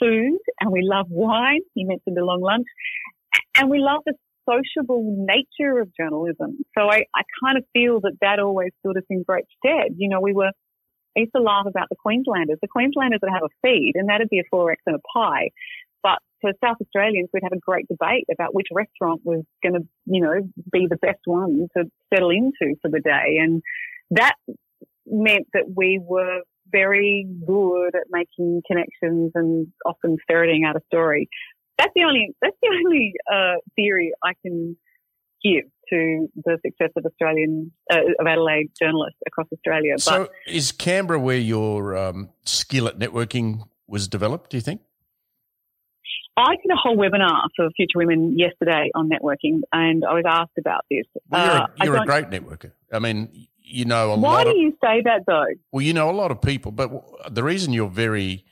food 0.00 0.38
and 0.60 0.70
we 0.70 0.80
love 0.82 1.06
wine. 1.08 1.60
You 1.74 1.86
mentioned 1.86 2.16
the 2.16 2.24
long 2.24 2.40
lunch, 2.40 2.66
and 3.56 3.70
we 3.70 3.78
love 3.78 4.00
the 4.06 4.14
sociable 4.48 5.02
nature 5.18 5.80
of 5.80 5.88
journalism. 5.98 6.58
So 6.76 6.90
I, 6.90 7.04
I 7.14 7.22
kind 7.44 7.58
of 7.58 7.64
feel 7.72 8.00
that 8.00 8.16
that 8.20 8.38
always 8.38 8.70
stood 8.80 8.96
us 8.96 9.04
in 9.10 9.22
great 9.22 9.44
stead. 9.58 9.94
You 9.96 10.08
know, 10.08 10.20
we 10.20 10.32
were 10.32 10.50
I 11.16 11.20
used 11.20 11.32
to 11.34 11.42
laugh 11.42 11.66
about 11.66 11.88
the 11.90 11.96
Queenslanders. 11.96 12.58
The 12.62 12.68
Queenslanders 12.68 13.20
would 13.22 13.32
have 13.32 13.42
a 13.42 13.54
feed, 13.62 13.92
and 13.96 14.08
that'd 14.08 14.28
be 14.28 14.38
a 14.40 14.54
4X 14.54 14.76
and 14.86 14.96
a 14.96 15.00
pie. 15.12 15.50
But 16.02 16.18
for 16.40 16.52
South 16.64 16.76
Australians, 16.80 17.28
we'd 17.32 17.42
have 17.42 17.52
a 17.52 17.58
great 17.58 17.86
debate 17.88 18.26
about 18.32 18.54
which 18.54 18.68
restaurant 18.72 19.20
was 19.24 19.44
going 19.62 19.74
to, 19.74 19.86
you 20.06 20.22
know, 20.22 20.40
be 20.72 20.86
the 20.88 20.96
best 20.96 21.20
one 21.24 21.66
to 21.76 21.84
settle 22.12 22.30
into 22.30 22.76
for 22.80 22.90
the 22.90 23.00
day. 23.00 23.38
And 23.40 23.60
that 24.12 24.34
meant 25.06 25.46
that 25.52 25.64
we 25.74 26.00
were 26.02 26.40
very 26.70 27.26
good 27.46 27.94
at 27.94 28.06
making 28.10 28.62
connections 28.66 29.32
and 29.34 29.66
often 29.84 30.16
ferreting 30.28 30.64
out 30.64 30.76
a 30.76 30.80
story. 30.86 31.28
That's 31.80 31.92
the 31.94 32.04
only, 32.04 32.34
that's 32.42 32.56
the 32.62 32.68
only, 32.84 33.14
uh, 33.32 33.56
theory 33.76 34.12
I 34.22 34.32
can 34.42 34.76
give 35.42 35.64
to 35.88 36.28
the 36.44 36.58
success 36.64 36.90
of 36.96 37.04
Australian, 37.06 37.72
uh, 37.92 37.96
of 38.20 38.26
Adelaide 38.26 38.70
journalists 38.80 39.18
across 39.26 39.46
Australia. 39.52 39.94
But 39.94 40.02
So, 40.02 40.28
is 40.46 40.70
Canberra 40.72 41.18
where 41.18 41.38
your 41.38 41.96
um, 41.96 42.28
skill 42.44 42.86
at 42.86 42.98
networking 42.98 43.62
was 43.88 44.06
developed? 44.06 44.50
Do 44.50 44.56
you 44.58 44.60
think? 44.60 44.82
I 46.36 46.54
did 46.62 46.70
a 46.72 46.76
whole 46.76 46.96
webinar 46.96 47.48
for 47.56 47.68
Future 47.76 47.96
Women 47.96 48.38
yesterday 48.38 48.90
on 48.94 49.10
networking, 49.10 49.60
and 49.72 50.04
I 50.04 50.14
was 50.14 50.24
asked 50.26 50.56
about 50.58 50.82
this. 50.90 51.04
Well, 51.28 51.44
you're, 51.44 51.54
Uh, 51.54 51.66
a, 51.66 51.84
you're 51.84 51.98
I 51.98 52.02
a 52.02 52.06
great 52.06 52.30
networker. 52.30 52.72
I 52.92 52.98
mean, 52.98 53.46
you 53.62 53.84
know 53.84 54.12
a 54.12 54.16
Why 54.16 54.38
lot 54.38 54.44
do 54.44 54.50
of 54.50 54.56
you 54.56 54.70
say 54.82 55.02
that 55.04 55.22
though? 55.26 55.44
well, 55.72 55.82
you 55.82 55.92
know 55.92 56.08
a 56.10 56.12
lot 56.12 56.30
of 56.30 56.40
people, 56.40 56.72
but 56.72 56.90
the 57.30 57.42
reason 57.42 57.72
you're 57.72 57.88
very 57.88 58.44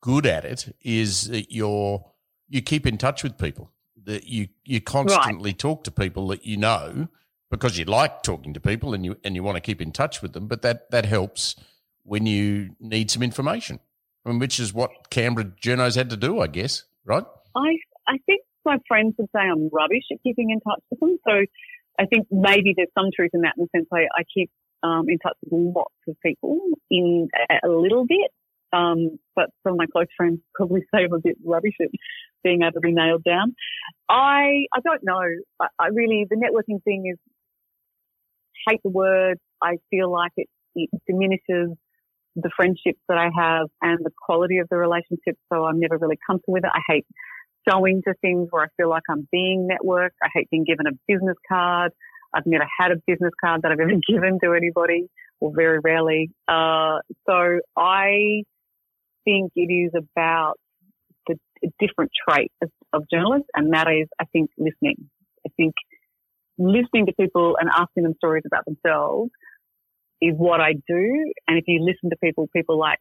good 0.00 0.26
at 0.26 0.44
it 0.44 0.74
is 0.82 1.28
that 1.28 1.52
you're 1.52 2.04
you 2.48 2.62
keep 2.62 2.86
in 2.86 2.98
touch 2.98 3.22
with 3.22 3.38
people. 3.38 3.70
That 4.04 4.26
you 4.26 4.48
you 4.64 4.80
constantly 4.80 5.52
talk 5.52 5.84
to 5.84 5.90
people 5.90 6.28
that 6.28 6.46
you 6.46 6.56
know 6.56 7.08
because 7.50 7.78
you 7.78 7.84
like 7.84 8.22
talking 8.22 8.54
to 8.54 8.60
people 8.60 8.94
and 8.94 9.04
you 9.04 9.16
and 9.24 9.34
you 9.34 9.42
want 9.42 9.56
to 9.56 9.60
keep 9.60 9.82
in 9.82 9.92
touch 9.92 10.22
with 10.22 10.32
them. 10.32 10.46
But 10.46 10.62
that 10.62 10.90
that 10.90 11.04
helps 11.04 11.56
when 12.04 12.24
you 12.24 12.70
need 12.80 13.10
some 13.10 13.22
information, 13.22 13.80
I 14.24 14.30
mean, 14.30 14.38
which 14.38 14.58
is 14.58 14.72
what 14.72 15.10
Canberra 15.10 15.46
journos 15.62 15.94
had 15.94 16.10
to 16.10 16.16
do, 16.16 16.40
I 16.40 16.46
guess, 16.46 16.84
right? 17.04 17.24
I 17.54 17.76
I 18.06 18.18
think 18.24 18.42
my 18.64 18.78
friends 18.86 19.14
would 19.18 19.28
say 19.34 19.40
I'm 19.40 19.68
rubbish 19.72 20.04
at 20.12 20.22
keeping 20.22 20.50
in 20.50 20.60
touch 20.60 20.82
with 20.90 21.00
them. 21.00 21.18
So 21.26 21.44
I 21.98 22.06
think 22.06 22.26
maybe 22.30 22.74
there's 22.76 22.92
some 22.96 23.10
truth 23.14 23.30
in 23.34 23.42
that 23.42 23.54
in 23.58 23.64
the 23.64 23.78
sense 23.78 23.88
I, 23.92 24.06
I 24.16 24.24
keep 24.32 24.50
um, 24.82 25.06
in 25.08 25.18
touch 25.18 25.36
with 25.44 25.74
lots 25.74 25.94
of 26.06 26.16
people 26.24 26.60
in 26.90 27.28
a, 27.50 27.68
a 27.68 27.70
little 27.70 28.06
bit. 28.06 28.30
Um, 28.72 29.18
but 29.34 29.46
some 29.62 29.72
of 29.72 29.78
my 29.78 29.86
close 29.86 30.06
friends 30.16 30.40
probably 30.54 30.82
say 30.94 31.04
I'm 31.04 31.12
a 31.12 31.20
bit 31.20 31.36
rubbish 31.44 31.76
at 31.80 31.88
being 32.44 32.62
able 32.62 32.72
to 32.72 32.80
be 32.80 32.92
nailed 32.92 33.24
down. 33.24 33.54
I 34.08 34.66
I 34.74 34.80
don't 34.84 35.02
know. 35.02 35.20
I, 35.60 35.66
I 35.78 35.86
really 35.88 36.26
the 36.28 36.36
networking 36.36 36.82
thing 36.84 37.10
is 37.12 37.18
hate 38.68 38.80
the 38.84 38.90
word. 38.90 39.38
I 39.62 39.76
feel 39.90 40.10
like 40.10 40.32
it, 40.36 40.48
it 40.74 40.90
diminishes 41.06 41.76
the 42.36 42.50
friendships 42.56 43.00
that 43.08 43.18
I 43.18 43.30
have 43.36 43.68
and 43.82 43.98
the 44.04 44.10
quality 44.24 44.58
of 44.58 44.68
the 44.70 44.76
relationships. 44.76 45.38
So 45.52 45.64
I'm 45.64 45.80
never 45.80 45.98
really 45.98 46.18
comfortable 46.26 46.54
with 46.54 46.64
it. 46.64 46.70
I 46.72 46.80
hate 46.88 47.06
going 47.68 48.02
to 48.06 48.14
things 48.20 48.48
where 48.50 48.62
I 48.64 48.68
feel 48.76 48.88
like 48.88 49.02
I'm 49.10 49.28
being 49.32 49.68
networked. 49.68 50.16
I 50.22 50.28
hate 50.32 50.48
being 50.50 50.64
given 50.64 50.86
a 50.86 50.92
business 51.06 51.36
card. 51.48 51.92
I've 52.34 52.46
never 52.46 52.66
had 52.78 52.92
a 52.92 52.96
business 53.06 53.32
card 53.42 53.62
that 53.62 53.72
I've 53.72 53.80
ever 53.80 53.90
given 54.08 54.38
to 54.42 54.52
anybody 54.52 55.08
or 55.40 55.52
very 55.54 55.78
rarely. 55.80 56.30
Uh, 56.46 56.98
so 57.28 57.60
I 57.76 58.44
think 59.24 59.52
it 59.56 59.72
is 59.72 59.92
about 59.96 60.54
the 61.62 61.70
different 61.80 62.10
trait 62.28 62.52
of, 62.62 62.70
of 62.92 63.02
journalists 63.12 63.48
and 63.54 63.72
that 63.72 63.88
is, 63.88 64.08
I 64.20 64.24
think, 64.32 64.50
listening. 64.58 65.10
I 65.46 65.50
think 65.56 65.74
listening 66.58 67.06
to 67.06 67.12
people 67.12 67.56
and 67.60 67.70
asking 67.74 68.04
them 68.04 68.14
stories 68.16 68.44
about 68.46 68.64
themselves 68.64 69.30
is 70.20 70.34
what 70.36 70.60
I 70.60 70.72
do. 70.72 71.32
And 71.46 71.58
if 71.58 71.64
you 71.66 71.80
listen 71.80 72.10
to 72.10 72.16
people, 72.22 72.48
people 72.54 72.78
like 72.78 72.98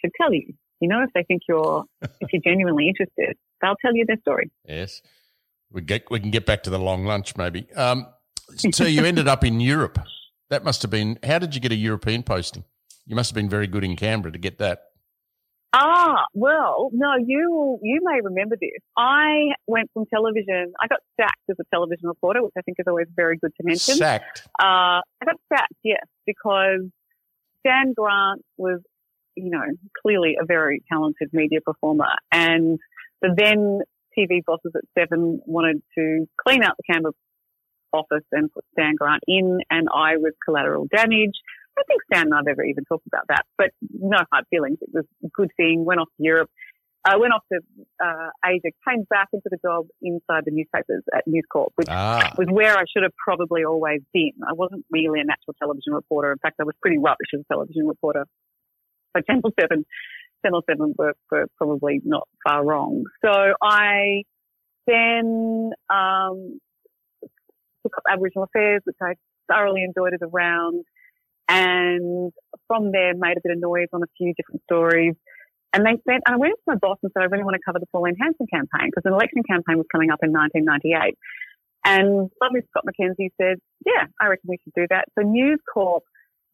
should 0.00 0.10
tell 0.20 0.32
you. 0.32 0.54
You 0.80 0.88
know, 0.88 1.02
if 1.02 1.10
they 1.14 1.24
think 1.24 1.42
you're 1.48 1.84
if 2.02 2.28
you're 2.32 2.42
genuinely 2.44 2.88
interested, 2.88 3.36
they'll 3.60 3.76
tell 3.84 3.94
you 3.94 4.04
their 4.06 4.20
story. 4.20 4.50
Yes, 4.64 5.02
we 5.72 5.82
get 5.82 6.04
we 6.10 6.20
can 6.20 6.30
get 6.30 6.46
back 6.46 6.62
to 6.64 6.70
the 6.70 6.78
long 6.78 7.04
lunch 7.04 7.36
maybe. 7.36 7.66
Um, 7.74 8.06
so 8.72 8.84
you 8.84 9.04
ended 9.04 9.28
up 9.28 9.44
in 9.44 9.60
Europe. 9.60 9.98
That 10.50 10.64
must 10.64 10.82
have 10.82 10.90
been. 10.90 11.18
How 11.24 11.38
did 11.38 11.54
you 11.54 11.60
get 11.60 11.72
a 11.72 11.76
European 11.76 12.22
posting? 12.22 12.64
You 13.06 13.16
must 13.16 13.30
have 13.30 13.34
been 13.34 13.48
very 13.48 13.66
good 13.66 13.84
in 13.84 13.96
Canberra 13.96 14.32
to 14.32 14.38
get 14.38 14.58
that. 14.58 14.82
Ah, 15.72 16.24
well, 16.32 16.88
no, 16.92 17.16
you 17.18 17.78
you 17.82 18.00
may 18.02 18.20
remember 18.22 18.56
this. 18.58 18.80
I 18.96 19.52
went 19.66 19.90
from 19.92 20.06
television. 20.06 20.72
I 20.80 20.86
got 20.86 21.00
sacked 21.20 21.42
as 21.50 21.56
a 21.60 21.64
television 21.72 22.08
reporter, 22.08 22.42
which 22.42 22.54
I 22.56 22.62
think 22.62 22.78
is 22.80 22.86
always 22.88 23.06
very 23.14 23.36
good 23.36 23.52
to 23.56 23.64
mention. 23.64 23.96
Sacked. 23.96 24.48
Uh, 24.58 25.04
I 25.04 25.24
got 25.26 25.36
sacked, 25.52 25.74
yes, 25.84 26.04
because 26.26 26.86
Stan 27.60 27.92
Grant 27.94 28.42
was, 28.56 28.80
you 29.34 29.50
know, 29.50 29.62
clearly 30.02 30.36
a 30.40 30.46
very 30.46 30.82
talented 30.90 31.28
media 31.32 31.60
performer, 31.60 32.12
and 32.32 32.78
the 33.20 33.34
then 33.36 33.80
TV 34.18 34.42
bosses 34.46 34.72
at 34.74 34.82
Seven 34.98 35.40
wanted 35.44 35.82
to 35.98 36.26
clean 36.42 36.62
out 36.62 36.76
the 36.78 36.92
Canberra 36.92 37.12
office 37.92 38.24
and 38.32 38.52
put 38.52 38.64
Stan 38.72 38.94
Grant 38.96 39.22
in, 39.26 39.58
and 39.70 39.88
I 39.94 40.16
was 40.16 40.32
collateral 40.44 40.86
damage. 40.94 41.34
I 41.78 41.82
think 41.86 42.02
Stan 42.12 42.26
and 42.26 42.34
I've 42.34 42.46
ever 42.50 42.64
even 42.64 42.84
talked 42.84 43.06
about 43.06 43.24
that, 43.28 43.44
but 43.56 43.70
no 43.92 44.18
hard 44.32 44.44
feelings. 44.50 44.78
It 44.80 44.90
was 44.92 45.04
a 45.24 45.28
good 45.32 45.50
thing. 45.56 45.84
Went 45.84 46.00
off 46.00 46.08
to 46.16 46.22
Europe. 46.22 46.50
I 47.04 47.14
uh, 47.14 47.18
went 47.20 47.32
off 47.32 47.42
to 47.52 47.60
uh, 48.04 48.30
Asia, 48.44 48.74
came 48.86 49.04
back 49.08 49.28
into 49.32 49.48
the 49.50 49.56
job 49.64 49.86
inside 50.02 50.42
the 50.44 50.50
newspapers 50.50 51.04
at 51.14 51.26
News 51.26 51.44
Corp, 51.50 51.72
which 51.76 51.88
Ah. 51.88 52.32
was 52.36 52.48
where 52.50 52.76
I 52.76 52.82
should 52.92 53.04
have 53.04 53.14
probably 53.24 53.64
always 53.64 54.00
been. 54.12 54.32
I 54.46 54.52
wasn't 54.52 54.84
really 54.90 55.20
a 55.20 55.24
natural 55.24 55.54
television 55.62 55.94
reporter. 55.94 56.32
In 56.32 56.38
fact, 56.38 56.56
I 56.60 56.64
was 56.64 56.74
pretty 56.82 56.98
rubbish 56.98 57.28
as 57.34 57.40
a 57.40 57.54
television 57.54 57.86
reporter. 57.86 58.26
So 59.16 59.22
Channel 59.22 59.52
7, 59.58 59.86
Channel 60.44 60.62
7 60.68 60.94
were, 60.98 61.14
were 61.30 61.46
probably 61.56 62.00
not 62.04 62.26
far 62.46 62.64
wrong. 62.64 63.04
So 63.24 63.30
I 63.62 64.24
then 64.86 65.70
um, 65.88 66.58
took 67.82 67.96
up 67.96 68.02
Aboriginal 68.10 68.44
Affairs, 68.44 68.82
which 68.84 68.96
I 69.00 69.14
thoroughly 69.50 69.82
enjoyed 69.84 70.14
as 70.14 70.20
a 70.22 70.26
round. 70.28 70.84
And 71.48 72.32
from 72.66 72.92
there, 72.92 73.14
made 73.14 73.36
a 73.36 73.40
bit 73.42 73.52
of 73.52 73.60
noise 73.60 73.88
on 73.92 74.02
a 74.02 74.10
few 74.16 74.34
different 74.36 74.62
stories. 74.64 75.14
And 75.72 75.84
they 75.84 76.00
said, 76.08 76.20
and 76.24 76.34
I 76.34 76.36
went 76.36 76.54
to 76.54 76.66
my 76.66 76.76
boss 76.76 76.98
and 77.02 77.12
said, 77.12 77.22
I 77.22 77.26
really 77.26 77.44
want 77.44 77.56
to 77.56 77.64
cover 77.64 77.78
the 77.78 77.86
Pauline 77.92 78.16
Hanson 78.20 78.46
campaign 78.52 78.88
because 78.88 79.04
an 79.04 79.12
election 79.12 79.42
campaign 79.48 79.76
was 79.76 79.86
coming 79.92 80.10
up 80.10 80.20
in 80.22 80.32
1998. 80.32 81.16
And 81.84 82.30
lovely 82.40 82.60
Scott 82.68 82.84
McKenzie 82.84 83.30
said, 83.40 83.56
yeah, 83.84 84.08
I 84.20 84.28
reckon 84.28 84.48
we 84.48 84.58
should 84.64 84.74
do 84.74 84.86
that. 84.90 85.06
So 85.18 85.24
News 85.24 85.60
Corp 85.72 86.04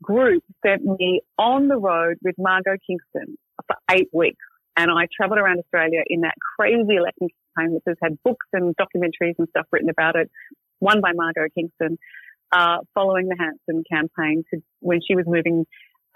group 0.02 0.42
sent 0.64 0.84
me 0.84 1.22
on 1.38 1.68
the 1.68 1.76
road 1.76 2.18
with 2.22 2.34
Margo 2.38 2.76
Kingston 2.86 3.38
for 3.66 3.76
eight 3.90 4.08
weeks. 4.12 4.42
And 4.76 4.90
I 4.90 5.06
travelled 5.16 5.38
around 5.38 5.58
Australia 5.58 6.02
in 6.06 6.22
that 6.22 6.34
crazy 6.58 6.96
election 6.96 7.28
campaign, 7.56 7.74
which 7.74 7.84
has 7.86 7.96
had 8.02 8.18
books 8.24 8.46
and 8.52 8.74
documentaries 8.76 9.34
and 9.38 9.48
stuff 9.50 9.66
written 9.70 9.88
about 9.88 10.16
it, 10.16 10.30
one 10.80 11.00
by 11.00 11.12
Margo 11.14 11.46
Kingston, 11.54 11.98
uh, 12.56 12.78
following 12.94 13.26
the 13.28 13.36
Hanson 13.38 13.82
campaign 13.90 14.44
to 14.52 14.60
when 14.80 15.00
she 15.06 15.14
was 15.16 15.24
moving 15.26 15.66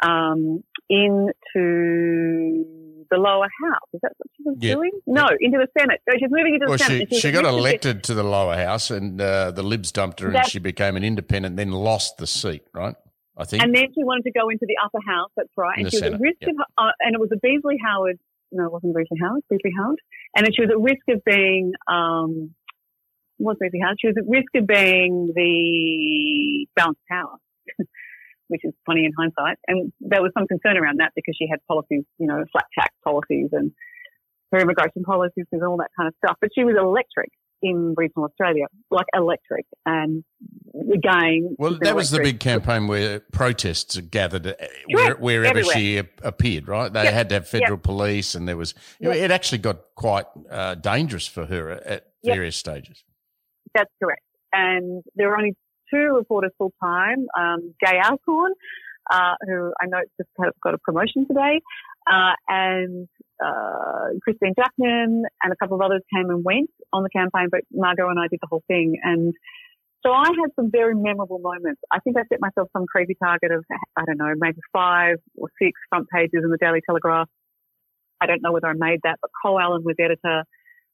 um, 0.03 0.63
into 0.89 2.65
the 3.11 3.17
lower 3.17 3.49
house. 3.65 3.89
Is 3.95 4.01
that 4.03 4.13
what 4.19 4.29
she 4.37 4.43
was 4.45 4.57
Yeah. 4.61 4.75
doing? 4.75 4.91
No, 5.07 5.27
into 5.41 5.59
the 5.59 5.69
Senate. 5.79 6.01
So 6.09 6.15
she's 6.19 6.31
moving 6.31 6.55
into 6.55 6.67
the 6.67 6.71
Well, 6.71 6.79
Senate. 6.79 7.09
she, 7.13 7.21
she 7.21 7.31
got 7.33 7.45
elected- 7.45 8.05
to 8.05 8.15
the 8.15 8.23
lower 8.23 8.55
house, 8.55 8.91
and 8.91 9.21
uh, 9.21 9.51
the 9.51 9.63
Libs 9.63 9.91
dumped 9.93 10.21
her, 10.21 10.31
and 10.31 10.47
she 10.47 10.59
became 10.59 10.97
an 10.97 11.05
independent. 11.05 11.57
Then 11.57 11.71
lost 11.73 12.19
the 12.19 12.27
seat, 12.27 12.63
right? 12.75 12.95
I 13.37 13.45
think. 13.45 13.63
And 13.63 13.75
then 13.75 13.87
she 13.95 14.03
wanted 14.05 14.25
to 14.25 14.33
go 14.33 14.49
into 14.49 14.67
the 14.67 14.77
upper 14.85 14.99
house. 15.07 15.31
That's 15.37 15.49
right. 15.57 15.79
In 15.79 15.85
And 15.87 15.93
she 15.93 15.97
was 15.97 16.03
Senate, 16.03 16.15
at 16.17 16.21
risk 16.21 16.37
yep. 16.43 16.51
of, 16.51 16.57
uh, 16.77 16.91
and 17.01 17.15
it 17.15 17.21
was 17.21 17.31
a 17.33 17.37
Beazley 17.47 17.77
Howard. 17.85 18.19
No, 18.51 18.65
it 18.67 18.73
wasn't 18.73 18.95
Beazley 18.97 19.19
Howard. 19.23 19.43
Beazley 19.53 19.71
Howard. 19.79 20.01
And 20.37 20.45
then 20.45 20.53
she 20.55 20.63
was 20.63 20.71
at 20.71 20.79
risk 20.81 21.05
of 21.09 21.23
being, 21.25 21.73
um, 21.91 22.55
was 23.39 23.57
Beazley 23.63 23.81
Howard? 23.83 23.97
She 24.01 24.09
was 24.09 24.17
at 24.19 24.25
risk 24.29 24.49
of 24.57 24.67
being 24.67 25.33
the 25.35 26.67
balanced 26.77 27.01
power, 27.11 27.37
which 28.49 28.61
is 28.65 28.73
funny 28.87 29.05
in 29.05 29.13
hindsight. 29.19 29.59
And 29.67 29.93
there 30.01 30.23
was 30.23 30.33
some 30.37 30.47
concern 30.47 30.77
around 30.77 30.99
that 31.01 31.13
because 31.15 31.35
she 31.39 31.47
had 31.51 31.61
policies, 31.69 32.05
you 32.19 32.27
know, 32.27 32.45
flat 32.53 32.65
tax 32.79 32.95
policies 33.05 33.49
and 33.53 33.73
her 34.53 34.59
immigration 34.61 35.03
policies 35.05 35.45
and 35.53 35.63
all 35.63 35.77
that 35.79 35.91
kind 35.97 36.09
of 36.09 36.15
stuff. 36.25 36.37
But 36.41 36.51
she 36.55 36.65
was 36.65 36.75
electric 36.79 37.31
in 37.61 37.95
regional 37.97 38.25
Australia, 38.27 38.67
like 38.91 39.07
electric. 39.15 39.67
And 39.85 40.23
again, 40.95 41.57
well, 41.59 41.77
that 41.83 41.97
was 41.97 42.11
the 42.13 42.21
big 42.21 42.39
campaign 42.41 42.87
where 42.87 43.21
protests 43.33 43.97
gathered 43.99 44.47
uh, 44.47 44.55
where, 44.91 45.17
wherever 45.17 45.59
Everywhere. 45.59 45.75
she 45.77 45.99
appeared. 46.23 46.69
Right? 46.69 46.93
They 46.93 47.03
Yep. 47.05 47.13
had 47.13 47.29
to 47.31 47.35
have 47.37 47.49
federal 47.49 47.79
police, 47.79 48.35
and 48.37 48.47
there 48.49 48.57
was. 48.57 48.75
Yep. 49.01 49.17
It 49.17 49.31
actually 49.33 49.59
got 49.59 49.79
quite 49.97 50.27
uh, 50.51 50.77
dangerous 50.77 51.27
for 51.27 51.47
her 51.47 51.71
at 51.71 52.05
Yep. 52.23 52.35
various 52.37 52.57
stages. 52.57 53.05
That's 53.75 53.93
correct. 54.03 54.23
And 54.53 55.03
there 55.15 55.29
were 55.29 55.37
only 55.37 55.55
two 55.93 56.13
reporters 56.15 56.53
full 56.59 56.73
time. 56.83 57.27
Um, 57.39 57.75
Gay 57.85 57.99
Alcorn, 58.03 58.53
uh, 59.11 59.35
who 59.47 59.73
I 59.81 59.87
know 59.87 60.01
just 60.17 60.31
got 60.63 60.75
a 60.75 60.79
promotion 60.79 61.27
today, 61.27 61.61
uh, 62.11 62.33
and 62.49 63.09
uh, 63.45 64.17
Christine 64.23 64.55
Jackman 64.59 65.25
and 65.43 65.53
a 65.53 65.57
couple 65.57 65.77
of 65.77 65.83
others 65.83 66.03
came 66.15 66.31
and 66.31 66.45
went 66.45 66.71
on 66.93 67.03
the 67.03 67.11
campaign, 67.11 67.49
but 67.51 67.61
Margo 67.73 68.09
and 68.09 68.19
I 68.19 68.29
did 68.29 68.41
the 68.41 68.49
whole 68.51 68.63
thing. 68.67 68.99
And 69.03 69.35
so 70.05 70.13
I 70.13 70.27
had 70.29 70.51
some 70.57 70.71
very 70.71 70.95
memorable 70.95 71.39
moments. 71.39 71.81
I 71.91 71.99
think 72.01 72.17
I 72.17 72.23
set 72.29 72.41
myself 72.41 72.69
some 72.73 72.87
crazy 72.87 73.17
target 73.23 73.51
of, 73.51 73.65
I 73.97 74.05
don't 74.07 74.19
know, 74.19 74.33
maybe 74.37 74.59
five 74.73 75.17
or 75.37 75.49
six 75.61 75.73
front 75.89 76.09
pages 76.09 76.41
in 76.45 76.51
the 76.51 76.59
Daily 76.59 76.81
Telegraph. 76.87 77.29
I 78.21 78.27
don't 78.27 78.43
know 78.43 78.53
whether 78.53 78.69
I 78.69 78.75
made 78.75 79.01
that, 79.05 79.19
but 79.21 79.31
Col 79.43 79.61
Allen 79.61 79.83
was 79.85 79.97
editor 79.99 80.45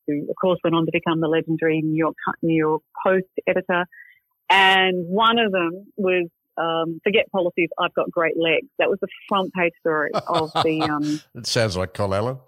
who 0.07 0.27
of 0.29 0.37
course 0.41 0.59
went 0.65 0.75
on 0.77 0.87
to 0.87 0.93
become 0.93 1.21
the 1.21 1.29
legendary 1.29 1.81
New 1.83 1.97
York 1.97 2.17
New 2.43 2.57
York 2.57 2.83
Post 3.05 3.27
editor. 3.47 3.87
And 4.51 5.07
one 5.09 5.39
of 5.39 5.53
them 5.53 5.87
was 5.97 6.29
um, 6.57 7.01
forget 7.03 7.31
policies. 7.33 7.69
I've 7.79 7.95
got 7.95 8.11
great 8.11 8.37
legs. 8.37 8.69
That 8.79 8.89
was 8.89 8.99
the 9.01 9.09
front 9.29 9.53
page 9.55 9.73
story 9.81 10.11
of 10.15 10.53
the 10.53 10.83
um, 10.91 11.21
It 11.35 11.47
sounds 11.47 11.77
like 11.77 11.95
Col 11.95 12.15
Allen. 12.15 12.39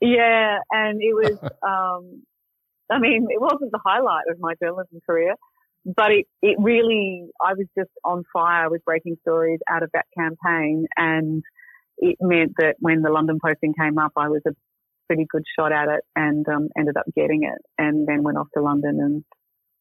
yeah, 0.00 0.58
and 0.70 1.00
it 1.00 1.14
was. 1.14 1.38
Um, 1.66 2.22
I 2.92 2.98
mean, 2.98 3.28
it 3.30 3.40
wasn't 3.40 3.72
the 3.72 3.80
highlight 3.82 4.24
of 4.30 4.38
my 4.38 4.52
journalism 4.62 5.00
career, 5.08 5.34
but 5.86 6.10
it 6.10 6.26
it 6.42 6.56
really. 6.60 7.26
I 7.42 7.54
was 7.54 7.66
just 7.76 7.90
on 8.04 8.24
fire 8.30 8.68
with 8.70 8.84
breaking 8.84 9.16
stories 9.22 9.60
out 9.70 9.82
of 9.82 9.90
that 9.94 10.04
campaign, 10.16 10.86
and 10.94 11.42
it 11.96 12.16
meant 12.20 12.52
that 12.58 12.76
when 12.80 13.00
the 13.00 13.10
London 13.10 13.38
posting 13.42 13.72
came 13.72 13.96
up, 13.96 14.12
I 14.16 14.28
was 14.28 14.42
a 14.46 14.50
pretty 15.06 15.26
good 15.28 15.44
shot 15.58 15.72
at 15.72 15.88
it, 15.88 16.02
and 16.16 16.46
um, 16.48 16.68
ended 16.78 16.96
up 16.96 17.06
getting 17.14 17.44
it, 17.44 17.60
and 17.78 18.06
then 18.06 18.22
went 18.22 18.38
off 18.38 18.48
to 18.54 18.62
London 18.62 18.98
and 19.00 19.24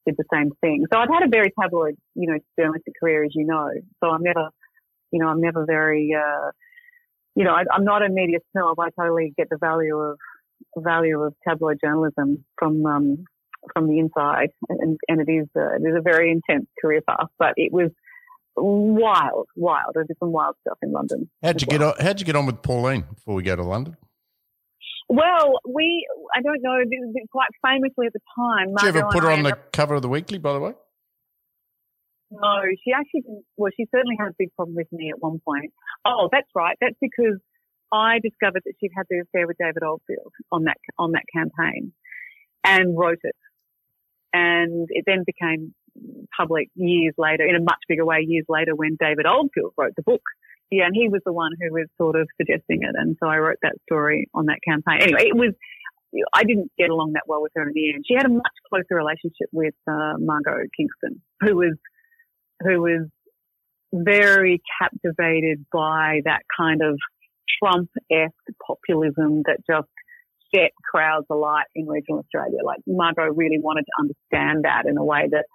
did 0.06 0.16
the 0.18 0.26
same 0.34 0.52
thing. 0.62 0.86
So 0.92 1.00
I've 1.00 1.10
had 1.10 1.24
a 1.24 1.30
very 1.30 1.52
tabloid, 1.60 1.96
you 2.16 2.32
know, 2.32 2.40
journalistic 2.60 2.94
career, 3.00 3.24
as 3.24 3.32
you 3.34 3.46
know. 3.46 3.70
So 4.04 4.10
I'm 4.10 4.24
never, 4.24 4.50
you 5.12 5.20
know, 5.20 5.28
I'm 5.28 5.42
never 5.42 5.66
very, 5.66 6.14
uh, 6.14 6.52
you 7.36 7.44
know, 7.44 7.52
I, 7.52 7.64
am 7.74 7.86
not 7.86 8.06
a 8.06 8.10
media 8.10 8.40
snob. 8.52 8.80
I 8.80 8.90
totally 9.00 9.34
get 9.38 9.48
the 9.50 9.58
value 9.58 9.98
of 9.98 10.18
value 10.78 11.22
of 11.22 11.34
tabloid 11.48 11.78
journalism 11.84 12.44
from 12.58 12.86
um, 12.86 13.26
from 13.74 13.88
the 13.88 14.00
inside, 14.00 14.50
and, 14.70 14.98
and 15.08 15.22
it 15.22 15.32
is 15.32 15.48
uh, 15.56 15.76
it 15.76 15.82
is 15.82 15.96
a 15.98 16.02
very 16.02 16.32
intense 16.32 16.68
career 16.82 17.02
path. 17.08 17.30
But 17.40 17.54
it 17.58 17.72
was 17.72 17.92
wild, 18.56 19.48
wild. 19.56 19.96
I 19.98 20.02
did 20.08 20.18
some 20.20 20.32
wild 20.32 20.56
stuff 20.62 20.78
in 20.82 20.92
London. 20.92 21.30
How'd 21.42 21.62
you 21.62 21.68
well. 21.70 21.80
get 21.80 22.00
on? 22.00 22.06
How'd 22.06 22.20
you 22.20 22.26
get 22.26 22.36
on 22.36 22.46
with 22.46 22.62
Pauline 22.62 23.06
before 23.14 23.36
we 23.36 23.44
go 23.44 23.56
to 23.56 23.64
London? 23.64 23.98
Well, 25.10 25.60
we, 25.68 26.08
I 26.36 26.42
don't 26.42 26.62
know, 26.62 26.84
quite 27.32 27.50
famously 27.66 28.08
at 28.08 28.14
the 28.14 28.20
time. 28.36 28.74
Did 28.76 28.96
you 28.96 29.02
ever 29.02 29.12
put 29.12 29.24
her 29.24 29.32
on 29.32 29.44
the 29.44 29.58
cover 29.72 29.96
of 29.96 30.02
the 30.02 30.10
weekly, 30.10 30.38
by 30.38 30.54
the 30.54 30.60
way? 30.60 30.74
No, 32.32 32.62
she 32.84 32.92
actually 32.92 33.22
didn't. 33.22 33.46
Well, 33.58 33.72
she 33.78 33.86
certainly 33.94 34.16
had 34.18 34.30
a 34.30 34.36
big 34.38 34.56
problem 34.56 34.76
with 34.76 34.92
me 34.92 35.12
at 35.12 35.22
one 35.22 35.40
point. 35.46 35.72
Oh, 36.04 36.30
that's 36.32 36.48
right. 36.56 36.76
That's 36.82 36.98
because 37.00 37.40
I 37.92 38.18
discovered 38.24 38.64
that 38.66 38.74
she'd 38.80 38.92
had 38.96 39.06
the 39.10 39.22
affair 39.22 39.46
with 39.46 39.58
David 39.60 39.84
Oldfield 39.84 40.34
on 40.52 40.64
that 40.64 40.78
on 40.98 41.12
that 41.12 41.26
campaign, 41.32 41.94
and 42.64 42.98
wrote 42.98 43.20
it, 43.22 43.36
and 44.34 44.88
it 44.90 45.04
then 45.06 45.24
became 45.26 45.76
public 46.36 46.70
years 46.74 47.14
later, 47.20 47.46
in 47.46 47.56
a 47.56 47.62
much 47.62 47.78
bigger 47.88 48.04
way, 48.04 48.26
years 48.26 48.46
later, 48.50 48.74
when 48.76 48.98
David 49.00 49.28
Oldfield 49.28 49.74
wrote 49.78 49.94
the 49.96 50.02
book 50.02 50.24
yeah, 50.72 50.86
and 50.86 50.96
he 50.96 51.10
was 51.10 51.22
the 51.26 51.34
one 51.34 51.52
who 51.60 51.74
was 51.74 51.88
sort 51.98 52.16
of 52.16 52.28
suggesting 52.38 52.80
it, 52.82 52.96
and 52.96 53.16
so 53.20 53.28
I 53.28 53.38
wrote 53.38 53.58
that 53.62 53.76
story 53.84 54.28
on 54.34 54.48
that 54.48 54.60
campaign. 54.68 55.02
Anyway, 55.02 55.28
it 55.28 55.36
was. 55.36 55.54
I 56.36 56.44
didn't 56.44 56.72
get 56.78 56.92
along 56.92 57.14
that 57.14 57.24
well 57.26 57.42
with 57.42 57.54
her 57.56 57.64
in 57.64 57.72
the 57.74 57.92
end. 57.92 58.06
She 58.08 58.14
had 58.14 58.28
a 58.28 58.30
much 58.30 58.54
closer 58.70 58.96
relationship 58.96 59.50
with 59.52 59.74
uh, 59.88 60.14
Margo 60.20 60.58
Kingston, 60.78 61.22
who 61.42 61.56
was 61.56 61.76
who 62.62 62.82
was 62.82 63.10
very 63.92 64.62
captivated 64.80 65.66
by 65.72 66.22
that 66.26 66.42
kind 66.56 66.82
of 66.84 66.98
Trump-esque 67.60 68.58
populism 68.66 69.44
that 69.46 69.58
just 69.70 69.90
set 70.54 70.72
crowds 70.84 71.26
alight 71.30 71.66
in 71.76 71.88
regional 71.88 72.20
Australia. 72.20 72.60
Like 72.64 72.80
Margo 72.88 73.24
really 73.24 73.60
wanted 73.60 73.86
to 73.86 73.94
understand 74.00 74.66
that 74.66 74.86
in 74.88 74.98
a 74.98 75.04
way 75.04 75.28
that 75.32 75.46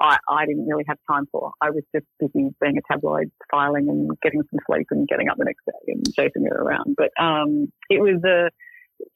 I, 0.00 0.18
I 0.28 0.46
didn't 0.46 0.66
really 0.66 0.84
have 0.88 0.98
time 1.10 1.26
for. 1.30 1.52
I 1.60 1.70
was 1.70 1.82
just 1.94 2.06
busy 2.20 2.50
being 2.60 2.78
a 2.78 2.92
tabloid, 2.92 3.30
filing 3.50 3.88
and 3.88 4.10
getting 4.22 4.42
some 4.50 4.60
sleep 4.70 4.86
and 4.90 5.08
getting 5.08 5.28
up 5.28 5.36
the 5.38 5.44
next 5.44 5.64
day 5.66 5.92
and 5.92 6.04
chasing 6.14 6.44
her 6.44 6.62
around. 6.62 6.96
But 6.96 7.10
um, 7.22 7.72
it 7.90 8.00
was 8.00 8.22
a, 8.24 8.50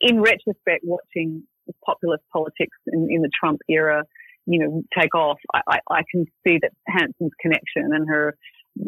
in 0.01 0.21
retrospect, 0.21 0.85
watching 0.85 1.45
populist 1.85 2.25
politics 2.33 2.77
in, 2.89 3.09
in 3.11 3.23
the 3.23 3.31
Trump 3.39 3.61
era, 3.69 4.05
you 4.47 4.59
know, 4.59 4.83
take 4.99 5.15
off. 5.15 5.39
I, 5.55 5.61
I, 5.69 5.79
I 5.91 6.03
can 6.11 6.27
see 6.47 6.59
that 6.63 6.73
Hanson's 6.89 7.33
connection 7.41 7.91
and 7.93 8.09
her 8.09 8.37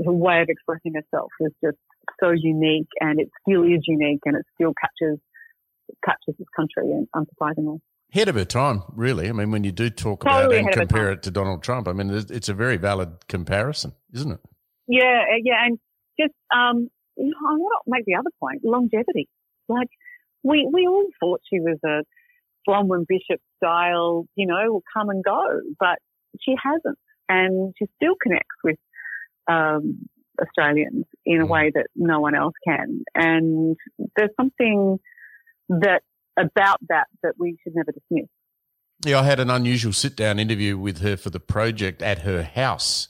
her 0.04 0.12
way 0.12 0.40
of 0.40 0.48
expressing 0.48 0.94
herself 0.94 1.30
was 1.38 1.52
just 1.62 1.76
so 2.18 2.30
unique, 2.30 2.88
and 3.00 3.20
it 3.20 3.28
still 3.46 3.62
is 3.64 3.82
unique, 3.86 4.20
and 4.24 4.34
it 4.34 4.46
still 4.54 4.72
catches, 4.80 5.18
captures 6.02 6.34
this 6.38 6.48
country, 6.56 6.90
and 6.90 7.06
unsurprisingly 7.14 7.80
ahead 8.14 8.28
of 8.28 8.36
her 8.36 8.44
time, 8.44 8.82
really. 8.94 9.28
I 9.28 9.32
mean, 9.32 9.50
when 9.50 9.64
you 9.64 9.72
do 9.72 9.90
talk 9.90 10.24
totally 10.24 10.60
about 10.60 10.72
and 10.72 10.88
compare 10.88 11.10
it 11.12 11.22
to 11.24 11.30
Donald 11.30 11.62
Trump, 11.62 11.88
I 11.88 11.92
mean, 11.92 12.10
it's 12.10 12.48
a 12.48 12.54
very 12.54 12.76
valid 12.76 13.26
comparison, 13.28 13.92
isn't 14.12 14.30
it? 14.30 14.40
Yeah, 14.86 15.22
uh, 15.32 15.40
yeah, 15.42 15.66
and 15.66 15.78
just 16.18 16.34
um, 16.54 16.88
you 17.16 17.26
know, 17.26 17.48
I 17.48 17.54
want 17.56 17.82
to 17.84 17.90
make 17.90 18.04
the 18.06 18.14
other 18.14 18.30
point: 18.40 18.60
longevity. 18.64 19.28
Like 19.68 19.88
we 20.42 20.68
we 20.72 20.86
all 20.86 21.06
thought 21.20 21.40
she 21.50 21.60
was 21.60 21.78
a 21.84 22.02
Bronwyn 22.68 23.06
Bishop 23.08 23.40
style, 23.56 24.26
you 24.36 24.46
know, 24.46 24.72
will 24.72 24.82
come 24.92 25.08
and 25.08 25.22
go, 25.24 25.42
but 25.78 25.98
she 26.40 26.54
hasn't, 26.62 26.98
and 27.28 27.74
she 27.78 27.86
still 27.96 28.14
connects 28.22 28.56
with 28.62 28.76
um, 29.48 30.06
Australians 30.40 31.04
in 31.24 31.40
a 31.40 31.46
mm. 31.46 31.48
way 31.48 31.72
that 31.74 31.86
no 31.96 32.20
one 32.20 32.34
else 32.34 32.54
can. 32.66 33.02
And 33.14 33.76
there's 34.16 34.30
something 34.38 34.98
that 35.68 36.02
about 36.36 36.78
that 36.88 37.06
that 37.22 37.34
we 37.38 37.56
should 37.62 37.74
never 37.74 37.92
dismiss. 37.92 38.28
Yeah, 39.04 39.20
I 39.20 39.24
had 39.24 39.40
an 39.40 39.50
unusual 39.50 39.92
sit 39.92 40.16
down 40.16 40.38
interview 40.38 40.78
with 40.78 41.00
her 41.00 41.16
for 41.16 41.30
the 41.30 41.40
project 41.40 42.02
at 42.02 42.20
her 42.20 42.42
house 42.42 43.08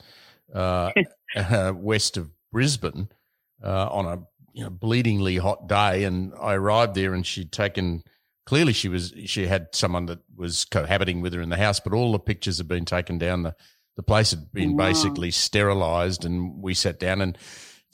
uh, 0.54 0.90
uh, 1.36 1.72
west 1.74 2.16
of 2.16 2.30
Brisbane 2.52 3.08
uh, 3.62 3.88
on 3.90 4.06
a 4.06 4.22
you 4.52 4.64
know, 4.64 4.70
bleedingly 4.70 5.38
hot 5.38 5.68
day. 5.68 6.04
And 6.04 6.32
I 6.40 6.54
arrived 6.54 6.94
there 6.94 7.12
and 7.12 7.26
she'd 7.26 7.52
taken 7.52 8.02
clearly 8.46 8.72
she 8.72 8.88
was 8.88 9.12
she 9.26 9.46
had 9.46 9.68
someone 9.72 10.06
that 10.06 10.20
was 10.36 10.64
cohabiting 10.64 11.20
with 11.20 11.32
her 11.34 11.40
in 11.40 11.48
the 11.48 11.56
house, 11.56 11.80
but 11.80 11.92
all 11.92 12.12
the 12.12 12.18
pictures 12.18 12.58
had 12.58 12.68
been 12.68 12.84
taken 12.84 13.18
down. 13.18 13.42
The 13.42 13.54
the 13.96 14.02
place 14.02 14.30
had 14.30 14.52
been 14.52 14.76
wow. 14.76 14.88
basically 14.88 15.30
sterilized 15.30 16.24
and 16.24 16.60
we 16.60 16.74
sat 16.74 16.98
down 16.98 17.20
and 17.20 17.38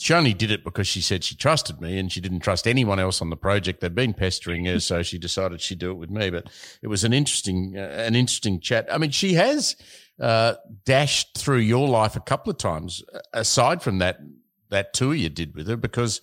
she 0.00 0.14
only 0.14 0.32
did 0.32 0.50
it 0.50 0.64
because 0.64 0.88
she 0.88 1.02
said 1.02 1.22
she 1.22 1.34
trusted 1.34 1.78
me 1.78 1.98
and 1.98 2.10
she 2.10 2.22
didn't 2.22 2.40
trust 2.40 2.66
anyone 2.66 2.98
else 2.98 3.20
on 3.20 3.28
the 3.28 3.36
project. 3.36 3.80
They'd 3.80 3.94
been 3.94 4.14
pestering 4.14 4.64
her, 4.64 4.80
so 4.80 5.02
she 5.02 5.18
decided 5.18 5.60
she'd 5.60 5.78
do 5.78 5.90
it 5.90 5.98
with 5.98 6.10
me. 6.10 6.30
But 6.30 6.48
it 6.80 6.88
was 6.88 7.04
an 7.04 7.12
interesting, 7.12 7.74
uh, 7.76 7.82
an 7.82 8.16
interesting 8.16 8.60
chat. 8.60 8.88
I 8.90 8.96
mean, 8.96 9.10
she 9.10 9.34
has 9.34 9.76
uh, 10.18 10.54
dashed 10.86 11.36
through 11.36 11.58
your 11.58 11.86
life 11.86 12.16
a 12.16 12.20
couple 12.20 12.50
of 12.50 12.56
times. 12.56 13.02
Aside 13.34 13.82
from 13.82 13.98
that, 13.98 14.20
that 14.70 14.94
tour 14.94 15.14
you 15.14 15.28
did 15.28 15.54
with 15.54 15.68
her, 15.68 15.76
because 15.76 16.22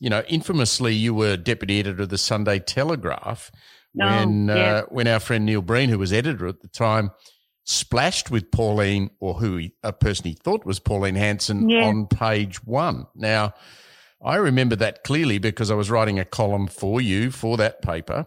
you 0.00 0.10
know, 0.10 0.24
infamously, 0.28 0.92
you 0.92 1.14
were 1.14 1.36
deputy 1.36 1.78
editor 1.78 2.02
of 2.02 2.08
the 2.08 2.18
Sunday 2.18 2.58
Telegraph 2.58 3.52
oh, 4.02 4.06
when 4.06 4.48
yeah. 4.48 4.54
uh, 4.54 4.82
when 4.88 5.06
our 5.06 5.20
friend 5.20 5.46
Neil 5.46 5.62
Breen, 5.62 5.88
who 5.88 6.00
was 6.00 6.12
editor 6.12 6.48
at 6.48 6.62
the 6.62 6.68
time 6.68 7.12
splashed 7.64 8.30
with 8.30 8.50
Pauline, 8.50 9.10
or 9.20 9.34
who 9.34 9.56
he, 9.56 9.72
a 9.82 9.92
person 9.92 10.26
he 10.26 10.34
thought 10.34 10.64
was 10.64 10.78
Pauline 10.78 11.14
Hanson, 11.14 11.68
yeah. 11.68 11.84
on 11.86 12.06
page 12.06 12.64
one. 12.64 13.06
Now, 13.14 13.54
I 14.22 14.36
remember 14.36 14.76
that 14.76 15.04
clearly 15.04 15.38
because 15.38 15.70
I 15.70 15.74
was 15.74 15.90
writing 15.90 16.18
a 16.18 16.24
column 16.24 16.66
for 16.66 17.00
you 17.00 17.30
for 17.30 17.56
that 17.56 17.82
paper. 17.82 18.26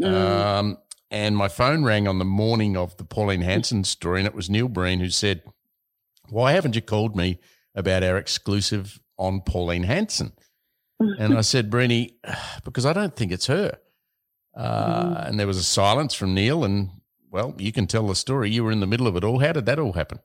Mm. 0.00 0.14
Um, 0.14 0.78
and 1.10 1.36
my 1.36 1.48
phone 1.48 1.84
rang 1.84 2.06
on 2.06 2.18
the 2.18 2.24
morning 2.24 2.76
of 2.76 2.96
the 2.96 3.04
Pauline 3.04 3.42
Hanson 3.42 3.84
story, 3.84 4.20
and 4.20 4.26
it 4.26 4.34
was 4.34 4.50
Neil 4.50 4.68
Breen 4.68 5.00
who 5.00 5.10
said, 5.10 5.42
Why 6.28 6.52
haven't 6.52 6.74
you 6.74 6.82
called 6.82 7.16
me 7.16 7.40
about 7.74 8.02
our 8.02 8.18
exclusive 8.18 9.00
on 9.18 9.40
Pauline 9.40 9.84
Hanson? 9.84 10.32
and 11.00 11.36
I 11.36 11.42
said, 11.42 11.70
Breeny, 11.70 12.14
because 12.64 12.84
I 12.84 12.92
don't 12.92 13.14
think 13.14 13.32
it's 13.32 13.46
her. 13.46 13.78
Uh, 14.56 15.04
mm. 15.04 15.28
And 15.28 15.40
there 15.40 15.46
was 15.46 15.58
a 15.58 15.64
silence 15.64 16.14
from 16.14 16.34
Neil, 16.34 16.64
and 16.64 16.90
well, 17.30 17.54
you 17.58 17.72
can 17.72 17.86
tell 17.86 18.06
the 18.06 18.14
story. 18.14 18.50
You 18.50 18.64
were 18.64 18.72
in 18.72 18.80
the 18.80 18.86
middle 18.86 19.06
of 19.06 19.16
it 19.16 19.24
all. 19.24 19.38
How 19.40 19.52
did 19.52 19.66
that 19.66 19.78
all 19.78 19.92
happen? 19.92 20.20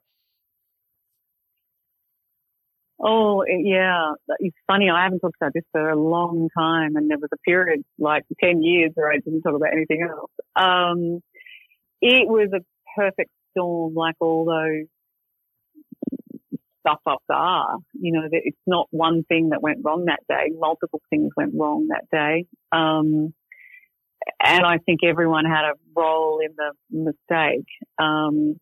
Oh, 3.05 3.43
yeah. 3.47 4.13
It's 4.39 4.55
funny. 4.65 4.89
I 4.89 5.03
haven't 5.03 5.19
talked 5.19 5.35
about 5.41 5.51
this 5.53 5.65
for 5.73 5.89
a 5.89 5.99
long 5.99 6.47
time. 6.57 6.95
And 6.95 7.09
there 7.09 7.17
was 7.17 7.29
a 7.33 7.37
period 7.37 7.83
like 7.99 8.23
10 8.41 8.63
years 8.63 8.91
where 8.95 9.11
I 9.11 9.17
didn't 9.17 9.41
talk 9.41 9.55
about 9.55 9.73
anything 9.73 10.07
else. 10.09 10.31
Um, 10.55 11.21
it 12.01 12.27
was 12.27 12.49
a 12.53 12.63
perfect 12.95 13.31
storm, 13.51 13.93
like 13.93 14.15
all 14.21 14.45
those 14.45 14.87
stuff 16.79 16.99
ups 17.05 17.25
are. 17.29 17.77
You 17.93 18.13
know, 18.13 18.27
it's 18.31 18.57
not 18.65 18.87
one 18.91 19.23
thing 19.23 19.49
that 19.49 19.61
went 19.61 19.79
wrong 19.83 20.05
that 20.05 20.21
day. 20.29 20.53
Multiple 20.57 21.01
things 21.09 21.31
went 21.35 21.53
wrong 21.55 21.87
that 21.89 22.05
day. 22.11 22.45
Um, 22.71 23.33
and 24.41 24.65
I 24.65 24.77
think 24.79 25.01
everyone 25.03 25.45
had 25.45 25.65
a 25.65 25.73
role 25.95 26.39
in 26.39 26.55
the 26.55 26.73
mistake. 26.89 27.65
Um, 27.99 28.59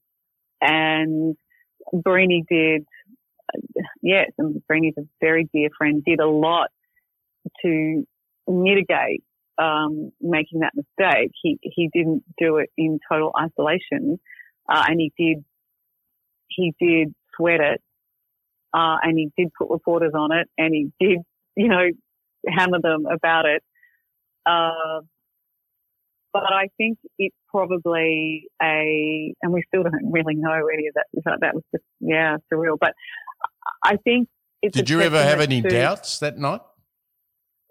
and 0.61 1.35
Breeny 1.93 2.43
did, 2.49 2.85
yes, 4.01 4.31
and 4.37 4.61
Breeny's 4.71 4.97
a 4.97 5.03
very 5.19 5.49
dear 5.53 5.69
friend, 5.77 6.03
did 6.05 6.19
a 6.19 6.27
lot 6.27 6.69
to 7.63 8.05
mitigate 8.47 9.23
um, 9.57 10.11
making 10.21 10.61
that 10.61 10.73
mistake. 10.75 11.31
He 11.41 11.57
he 11.61 11.89
didn't 11.93 12.23
do 12.37 12.57
it 12.57 12.69
in 12.77 12.99
total 13.09 13.31
isolation, 13.37 14.19
uh, 14.69 14.85
and 14.87 14.99
he 14.99 15.11
did 15.17 15.43
he 16.47 16.73
did 16.79 17.13
sweat 17.35 17.59
it, 17.59 17.81
uh, 18.73 18.97
and 19.01 19.17
he 19.17 19.31
did 19.37 19.51
put 19.57 19.69
reporters 19.69 20.13
on 20.15 20.31
it, 20.31 20.49
and 20.57 20.73
he 20.73 20.91
did 20.99 21.19
you 21.55 21.67
know 21.67 21.87
hammer 22.47 22.79
them 22.81 23.05
about 23.05 23.45
it. 23.45 23.63
Uh, 24.45 25.01
but 26.33 26.43
I 26.43 26.67
think 26.77 26.97
it's 27.17 27.35
probably 27.49 28.45
a, 28.61 29.33
and 29.41 29.53
we 29.53 29.63
still 29.67 29.83
don't 29.83 30.11
really 30.11 30.35
know 30.35 30.67
any 30.73 30.87
of 30.87 30.95
that. 30.95 31.37
That 31.41 31.53
was 31.53 31.63
just, 31.71 31.83
yeah, 31.99 32.37
surreal. 32.51 32.77
But 32.79 32.93
I 33.83 33.97
think 33.97 34.27
it's. 34.61 34.75
Did 34.75 34.89
you 34.89 35.01
ever 35.01 35.21
have 35.21 35.39
any 35.39 35.61
to, 35.61 35.69
doubts 35.69 36.19
that 36.19 36.37
night? 36.37 36.61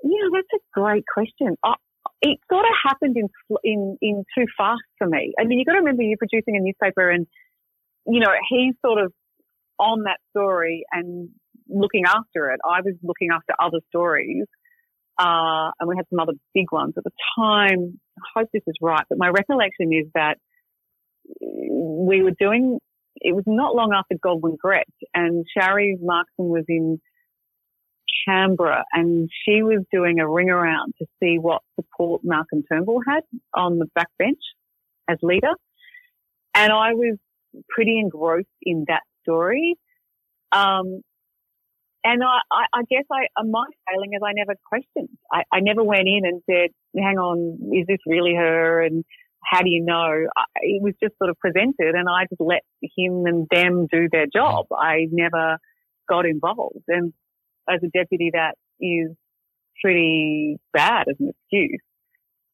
Yeah, 0.03 0.29
that's 0.33 0.49
a 0.55 0.81
great 0.81 1.05
question. 1.13 1.57
I, 1.65 1.75
it 2.23 2.39
sort 2.51 2.65
of 2.65 2.73
happened 2.85 3.17
in 3.17 3.29
in 3.65 3.97
in 4.01 4.25
too 4.37 4.45
fast 4.57 4.83
for 4.99 5.07
me. 5.07 5.33
I 5.39 5.45
mean, 5.45 5.59
you 5.59 5.65
got 5.65 5.73
to 5.73 5.79
remember 5.79 6.03
you're 6.03 6.19
producing 6.19 6.57
a 6.57 6.61
newspaper, 6.61 7.11
and 7.11 7.27
you 8.07 8.21
know 8.21 8.31
he's 8.49 8.75
sort 8.85 9.03
of 9.03 9.13
on 9.79 10.05
that 10.05 10.19
story 10.31 10.85
and 10.93 11.31
looking 11.69 12.05
after 12.07 12.51
it. 12.51 12.61
I 12.65 12.81
was 12.81 12.95
looking 13.03 13.29
after 13.33 13.55
other 13.59 13.79
stories, 13.89 14.45
uh, 15.19 15.71
and 15.79 15.89
we 15.89 15.97
had 15.97 16.07
some 16.11 16.21
other 16.21 16.35
big 16.55 16.71
ones 16.73 16.95
at 16.97 17.05
the 17.05 17.11
time. 17.39 17.99
Hope 18.35 18.49
this 18.53 18.63
is 18.67 18.77
right, 18.81 19.05
but 19.09 19.19
my 19.19 19.29
recollection 19.29 19.93
is 19.93 20.07
that 20.15 20.37
we 21.41 22.23
were 22.23 22.35
doing, 22.39 22.79
it 23.17 23.35
was 23.35 23.45
not 23.47 23.75
long 23.75 23.93
after 23.95 24.17
Godwin 24.21 24.57
Grech 24.63 24.85
and 25.15 25.45
Sharri 25.57 25.95
Markson 26.03 26.49
was 26.49 26.65
in 26.69 27.01
Canberra 28.27 28.85
and 28.93 29.29
she 29.45 29.63
was 29.63 29.85
doing 29.93 30.21
a 30.21 30.29
ring 30.29 30.51
around 30.51 30.95
to 30.99 31.07
see 31.23 31.39
what 31.39 31.63
support 31.77 32.23
Malcolm 32.25 32.63
Turnbull 32.71 33.01
had 33.07 33.23
on 33.55 33.79
the 33.79 33.87
backbench 33.99 34.41
as 35.09 35.19
leader. 35.23 35.53
And 36.55 36.73
I 36.73 36.95
was 36.95 37.17
pretty 37.69 37.99
engrossed 37.99 38.47
in 38.63 38.85
that 38.89 39.03
story. 39.23 39.77
Um, 40.53 41.03
and 42.05 42.23
I, 42.23 42.65
I, 42.73 42.83
guess 42.91 43.05
I, 43.13 43.27
my 43.45 43.65
failing 43.89 44.11
is 44.15 44.23
I 44.25 44.33
never 44.35 44.55
questioned. 44.67 45.17
I, 45.31 45.43
I 45.53 45.61
never 45.61 45.85
went 45.85 46.09
in 46.09 46.23
and 46.25 46.43
said, 46.49 46.71
hang 46.97 47.19
on, 47.19 47.59
is 47.75 47.87
this 47.87 47.99
really 48.07 48.35
her? 48.35 48.83
And 48.83 49.05
how 49.45 49.61
do 49.61 49.69
you 49.69 49.85
know? 49.85 50.27
I, 50.37 50.45
it 50.63 50.83
was 50.83 50.95
just 51.03 51.17
sort 51.19 51.31
of 51.31 51.39
presented 51.39 51.95
and 51.95 52.09
I 52.09 52.25
just 52.31 52.41
let 52.41 52.63
him 52.83 53.25
and 53.27 53.47
them 53.51 53.87
do 53.91 54.09
their 54.11 54.27
job. 54.33 54.67
I 54.73 55.09
never 55.11 55.59
got 56.09 56.25
involved. 56.25 56.85
And 56.89 57.13
as 57.69 57.81
a 57.85 57.89
deputy, 57.89 58.31
that 58.33 58.55
is 58.81 59.15
pretty 59.83 60.57
bad 60.73 61.07
as 61.09 61.17
an 61.21 61.31
excuse. 61.31 61.81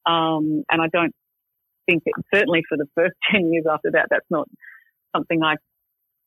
Um, 0.07 0.65
and 0.71 0.83
I 0.83 0.87
don't 0.93 1.15
think 1.89 2.03
it, 2.05 2.15
certainly 2.35 2.63
for 2.69 2.77
the 2.77 2.87
first 2.95 3.15
10 3.31 3.53
years 3.53 3.65
after 3.71 3.93
that, 3.93 4.07
that's 4.11 4.27
not 4.31 4.49
something 5.15 5.43
I 5.43 5.55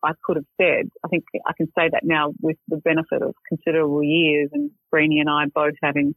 I 0.04 0.12
could 0.24 0.38
have 0.38 0.46
said. 0.60 0.90
I 1.04 1.08
think 1.10 1.26
I 1.46 1.54
can 1.58 1.68
say 1.78 1.90
that 1.92 2.04
now 2.04 2.34
with 2.42 2.58
the 2.68 2.78
benefit 2.78 3.22
of 3.22 3.34
considerable 3.48 4.04
years 4.04 4.50
and 4.54 4.72
Breeny 4.94 5.20
and 5.20 5.30
I 5.30 5.46
both 5.54 5.76
having 5.82 6.16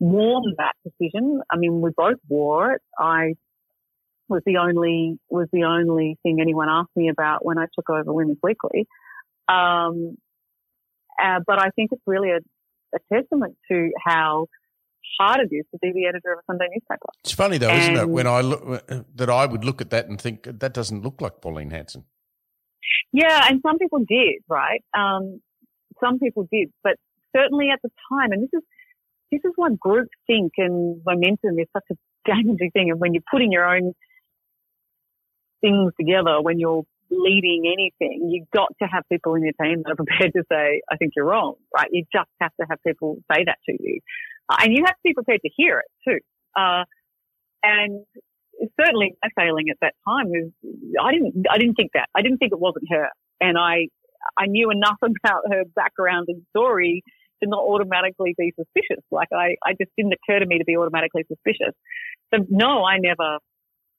worn 0.00 0.54
that 0.58 0.74
decision. 0.84 1.40
I 1.50 1.56
mean, 1.56 1.80
we 1.80 1.90
both 1.96 2.18
wore 2.28 2.72
it. 2.72 2.82
I 2.98 3.34
was 4.28 4.42
the 4.44 4.58
only 4.58 5.18
was 5.28 5.48
the 5.52 5.64
only 5.64 6.18
thing 6.22 6.38
anyone 6.40 6.68
asked 6.68 6.94
me 6.94 7.08
about 7.08 7.44
when 7.44 7.58
I 7.58 7.66
took 7.74 7.88
over 7.90 8.12
Women's 8.12 8.38
Weekly. 8.42 8.86
Um, 9.48 10.16
uh, 11.22 11.40
but 11.46 11.58
I 11.58 11.70
think 11.70 11.90
it's 11.92 12.02
really 12.06 12.30
a, 12.30 12.38
a, 12.94 12.98
testament 13.12 13.56
to 13.72 13.90
how 14.06 14.46
hard 15.18 15.40
it 15.40 15.54
is 15.54 15.64
to 15.72 15.78
be 15.80 15.90
the 15.92 16.06
editor 16.06 16.32
of 16.32 16.40
a 16.40 16.42
Sunday 16.46 16.66
newspaper. 16.70 17.06
It's 17.24 17.32
funny 17.32 17.56
though, 17.56 17.70
and, 17.70 17.94
isn't 17.94 17.96
it? 17.96 18.08
When 18.10 18.26
I 18.26 18.42
look, 18.42 18.86
that 19.16 19.30
I 19.30 19.46
would 19.46 19.64
look 19.64 19.80
at 19.80 19.90
that 19.90 20.06
and 20.08 20.20
think 20.20 20.42
that 20.44 20.74
doesn't 20.74 21.02
look 21.02 21.20
like 21.22 21.40
Pauline 21.40 21.70
Hanson. 21.70 22.04
Yeah, 23.12 23.46
and 23.48 23.60
some 23.66 23.78
people 23.78 24.00
did, 24.00 24.42
right? 24.48 24.82
Um, 24.96 25.40
some 26.00 26.18
people 26.18 26.46
did, 26.50 26.70
but 26.82 26.94
certainly 27.36 27.68
at 27.72 27.80
the 27.82 27.90
time, 28.10 28.32
and 28.32 28.42
this 28.42 28.50
is 28.52 28.62
this 29.30 29.40
is 29.44 29.52
what 29.56 29.78
group 29.78 30.08
think 30.26 30.52
and 30.56 31.02
momentum 31.04 31.58
is 31.58 31.66
such 31.72 31.84
a 31.92 31.94
damaging 32.26 32.70
thing. 32.72 32.90
And 32.90 33.00
when 33.00 33.14
you're 33.14 33.28
putting 33.30 33.52
your 33.52 33.68
own 33.68 33.92
things 35.60 35.92
together, 35.98 36.40
when 36.40 36.58
you're 36.58 36.84
leading 37.10 37.64
anything, 37.66 38.28
you've 38.30 38.50
got 38.50 38.68
to 38.82 38.88
have 38.88 39.04
people 39.10 39.34
in 39.34 39.42
your 39.42 39.52
team 39.60 39.82
that 39.84 39.92
are 39.92 39.96
prepared 39.96 40.32
to 40.34 40.42
say, 40.50 40.82
I 40.90 40.96
think 40.96 41.12
you're 41.16 41.24
wrong, 41.26 41.54
right? 41.74 41.88
You 41.90 42.04
just 42.12 42.28
have 42.40 42.52
to 42.60 42.66
have 42.68 42.78
people 42.86 43.18
say 43.32 43.44
that 43.46 43.58
to 43.66 43.72
you. 43.72 44.00
Uh, 44.48 44.56
and 44.60 44.76
you 44.76 44.84
have 44.84 44.94
to 44.94 45.04
be 45.04 45.14
prepared 45.14 45.40
to 45.44 45.50
hear 45.56 45.80
it 45.80 45.90
too. 46.08 46.20
Uh, 46.60 46.84
and 47.62 48.04
certainly 48.80 49.14
my 49.22 49.30
failing 49.36 49.66
at 49.70 49.76
that 49.80 49.94
time 50.06 50.28
was 50.28 50.50
I 51.02 51.12
didn't 51.12 51.46
I 51.50 51.58
didn't 51.58 51.74
think 51.74 51.92
that 51.94 52.08
I 52.14 52.22
didn't 52.22 52.38
think 52.38 52.52
it 52.52 52.60
wasn't 52.60 52.84
her, 52.90 53.08
and 53.40 53.56
I 53.58 53.88
I 54.36 54.46
knew 54.46 54.70
enough 54.70 54.98
about 55.02 55.42
her 55.50 55.64
background 55.74 56.26
and 56.28 56.42
story 56.50 57.02
to 57.42 57.48
not 57.48 57.62
automatically 57.62 58.34
be 58.36 58.52
suspicious. 58.56 59.04
Like 59.10 59.28
I 59.32 59.56
I 59.64 59.72
just 59.80 59.90
didn't 59.96 60.14
occur 60.14 60.40
to 60.40 60.46
me 60.46 60.58
to 60.58 60.64
be 60.64 60.76
automatically 60.76 61.24
suspicious. 61.28 61.74
So 62.34 62.44
no, 62.48 62.84
I 62.84 62.98
never 62.98 63.38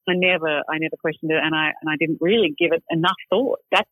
I 0.07 0.13
never 0.15 0.61
I 0.69 0.77
never 0.79 0.95
questioned 0.99 1.31
it, 1.31 1.41
and 1.43 1.55
I 1.55 1.71
and 1.81 1.89
I 1.89 1.95
didn't 1.99 2.17
really 2.21 2.53
give 2.57 2.71
it 2.71 2.83
enough 2.89 3.19
thought. 3.29 3.59
That's 3.71 3.89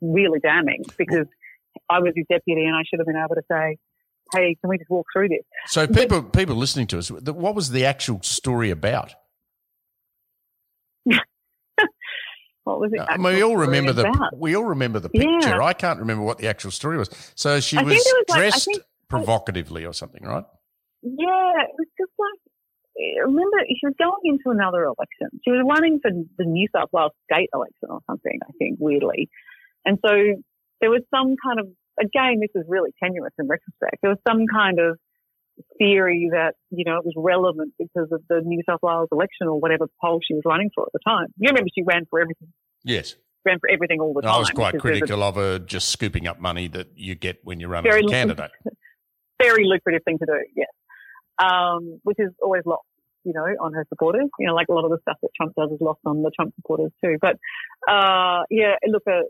really 0.00 0.40
damning 0.40 0.84
because 0.96 1.26
I 1.88 2.00
was 2.00 2.12
his 2.14 2.26
deputy, 2.30 2.64
and 2.64 2.74
I 2.74 2.82
should 2.88 3.00
have 3.00 3.06
been 3.06 3.22
able 3.22 3.36
to 3.36 3.46
say. 3.50 3.76
Hey, 4.34 4.56
can 4.60 4.70
we 4.70 4.76
just 4.76 4.90
walk 4.90 5.06
through 5.12 5.28
this? 5.28 5.44
So, 5.68 5.86
people 5.86 6.20
people 6.20 6.56
listening 6.56 6.88
to 6.88 6.98
us, 6.98 7.12
what 7.12 7.54
was 7.54 7.70
the 7.70 7.84
actual 7.84 8.20
story 8.22 8.70
about? 8.70 9.14
What 12.66 12.80
was 12.80 12.90
it? 12.92 13.00
I 13.00 13.16
mean, 13.16 13.34
we 13.34 13.42
all 13.42 13.56
remember 13.56 13.92
the 13.92 14.08
about? 14.08 14.36
we 14.36 14.56
all 14.56 14.64
remember 14.64 14.98
the 14.98 15.08
picture. 15.08 15.28
Yeah. 15.48 15.62
I 15.62 15.72
can't 15.72 16.00
remember 16.00 16.24
what 16.24 16.38
the 16.38 16.48
actual 16.48 16.72
story 16.72 16.98
was. 16.98 17.08
So 17.36 17.60
she 17.60 17.76
was, 17.76 17.94
was, 17.94 18.24
dressed 18.34 18.66
like, 18.66 18.76
think, 18.76 18.86
provocatively 19.08 19.84
or 19.84 19.92
something, 19.92 20.24
right? 20.24 20.44
Yeah, 21.02 21.62
it 21.62 21.74
was 21.78 21.86
just 21.96 22.10
like 22.18 22.40
eh, 22.98 23.20
remember 23.22 23.56
she 23.68 23.86
was 23.86 23.94
going 23.98 24.34
into 24.34 24.50
another 24.50 24.82
election. 24.82 25.38
She 25.44 25.52
was 25.52 25.64
running 25.64 26.00
for 26.02 26.10
the 26.10 26.44
New 26.44 26.66
South 26.74 26.88
Wales 26.92 27.12
state 27.30 27.50
election 27.54 27.88
or 27.88 28.00
something. 28.10 28.36
I 28.42 28.50
think 28.58 28.78
weirdly, 28.80 29.30
and 29.84 29.98
so 30.04 30.10
there 30.80 30.90
was 30.90 31.02
some 31.14 31.36
kind 31.38 31.60
of 31.60 31.68
again, 32.02 32.40
this 32.40 32.50
is 32.54 32.66
really 32.68 32.90
tenuous 33.02 33.32
in 33.38 33.46
retrospect. 33.46 34.02
There 34.02 34.10
was 34.10 34.18
some 34.28 34.44
kind 34.52 34.80
of 34.80 34.98
theory 35.78 36.28
that, 36.32 36.54
you 36.70 36.84
know, 36.84 36.98
it 36.98 37.04
was 37.04 37.14
relevant 37.16 37.74
because 37.78 38.08
of 38.12 38.22
the 38.28 38.40
New 38.44 38.62
South 38.68 38.80
Wales 38.82 39.08
election 39.12 39.46
or 39.46 39.58
whatever 39.60 39.86
poll 40.02 40.20
she 40.26 40.34
was 40.34 40.42
running 40.44 40.70
for 40.74 40.84
at 40.84 40.92
the 40.92 41.00
time. 41.06 41.26
You 41.38 41.48
remember 41.48 41.68
she 41.74 41.82
ran 41.82 42.06
for 42.10 42.20
everything. 42.20 42.48
Yes. 42.84 43.16
Ran 43.44 43.58
for 43.60 43.68
everything 43.70 44.00
all 44.00 44.12
the 44.12 44.22
time. 44.22 44.32
I 44.32 44.38
was 44.38 44.50
quite 44.50 44.78
critical 44.78 45.22
a, 45.22 45.28
of 45.28 45.36
her 45.36 45.58
just 45.58 45.90
scooping 45.90 46.26
up 46.26 46.40
money 46.40 46.68
that 46.68 46.88
you 46.96 47.14
get 47.14 47.40
when 47.44 47.60
you 47.60 47.68
run 47.68 47.86
as 47.86 47.94
a 47.94 48.02
candidate. 48.08 48.50
Very 49.42 49.64
lucrative 49.64 50.02
thing 50.04 50.18
to 50.18 50.26
do, 50.26 50.44
yes. 50.56 50.68
Um, 51.38 52.00
which 52.02 52.16
is 52.18 52.30
always 52.42 52.62
lost, 52.64 52.86
you 53.24 53.32
know, 53.34 53.44
on 53.60 53.72
her 53.74 53.84
supporters. 53.88 54.28
You 54.38 54.46
know, 54.48 54.54
like 54.54 54.68
a 54.68 54.72
lot 54.72 54.84
of 54.84 54.90
the 54.90 54.98
stuff 55.02 55.18
that 55.22 55.28
Trump 55.36 55.54
does 55.56 55.70
is 55.70 55.80
lost 55.80 56.00
on 56.04 56.22
the 56.22 56.30
Trump 56.34 56.54
supporters 56.56 56.90
too. 57.04 57.16
But, 57.20 57.36
uh, 57.88 58.42
yeah, 58.50 58.74
look, 58.86 59.02
uh, 59.06 59.22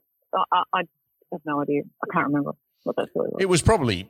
I, 0.53 0.63
I 0.73 0.83
have 1.33 1.41
no 1.45 1.61
idea. 1.61 1.83
I 2.03 2.07
can't 2.13 2.29
remember 2.29 2.53
what 2.87 2.97
that 2.97 3.11
story 3.11 3.29
was. 3.31 3.39
It 3.41 3.49
was 3.49 3.63
probably 3.63 4.09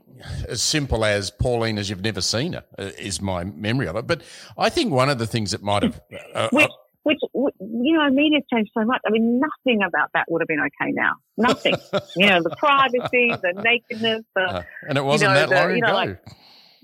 as 0.48 0.62
simple 0.62 1.04
as 1.04 1.30
Pauline 1.30 1.78
as 1.78 1.90
you've 1.90 2.02
never 2.02 2.20
seen 2.20 2.52
her, 2.52 2.64
uh, 2.78 2.90
is 2.98 3.20
my 3.20 3.44
memory 3.44 3.88
of 3.88 3.96
it. 3.96 4.06
But 4.06 4.22
I 4.56 4.68
think 4.68 4.92
one 4.92 5.08
of 5.08 5.18
the 5.18 5.26
things 5.26 5.50
that 5.50 5.62
might 5.62 5.82
have. 5.82 6.00
Uh, 6.34 6.48
which, 6.52 7.20
which, 7.32 7.54
you 7.60 7.96
know, 7.96 8.10
media's 8.10 8.42
changed 8.52 8.70
so 8.76 8.84
much. 8.84 9.00
I 9.06 9.10
mean, 9.10 9.40
nothing 9.40 9.80
about 9.82 10.10
that 10.14 10.26
would 10.28 10.42
have 10.42 10.48
been 10.48 10.60
okay 10.60 10.92
now. 10.92 11.12
Nothing. 11.36 11.74
you 12.16 12.28
know, 12.28 12.42
the 12.42 12.54
privacy, 12.58 13.30
the 13.30 13.52
nakedness, 13.62 14.22
the. 14.34 14.42
Uh, 14.42 14.62
and 14.88 14.98
it 14.98 15.04
wasn't 15.04 15.30
you 15.30 15.34
know, 15.34 15.46
that 15.46 15.56
long 15.56 15.68
the, 15.68 15.78
ago. 15.78 15.86
Know, 15.86 15.94
like, 15.94 16.20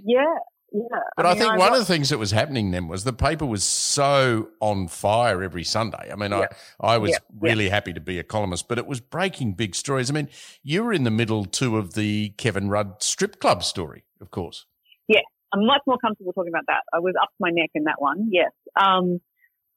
yeah, 0.04 0.34
yeah. 0.72 0.98
But 1.16 1.26
I, 1.26 1.34
mean, 1.34 1.36
I 1.36 1.40
think 1.40 1.52
I 1.52 1.58
one 1.58 1.72
of 1.72 1.78
the 1.78 1.84
things 1.84 2.08
that 2.08 2.18
was 2.18 2.30
happening 2.30 2.70
then 2.70 2.88
was 2.88 3.04
the 3.04 3.12
paper 3.12 3.44
was 3.44 3.64
so 3.64 4.48
on 4.60 4.88
fire 4.88 5.42
every 5.42 5.64
Sunday. 5.64 6.10
I 6.10 6.16
mean, 6.16 6.30
yeah. 6.30 6.46
I, 6.80 6.94
I 6.94 6.98
was 6.98 7.10
yeah. 7.10 7.18
really 7.38 7.66
yeah. 7.66 7.74
happy 7.74 7.92
to 7.92 8.00
be 8.00 8.18
a 8.18 8.22
columnist, 8.22 8.68
but 8.68 8.78
it 8.78 8.86
was 8.86 9.00
breaking 9.00 9.54
big 9.54 9.74
stories. 9.74 10.10
I 10.10 10.14
mean, 10.14 10.28
you 10.62 10.82
were 10.82 10.92
in 10.92 11.04
the 11.04 11.10
middle 11.10 11.44
too 11.44 11.76
of 11.76 11.94
the 11.94 12.30
Kevin 12.38 12.68
Rudd 12.68 13.02
strip 13.02 13.38
club 13.38 13.62
story, 13.62 14.04
of 14.20 14.30
course. 14.30 14.66
Yeah, 15.08 15.20
I'm 15.52 15.66
much 15.66 15.82
more 15.86 15.98
comfortable 15.98 16.32
talking 16.32 16.52
about 16.52 16.64
that. 16.68 16.82
I 16.92 17.00
was 17.00 17.14
up 17.20 17.28
to 17.28 17.36
my 17.40 17.50
neck 17.50 17.70
in 17.74 17.84
that 17.84 18.00
one. 18.00 18.28
Yes. 18.30 18.50
Um, 18.80 19.20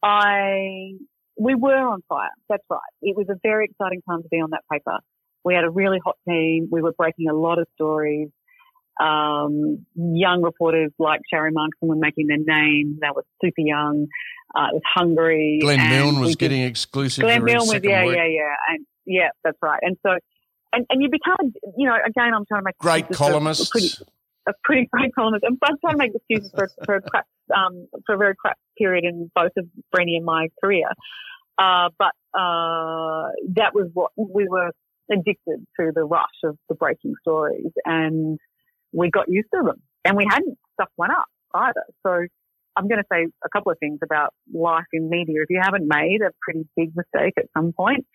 I, 0.01 0.93
we 1.37 1.55
were 1.55 1.89
on 1.89 2.03
fire. 2.07 2.29
That's 2.47 2.63
right. 2.69 2.79
It 3.01 3.17
was 3.17 3.27
a 3.29 3.35
very 3.43 3.65
exciting 3.65 4.01
time 4.09 4.23
to 4.23 4.29
be 4.29 4.37
on 4.37 4.51
that 4.51 4.63
paper. 4.71 4.99
We 5.43 5.53
had 5.53 5.63
a 5.63 5.69
really 5.69 5.99
hot 6.03 6.15
team. 6.27 6.69
We 6.71 6.81
were 6.81 6.93
breaking 6.93 7.27
a 7.27 7.33
lot 7.33 7.59
of 7.59 7.67
stories 7.75 8.29
um, 8.99 9.85
young 9.95 10.41
reporters 10.41 10.91
like 10.99 11.21
Sharri 11.33 11.51
Markson 11.51 11.87
were 11.87 11.95
making 11.95 12.27
their 12.27 12.37
name. 12.37 12.97
They 13.01 13.07
were 13.15 13.25
super 13.43 13.61
young. 13.61 14.07
Uh, 14.55 14.67
it 14.71 14.75
was 14.75 14.81
hungry. 14.95 15.59
Glenn 15.61 15.89
Milne 15.89 16.19
was 16.21 16.35
getting 16.37 16.61
exclusive. 16.61 17.23
Glenn 17.23 17.43
Milne 17.43 17.67
was, 17.67 17.81
yeah, 17.83 18.05
week. 18.05 18.15
yeah, 18.15 18.25
yeah, 18.25 18.55
and 18.69 18.85
yeah, 19.05 19.29
that's 19.43 19.57
right. 19.61 19.79
And 19.81 19.97
so, 20.01 20.17
and, 20.71 20.85
and 20.89 21.01
you 21.01 21.09
become, 21.09 21.53
you 21.77 21.87
know, 21.87 21.95
again, 21.95 22.33
I'm 22.33 22.45
trying 22.45 22.61
to 22.61 22.65
make 22.65 22.77
great 22.77 23.09
columnists. 23.09 23.67
A, 23.67 23.71
pretty, 23.71 23.89
a 24.47 24.53
pretty 24.63 24.87
great 24.91 25.13
columnist. 25.13 25.43
I'm 25.45 25.57
trying 25.57 25.93
to 25.93 25.97
make 25.97 26.11
excuses 26.15 26.51
for, 26.55 26.69
for 26.85 26.95
a 26.95 27.01
crap, 27.01 27.25
um, 27.53 27.87
for 28.05 28.15
a 28.15 28.17
very 28.17 28.35
crap 28.35 28.57
period 28.77 29.03
in 29.03 29.29
both 29.35 29.51
of 29.57 29.65
Breeny 29.93 30.15
and 30.15 30.25
my 30.25 30.47
career. 30.63 30.87
Uh, 31.57 31.89
but, 31.99 32.13
uh, 32.33 33.29
that 33.55 33.73
was 33.73 33.89
what 33.93 34.11
we 34.15 34.47
were 34.47 34.71
addicted 35.11 35.65
to 35.79 35.91
the 35.93 36.05
rush 36.05 36.23
of 36.45 36.57
the 36.69 36.75
breaking 36.75 37.15
stories 37.21 37.71
and, 37.83 38.39
we 38.95 39.09
got 39.11 39.25
used 39.27 39.49
to 39.53 39.61
them 39.63 39.81
and 40.03 40.15
we 40.15 40.25
hadn't 40.29 40.57
stuff 40.73 40.89
one 40.95 41.11
up 41.11 41.25
either. 41.53 41.83
So 42.05 42.25
I'm 42.77 42.87
going 42.87 43.01
to 43.01 43.07
say 43.11 43.27
a 43.43 43.49
couple 43.49 43.71
of 43.71 43.79
things 43.79 43.99
about 44.03 44.33
life 44.53 44.85
in 44.93 45.09
media. 45.09 45.41
If 45.41 45.49
you 45.49 45.59
haven't 45.61 45.87
made 45.87 46.19
a 46.21 46.31
pretty 46.41 46.67
big 46.75 46.91
mistake 46.95 47.33
at 47.37 47.45
some 47.55 47.73
point, 47.73 48.05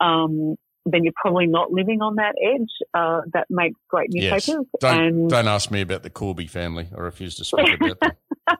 um, 0.00 0.56
then 0.86 1.02
you're 1.02 1.14
probably 1.16 1.46
not 1.46 1.70
living 1.72 2.00
on 2.02 2.16
that 2.16 2.34
edge 2.42 2.70
uh, 2.94 3.22
that 3.32 3.46
makes 3.48 3.78
great 3.88 4.08
newspapers. 4.10 4.48
Yes. 4.48 4.80
Don't, 4.80 5.00
and 5.00 5.30
don't 5.30 5.48
ask 5.48 5.70
me 5.70 5.80
about 5.80 6.02
the 6.02 6.10
Corby 6.10 6.46
family. 6.46 6.88
I 6.96 7.00
refuse 7.00 7.36
to 7.36 7.44
speak 7.44 7.80
about 7.80 8.00
them. 8.00 8.12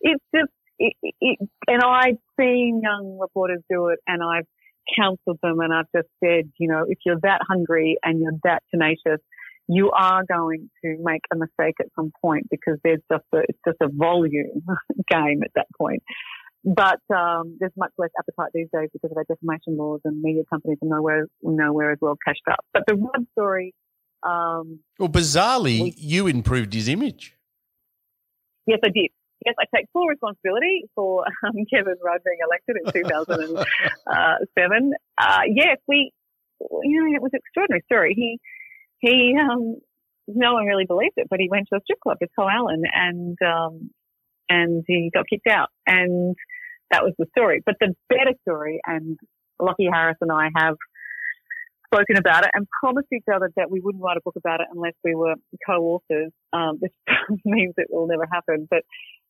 it's 0.00 0.24
just, 0.34 0.50
it, 0.78 0.94
it, 1.20 1.38
and 1.68 1.82
I've 1.82 2.18
seen 2.38 2.80
young 2.82 3.18
reporters 3.20 3.62
do 3.70 3.88
it, 3.88 4.00
and 4.06 4.22
I've 4.22 4.46
counseled 4.98 5.38
them, 5.42 5.60
and 5.60 5.72
I've 5.72 5.86
just 5.94 6.08
said, 6.24 6.50
you 6.58 6.68
know, 6.68 6.84
if 6.88 6.98
you're 7.06 7.20
that 7.22 7.40
hungry 7.48 7.96
and 8.02 8.20
you're 8.20 8.32
that 8.42 8.62
tenacious, 8.72 9.22
you 9.72 9.90
are 9.92 10.24
going 10.24 10.68
to 10.84 10.88
make 11.10 11.22
a 11.32 11.36
mistake 11.36 11.76
at 11.80 11.86
some 11.96 12.10
point 12.20 12.44
because 12.50 12.76
there's 12.84 13.00
just 13.12 13.24
a, 13.32 13.38
it's 13.48 13.58
just 13.66 13.78
a 13.80 13.88
volume 13.92 14.62
game 15.10 15.40
at 15.44 15.52
that 15.54 15.68
point. 15.78 16.02
but 16.64 17.00
um, 17.14 17.56
there's 17.60 17.76
much 17.84 17.92
less 18.02 18.10
appetite 18.20 18.50
these 18.52 18.68
days 18.76 18.88
because 18.92 19.10
of 19.12 19.16
our 19.16 19.24
defamation 19.32 19.76
laws 19.82 20.00
and 20.04 20.20
media 20.20 20.42
companies 20.52 20.78
are 20.82 20.88
nowhere 20.96 21.24
nowhere 21.42 21.92
as 21.92 21.98
well 22.00 22.16
cashed 22.26 22.46
up. 22.50 22.64
But 22.74 22.82
the 22.88 22.96
one 22.96 23.26
story. 23.32 23.72
Um, 24.22 24.80
well, 24.98 25.08
bizarrely, 25.08 25.78
we- 25.84 25.94
you 25.96 26.26
improved 26.26 26.74
his 26.74 26.88
image. 26.96 27.24
yes, 28.66 28.80
I 28.84 28.88
did. 28.98 29.10
Yes, 29.46 29.54
I 29.58 29.64
take 29.74 29.86
full 29.94 30.06
responsibility 30.06 30.82
for 30.94 31.24
um, 31.46 31.54
Kevin 31.72 31.94
Rudd 32.04 32.20
being 32.26 32.40
elected 32.46 32.76
in 32.84 32.92
2007. 32.92 34.92
Uh, 35.22 35.40
yes, 35.54 35.76
we, 35.88 36.12
you 36.82 36.96
know, 37.02 37.14
it 37.14 37.20
was 37.22 37.30
an 37.34 37.40
extraordinary 37.44 37.82
story. 37.86 38.12
He, 38.16 38.38
he, 39.00 39.34
um, 39.38 39.76
no 40.28 40.54
one 40.54 40.66
really 40.66 40.86
believed 40.86 41.14
it, 41.16 41.26
but 41.28 41.40
he 41.40 41.48
went 41.50 41.66
to 41.70 41.76
a 41.76 41.80
strip 41.82 42.00
club 42.00 42.18
with 42.20 42.30
Col 42.38 42.48
Allen 42.48 42.82
and, 42.92 43.36
um, 43.42 43.90
and 44.48 44.84
he 44.86 45.10
got 45.12 45.26
kicked 45.28 45.48
out. 45.48 45.68
And 45.86 46.36
that 46.90 47.02
was 47.02 47.14
the 47.18 47.26
story. 47.36 47.62
But 47.64 47.76
the 47.80 47.94
better 48.08 48.34
story, 48.42 48.80
and 48.86 49.18
Lockie 49.60 49.88
Harris 49.92 50.16
and 50.20 50.32
I 50.32 50.48
have 50.56 50.76
spoken 51.92 52.16
about 52.16 52.44
it 52.44 52.50
and 52.54 52.66
promised 52.80 53.08
each 53.12 53.24
other 53.32 53.50
that 53.56 53.70
we 53.70 53.80
wouldn't 53.80 54.02
write 54.02 54.16
a 54.16 54.20
book 54.24 54.36
about 54.36 54.60
it 54.60 54.68
unless 54.72 54.94
we 55.02 55.14
were 55.14 55.34
co-authors. 55.66 56.32
Um, 56.52 56.78
this 56.80 56.90
means 57.44 57.74
it 57.76 57.88
will 57.90 58.06
never 58.06 58.26
happen. 58.30 58.68
But 58.70 58.82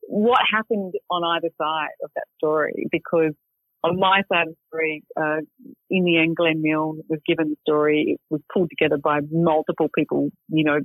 what 0.02 0.40
happened 0.50 0.94
on 1.10 1.24
either 1.24 1.50
side 1.60 1.96
of 2.02 2.10
that 2.16 2.26
story? 2.38 2.86
Because 2.90 3.34
on 3.82 3.98
my 3.98 4.22
side 4.32 4.48
of 4.48 4.54
the 4.54 4.68
story, 4.68 5.02
uh, 5.16 5.40
in 5.88 6.04
the 6.04 6.18
end, 6.18 6.36
Glenn 6.36 6.62
Milne 6.62 7.00
was 7.08 7.20
given 7.26 7.50
the 7.50 7.56
story. 7.66 8.14
It 8.14 8.20
was 8.28 8.40
pulled 8.52 8.70
together 8.70 8.98
by 9.02 9.20
multiple 9.30 9.88
people, 9.96 10.30
you 10.48 10.64
know, 10.64 10.80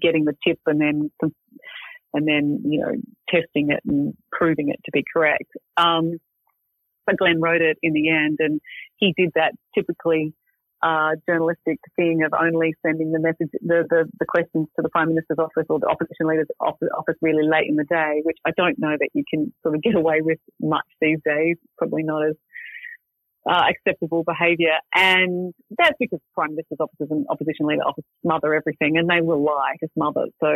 getting 0.00 0.24
the 0.24 0.34
tip 0.46 0.58
and 0.66 0.80
then 0.80 1.10
and 2.12 2.26
then 2.26 2.62
you 2.64 2.80
know 2.80 2.92
testing 3.28 3.70
it 3.70 3.80
and 3.86 4.14
proving 4.32 4.70
it 4.70 4.80
to 4.84 4.90
be 4.92 5.04
correct. 5.12 5.50
Um, 5.76 6.18
but 7.06 7.16
Glenn 7.18 7.40
wrote 7.40 7.62
it 7.62 7.78
in 7.82 7.92
the 7.92 8.08
end, 8.10 8.38
and 8.40 8.60
he 8.96 9.14
did 9.16 9.30
that 9.34 9.52
typically 9.74 10.34
uh, 10.86 11.18
journalistic 11.28 11.80
thing 11.96 12.22
of 12.22 12.32
only 12.38 12.72
sending 12.86 13.10
the 13.10 13.18
message, 13.18 13.50
the, 13.60 13.82
the, 13.90 14.04
the 14.20 14.26
questions 14.26 14.68
to 14.76 14.82
the 14.82 14.88
Prime 14.88 15.08
Minister's 15.08 15.38
office 15.38 15.66
or 15.68 15.80
the 15.80 15.88
opposition 15.88 16.28
leader's 16.28 16.46
office, 16.60 17.16
really 17.20 17.42
late 17.42 17.66
in 17.68 17.74
the 17.74 17.84
day, 17.90 18.20
which 18.22 18.38
I 18.46 18.50
don't 18.56 18.78
know 18.78 18.94
that 18.96 19.10
you 19.12 19.24
can 19.28 19.52
sort 19.64 19.74
of 19.74 19.82
get 19.82 19.96
away 19.96 20.20
with 20.20 20.38
much 20.60 20.86
these 21.00 21.18
days. 21.24 21.56
Probably 21.76 22.04
not 22.04 22.28
as 22.28 22.36
uh, 23.50 23.62
acceptable 23.68 24.22
behaviour. 24.22 24.78
And 24.94 25.52
that's 25.76 25.96
because 25.98 26.20
Prime 26.34 26.50
Minister's 26.50 26.78
offices 26.78 27.08
and 27.10 27.26
opposition 27.30 27.66
leader 27.66 27.82
office 27.82 28.04
smother 28.22 28.54
everything 28.54 28.96
and 28.96 29.10
they 29.10 29.22
will 29.22 29.42
lie 29.42 29.74
to 29.80 29.88
smother. 29.94 30.26
So, 30.40 30.50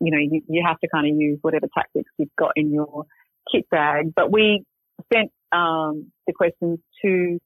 you 0.00 0.10
know, 0.10 0.18
you, 0.18 0.40
you 0.48 0.64
have 0.66 0.78
to 0.80 0.88
kind 0.88 1.06
of 1.06 1.20
use 1.20 1.38
whatever 1.42 1.66
tactics 1.76 2.10
you've 2.18 2.36
got 2.38 2.52
in 2.56 2.72
your 2.72 3.04
kit 3.52 3.68
bag. 3.70 4.14
But 4.16 4.32
we 4.32 4.64
sent 5.12 5.30
um, 5.52 6.10
the 6.26 6.32
questions 6.32 6.78
to 7.04 7.38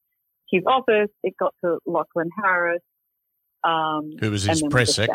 his 0.50 0.62
office. 0.66 1.10
It 1.22 1.34
got 1.38 1.54
to 1.64 1.78
Lachlan 1.86 2.30
Harris. 2.42 2.82
Um, 3.64 4.12
Who 4.20 4.30
was 4.30 4.44
his 4.44 4.62
press 4.70 4.94
sec? 4.94 5.10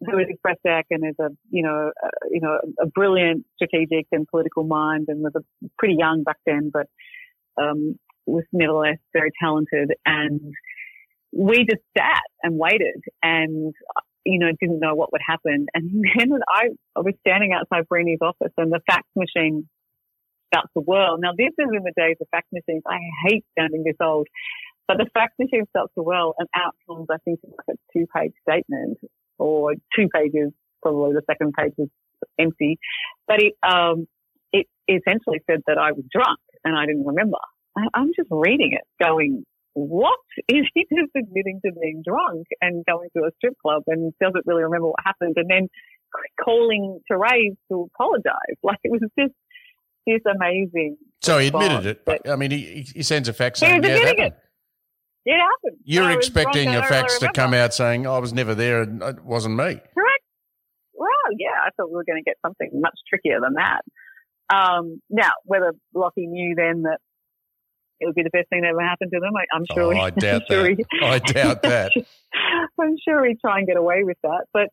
Who 0.00 0.18
is 0.18 0.26
his 0.28 0.38
press 0.42 0.56
sec 0.66 0.86
and 0.90 1.06
is 1.06 1.14
a 1.18 1.30
you 1.50 1.62
know 1.62 1.90
a, 2.02 2.08
you 2.30 2.40
know 2.40 2.58
a 2.80 2.86
brilliant 2.86 3.46
strategic 3.56 4.06
and 4.12 4.26
political 4.28 4.64
mind 4.64 5.06
and 5.08 5.22
was 5.22 5.32
a, 5.36 5.40
pretty 5.78 5.96
young 5.98 6.22
back 6.24 6.36
then, 6.46 6.70
but 6.72 6.86
um, 7.60 7.98
was 8.26 8.44
nevertheless 8.52 8.98
very 9.12 9.30
talented. 9.40 9.92
And 10.04 10.40
we 11.32 11.66
just 11.68 11.82
sat 11.96 12.22
and 12.42 12.58
waited 12.58 13.02
and 13.22 13.74
you 14.24 14.38
know 14.38 14.50
didn't 14.60 14.80
know 14.80 14.94
what 14.94 15.12
would 15.12 15.22
happen. 15.26 15.66
And 15.74 16.04
then 16.18 16.30
I, 16.48 16.68
I 16.96 17.00
was 17.00 17.14
standing 17.26 17.52
outside 17.52 17.84
Breeny's 17.92 18.20
office 18.20 18.52
and 18.56 18.72
the 18.72 18.80
fax 18.86 19.06
machine 19.16 19.68
starts 20.54 20.72
to 20.74 20.80
whirl. 20.80 21.18
Now 21.18 21.32
this 21.36 21.52
is 21.58 21.68
in 21.74 21.82
the 21.82 21.92
days 21.96 22.16
of 22.20 22.28
fax 22.30 22.46
machines. 22.52 22.82
I 22.86 22.98
hate 23.26 23.44
sounding 23.58 23.82
this 23.84 23.96
old. 24.00 24.28
But 24.86 24.98
the 24.98 25.06
fax 25.14 25.32
machine 25.38 25.64
starts 25.70 25.92
the 25.96 26.02
world 26.02 26.34
and 26.38 26.48
out 26.54 26.74
comes, 26.86 27.06
I 27.10 27.16
think, 27.24 27.40
like 27.44 27.76
a 27.76 27.78
two 27.92 28.06
page 28.14 28.32
statement 28.48 28.98
or 29.38 29.74
two 29.96 30.08
pages, 30.14 30.52
probably 30.82 31.14
the 31.14 31.22
second 31.26 31.54
page 31.58 31.72
is 31.78 31.88
empty. 32.38 32.78
But 33.26 33.42
it, 33.42 33.54
um, 33.66 34.06
it 34.52 34.66
essentially 34.88 35.40
said 35.50 35.60
that 35.66 35.78
I 35.78 35.92
was 35.92 36.04
drunk 36.12 36.38
and 36.64 36.76
I 36.76 36.86
didn't 36.86 37.06
remember. 37.06 37.38
I'm 37.94 38.12
just 38.14 38.28
reading 38.30 38.70
it 38.72 38.86
going, 39.02 39.44
what 39.72 40.18
is 40.48 40.66
he 40.74 40.86
just 40.94 41.10
admitting 41.16 41.60
to 41.64 41.72
being 41.72 42.02
drunk 42.06 42.46
and 42.60 42.84
going 42.84 43.08
to 43.16 43.24
a 43.24 43.30
strip 43.38 43.54
club 43.60 43.82
and 43.86 44.12
doesn't 44.20 44.46
really 44.46 44.64
remember 44.64 44.88
what 44.88 45.00
happened 45.04 45.34
and 45.36 45.48
then 45.48 45.68
calling 46.44 47.00
Therese 47.08 47.56
to 47.72 47.88
apologize? 47.94 48.58
Like 48.62 48.78
it 48.84 48.92
was 48.92 49.00
just 49.18 49.34
this 50.06 50.20
amazing. 50.30 50.96
So 51.22 51.38
he 51.38 51.48
admitted 51.48 51.86
it. 51.86 52.04
But, 52.04 52.28
I 52.28 52.36
mean, 52.36 52.50
he, 52.50 52.86
he 52.94 53.02
sends 53.02 53.28
a 53.28 53.32
fax 53.32 53.60
saying, 53.60 53.82
yeah, 53.82 53.90
it 53.96 54.06
happened. 54.06 54.34
It 55.26 55.38
happened. 55.40 55.80
You're 55.84 56.04
I 56.04 56.14
expecting 56.14 56.68
a 56.74 56.82
fax 56.82 57.18
to 57.20 57.32
come 57.32 57.54
out 57.54 57.72
saying, 57.72 58.06
I 58.06 58.18
was 58.18 58.32
never 58.32 58.54
there 58.54 58.82
and 58.82 59.02
it 59.02 59.24
wasn't 59.24 59.56
me. 59.56 59.64
Correct. 59.64 60.22
Well, 60.92 61.08
yeah, 61.38 61.48
I 61.64 61.70
thought 61.76 61.88
we 61.88 61.94
were 61.96 62.04
going 62.04 62.22
to 62.22 62.28
get 62.28 62.36
something 62.44 62.70
much 62.74 62.98
trickier 63.08 63.40
than 63.40 63.54
that. 63.54 63.80
Um, 64.54 65.00
now, 65.08 65.30
whether 65.44 65.72
Lockie 65.94 66.26
knew 66.26 66.54
then 66.54 66.82
that 66.82 66.98
it 68.00 68.06
would 68.06 68.14
be 68.14 68.22
the 68.22 68.30
best 68.30 68.48
thing 68.50 68.60
that 68.62 68.68
ever 68.68 68.82
happened 68.82 69.10
to 69.14 69.20
them, 69.20 69.32
I, 69.34 69.44
I'm 69.56 69.64
sure. 69.72 69.84
Oh, 69.84 69.90
he- 69.90 70.00
I 70.00 70.10
doubt 70.10 70.42
I'm 70.42 70.46
sure 70.48 70.62
that. 70.62 70.76
he- 70.76 71.06
I 71.06 71.18
doubt 71.20 71.62
that. 71.62 71.92
I'm 72.80 72.96
sure 73.02 73.24
he'd 73.26 73.40
try 73.40 73.58
and 73.58 73.66
get 73.66 73.76
away 73.78 74.04
with 74.04 74.18
that. 74.22 74.44
But 74.52 74.68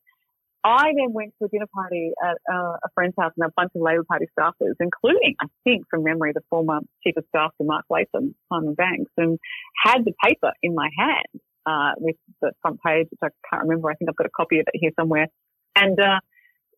I 0.64 0.94
then 0.96 1.14
went 1.14 1.34
to 1.40 1.46
a 1.46 1.48
dinner 1.48 1.68
party 1.74 2.12
at 2.24 2.38
uh, 2.52 2.78
a 2.84 2.90
friend's 2.94 3.16
house 3.20 3.32
and 3.36 3.48
a 3.48 3.54
bunch 3.56 3.72
of 3.76 3.82
Labor 3.82 4.04
Party 4.04 4.26
staffers, 4.38 4.76
including, 4.80 5.36
I 5.42 5.48
think, 5.64 5.86
from 5.90 6.04
memory, 6.04 6.32
the 6.34 6.42
former 6.50 6.80
chief 7.04 7.16
of 7.18 7.26
staff 7.30 7.52
to 7.60 7.66
Mark 7.66 7.86
Latham, 7.90 8.36
Simon 8.52 8.76
Banks, 8.76 9.12
and 9.18 9.40
had 9.84 10.06
the 10.06 10.14
paper 10.24 10.52
in 10.62 10.76
my 10.76 10.90
hand 10.98 11.42
uh, 11.66 11.92
with 11.98 12.16
the 12.42 12.52
front 12.62 12.80
page, 12.86 13.08
which 13.10 13.20
I 13.24 13.30
can't 13.50 13.64
remember. 13.64 13.90
I 13.90 13.96
think 13.96 14.10
I've 14.10 14.16
got 14.16 14.28
a 14.28 14.36
copy 14.36 14.60
of 14.60 14.66
it 14.72 14.80
here 14.80 14.92
somewhere. 15.00 15.28
And 15.76 16.00
uh, 16.00 16.20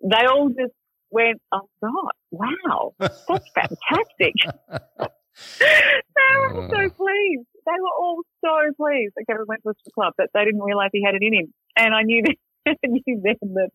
they 0.01 0.25
all 0.27 0.49
just 0.49 0.73
went, 1.09 1.41
"Oh 1.51 1.67
God, 1.81 2.13
wow, 2.31 2.93
that's 2.99 3.49
fantastic!" 3.55 4.33
they 5.59 6.37
were 6.37 6.53
all 6.53 6.69
so 6.69 6.89
pleased. 6.89 7.47
They 7.65 7.79
were 7.79 7.95
all 7.99 8.21
so 8.43 8.73
pleased 8.77 9.13
that 9.15 9.25
Kevin 9.27 9.45
went 9.47 9.61
to 9.63 9.73
the 9.83 9.91
club 9.91 10.13
that 10.17 10.29
they 10.33 10.45
didn't 10.45 10.61
realise 10.61 10.89
he 10.91 11.03
had 11.03 11.15
it 11.15 11.23
in 11.23 11.33
him. 11.33 11.53
And 11.75 11.95
I 11.95 12.03
knew 12.03 12.21
I 12.23 12.33
knew 12.83 13.21
then 13.23 13.35
that 13.53 13.69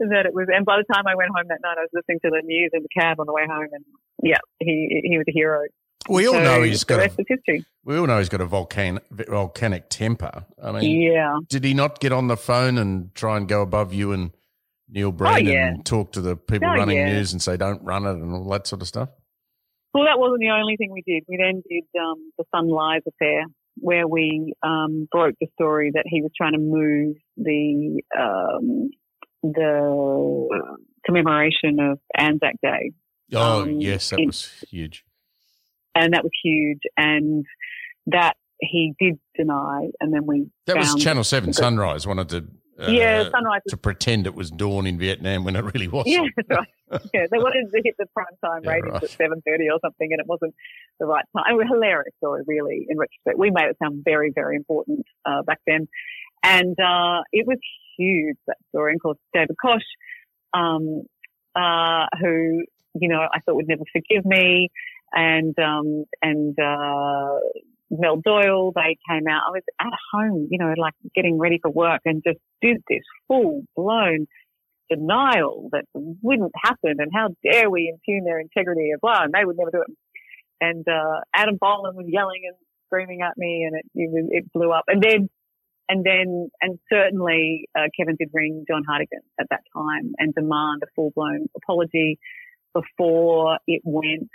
that 0.00 0.26
it 0.26 0.34
was. 0.34 0.46
And 0.54 0.64
by 0.64 0.76
the 0.78 0.92
time 0.92 1.04
I 1.06 1.14
went 1.14 1.30
home 1.34 1.46
that 1.48 1.60
night, 1.62 1.76
I 1.78 1.82
was 1.82 1.90
listening 1.92 2.18
to 2.24 2.30
the 2.30 2.42
news 2.44 2.70
in 2.74 2.82
the 2.82 2.88
cab 3.00 3.18
on 3.20 3.26
the 3.26 3.32
way 3.32 3.42
home, 3.48 3.68
and 3.72 3.84
yeah, 4.22 4.38
he 4.60 5.00
he 5.04 5.16
was 5.16 5.24
a 5.28 5.32
hero. 5.32 5.62
We 6.08 6.28
all 6.28 6.34
So 6.34 6.42
know 6.44 6.62
he's 6.62 6.84
got 6.84 6.98
rest 6.98 7.18
a, 7.18 7.24
we 7.84 7.96
all 7.98 8.06
know 8.06 8.18
he's 8.18 8.28
got 8.28 8.40
a 8.40 8.46
volcan, 8.46 9.00
volcanic 9.10 9.88
temper. 9.88 10.44
I 10.62 10.70
mean, 10.70 11.02
Yeah. 11.02 11.36
did 11.48 11.64
he 11.64 11.74
not 11.74 11.98
get 11.98 12.12
on 12.12 12.28
the 12.28 12.36
phone 12.36 12.78
and 12.78 13.12
try 13.16 13.36
and 13.36 13.48
go 13.48 13.60
above 13.60 13.92
you 13.92 14.12
and 14.12 14.30
Neil 14.88 15.10
Breen 15.10 15.32
Oh, 15.32 15.36
yeah. 15.38 15.66
and 15.68 15.84
talk 15.84 16.12
to 16.12 16.20
the 16.20 16.36
people 16.36 16.68
Oh, 16.68 16.74
running 16.74 16.98
yeah. 16.98 17.12
news 17.12 17.32
and 17.32 17.42
say 17.42 17.56
don't 17.56 17.82
run 17.82 18.04
it 18.06 18.10
and 18.12 18.32
all 18.32 18.48
that 18.50 18.68
sort 18.68 18.82
of 18.82 18.88
stuff? 18.88 19.08
Well, 19.94 20.04
that 20.04 20.20
wasn't 20.20 20.40
the 20.40 20.50
only 20.50 20.76
thing 20.76 20.92
we 20.92 21.02
did. 21.04 21.24
We 21.26 21.38
then 21.38 21.60
did 21.68 21.84
um, 22.00 22.30
the 22.38 22.44
Sunrise 22.54 23.02
affair, 23.08 23.44
where 23.76 24.06
we 24.08 24.54
um, 24.62 25.06
broke 25.10 25.34
the 25.40 25.46
story 25.54 25.90
that 25.94 26.04
he 26.06 26.22
was 26.22 26.30
trying 26.36 26.52
to 26.52 26.58
move 26.58 27.16
the 27.36 28.02
um, 28.18 28.90
the 29.42 30.48
commemoration 31.04 31.78
of 31.80 31.98
Anzac 32.16 32.54
Day, 32.62 32.92
Oh 33.32 33.62
Um, 33.62 33.80
yes, 33.80 34.10
that 34.10 34.20
it- 34.20 34.26
was 34.26 34.64
huge. 34.70 35.04
and 35.94 36.12
that 36.14 36.22
was 36.24 36.32
huge. 36.42 36.80
And 36.96 37.44
that 38.06 38.36
he 38.60 38.94
did 38.98 39.18
deny, 39.36 39.90
and 40.00 40.12
then 40.12 40.26
we 40.26 40.48
That 40.66 40.78
was 40.78 40.94
Channel 40.96 41.24
Seven 41.24 41.52
Sunrise 41.52 42.06
wanted 42.06 42.28
to 42.30 42.46
uh, 42.78 42.90
yeah, 42.90 43.30
Sunrise. 43.30 43.62
to 43.68 43.76
pretend 43.76 44.26
it 44.26 44.34
was 44.34 44.50
dawn 44.50 44.86
in 44.86 44.98
Vietnam 44.98 45.44
when 45.44 45.56
it 45.56 45.64
really 45.74 45.88
wasn't. 45.88 46.14
Yeah, 46.14 46.22
that's 46.36 46.48
right. 46.90 47.00
Yeah, 47.14 47.26
they 47.30 47.38
wanted 47.38 47.70
to 47.72 47.80
hit 47.82 47.94
the 47.98 48.06
prime 48.14 48.26
time 48.44 48.62
Yeah, 48.64 48.70
ratings 48.70 48.92
right. 48.92 49.02
at 49.02 49.10
seven 49.10 49.42
thirty 49.46 49.68
or 49.70 49.78
something, 49.82 50.08
and 50.12 50.20
it 50.20 50.26
wasn't 50.26 50.54
the 51.00 51.06
right 51.06 51.24
time. 51.36 51.44
It 51.50 51.54
was 51.54 51.66
a 51.70 51.74
hilarious 51.74 52.14
story, 52.18 52.42
really. 52.46 52.86
In 52.88 52.98
retrospect, 52.98 53.38
we 53.38 53.50
made 53.50 53.66
it 53.70 53.76
sound 53.82 54.02
very, 54.04 54.30
very 54.34 54.56
important 54.56 55.06
uh, 55.24 55.42
back 55.42 55.60
then, 55.66 55.88
and 56.42 56.78
uh, 56.78 57.22
it 57.32 57.46
was 57.46 57.58
huge 57.98 58.36
that 58.46 58.58
story. 58.68 58.92
And 58.92 58.98
of 58.98 59.02
course, 59.02 59.18
David 59.32 59.56
Koch, 59.60 59.82
um, 60.54 61.02
uh, 61.54 62.06
who 62.20 62.64
you 63.00 63.08
know 63.08 63.20
I 63.32 63.40
thought 63.40 63.56
would 63.56 63.68
never 63.68 63.84
forgive 63.92 64.24
me, 64.24 64.68
and 65.12 65.58
um, 65.58 66.04
and 66.22 66.58
uh, 66.58 67.38
Mel 67.90 68.20
Doyle, 68.24 68.72
they 68.74 68.96
came 69.08 69.28
out. 69.28 69.42
I 69.48 69.50
was 69.52 69.62
at 69.80 69.92
home, 70.12 70.48
you 70.50 70.58
know, 70.58 70.74
like 70.76 70.94
getting 71.14 71.38
ready 71.38 71.58
for 71.62 71.70
work, 71.70 72.00
and 72.04 72.22
just 72.26 72.38
did 72.60 72.78
this 72.88 73.02
full 73.28 73.62
blown 73.76 74.26
denial 74.88 75.68
that 75.72 75.84
wouldn't 75.94 76.52
happen 76.62 76.96
and 76.98 77.10
how 77.14 77.28
dare 77.42 77.70
we 77.70 77.92
impugn 77.92 78.24
their 78.24 78.40
integrity 78.40 78.90
and 78.90 79.00
blah, 79.00 79.22
and 79.22 79.32
they 79.32 79.44
would 79.44 79.56
never 79.56 79.70
do 79.70 79.82
it. 79.82 79.96
And, 80.60 80.86
uh, 80.88 81.20
Adam 81.34 81.58
Boland 81.60 81.96
was 81.96 82.06
yelling 82.08 82.42
and 82.46 82.56
screaming 82.86 83.20
at 83.22 83.36
me 83.36 83.68
and 83.68 83.76
it, 83.76 83.84
it, 83.94 84.52
blew 84.52 84.72
up. 84.72 84.84
And 84.86 85.02
then, 85.02 85.28
and 85.88 86.04
then, 86.04 86.48
and 86.62 86.78
certainly, 86.90 87.68
uh, 87.76 87.88
Kevin 87.98 88.16
did 88.18 88.30
ring 88.32 88.64
John 88.68 88.82
Hartigan 88.88 89.20
at 89.38 89.46
that 89.50 89.62
time 89.76 90.12
and 90.18 90.34
demand 90.34 90.82
a 90.82 90.86
full 90.94 91.12
blown 91.14 91.46
apology 91.56 92.18
before 92.74 93.58
it 93.66 93.82
went 93.84 94.28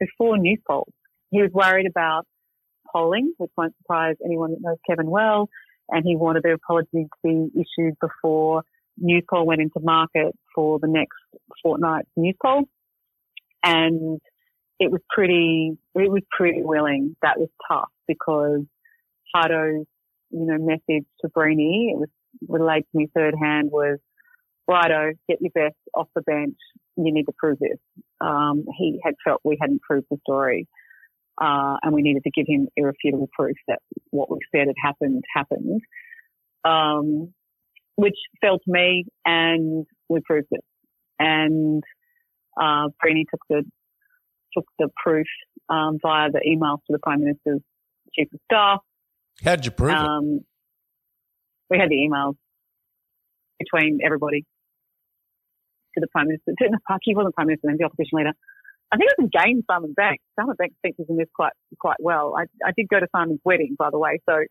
before 0.00 0.36
Newspoll. 0.38 0.88
He 1.30 1.42
was 1.42 1.50
worried 1.52 1.86
about 1.88 2.26
polling, 2.92 3.32
which 3.38 3.50
won't 3.56 3.76
surprise 3.78 4.16
anyone 4.24 4.52
that 4.52 4.60
knows 4.60 4.78
Kevin 4.88 5.10
well, 5.10 5.48
and 5.88 6.04
he 6.04 6.16
wanted 6.16 6.42
the 6.42 6.52
apology 6.52 7.04
to 7.04 7.08
be 7.22 7.50
issued 7.54 7.94
before 8.00 8.62
Newspoll 8.98 9.46
went 9.46 9.60
into 9.60 9.80
market 9.80 10.34
for 10.54 10.78
the 10.78 10.88
next 10.88 11.16
fortnight's 11.62 12.08
Newspoll. 12.16 12.64
And 13.62 14.20
it 14.78 14.90
was 14.90 15.00
pretty, 15.10 15.76
it 15.94 16.10
was 16.10 16.22
pretty 16.30 16.62
willing. 16.62 17.16
That 17.22 17.38
was 17.38 17.48
tough 17.68 17.90
because 18.06 18.62
Harto's, 19.34 19.86
you 20.30 20.46
know, 20.46 20.58
message 20.58 21.06
to 21.20 21.28
Breeny, 21.28 21.92
it 21.92 21.98
was 21.98 22.08
relayed 22.46 22.84
to 22.92 22.98
me 22.98 23.08
third 23.14 23.34
hand 23.40 23.70
was, 23.72 23.98
righto, 24.66 25.12
get 25.28 25.40
your 25.40 25.50
best 25.54 25.76
off 25.94 26.08
the 26.14 26.22
bench. 26.22 26.56
You 26.96 27.12
need 27.12 27.24
to 27.24 27.32
prove 27.36 27.58
this. 27.58 27.78
Um, 28.20 28.64
he 28.76 29.00
had 29.02 29.14
felt 29.24 29.40
we 29.44 29.56
hadn't 29.60 29.82
proved 29.82 30.06
the 30.10 30.18
story. 30.22 30.68
Uh, 31.40 31.76
and 31.82 31.92
we 31.92 32.02
needed 32.02 32.22
to 32.24 32.30
give 32.30 32.46
him 32.48 32.68
irrefutable 32.76 33.28
proof 33.32 33.56
that 33.68 33.78
what 34.10 34.30
we 34.30 34.38
said 34.54 34.66
had 34.66 34.74
happened 34.82 35.22
happened. 35.34 35.80
Um, 36.64 37.32
which 37.96 38.16
fell 38.40 38.58
to 38.58 38.64
me 38.66 39.04
and 39.24 39.86
we 40.08 40.20
proved 40.24 40.48
it. 40.50 40.64
And, 41.18 41.82
uh, 42.60 42.88
Breeny 43.02 43.24
took 43.30 43.40
the, 43.48 43.64
took 44.56 44.66
the 44.78 44.88
proof, 45.02 45.26
um, 45.68 45.98
via 46.02 46.30
the 46.30 46.40
emails 46.40 46.78
to 46.86 46.90
the 46.90 46.98
Prime 46.98 47.20
Minister's 47.20 47.60
Chief 48.14 48.28
of 48.32 48.40
Staff. 48.44 48.80
How'd 49.44 49.64
you 49.64 49.70
prove 49.70 49.92
um, 49.92 50.40
it? 50.40 50.42
We 51.70 51.78
had 51.78 51.88
the 51.88 51.96
emails 51.96 52.34
between 53.58 53.98
everybody 54.04 54.44
to 55.94 56.00
the 56.00 56.08
Prime 56.08 56.28
Minister. 56.28 56.52
To, 56.58 56.70
no, 56.70 56.78
he 57.02 57.14
wasn't 57.14 57.34
Prime 57.34 57.48
Minister, 57.48 57.68
then 57.68 57.76
the 57.78 57.84
opposition 57.84 58.18
leader. 58.18 58.32
I 58.90 58.96
think 58.96 59.10
it 59.10 59.22
was 59.22 59.30
again 59.34 59.62
Simon 59.70 59.92
Banks. 59.92 60.24
Simon 60.38 60.56
Banks 60.58 60.76
features 60.82 61.06
in 61.08 61.16
this 61.16 61.28
quite 61.34 61.52
quite 61.78 61.98
well. 62.00 62.34
I, 62.36 62.44
I 62.66 62.72
did 62.76 62.88
go 62.88 63.00
to 63.00 63.06
Simon's 63.14 63.40
wedding, 63.44 63.76
by 63.78 63.90
the 63.90 63.98
way, 63.98 64.20
so 64.28 64.44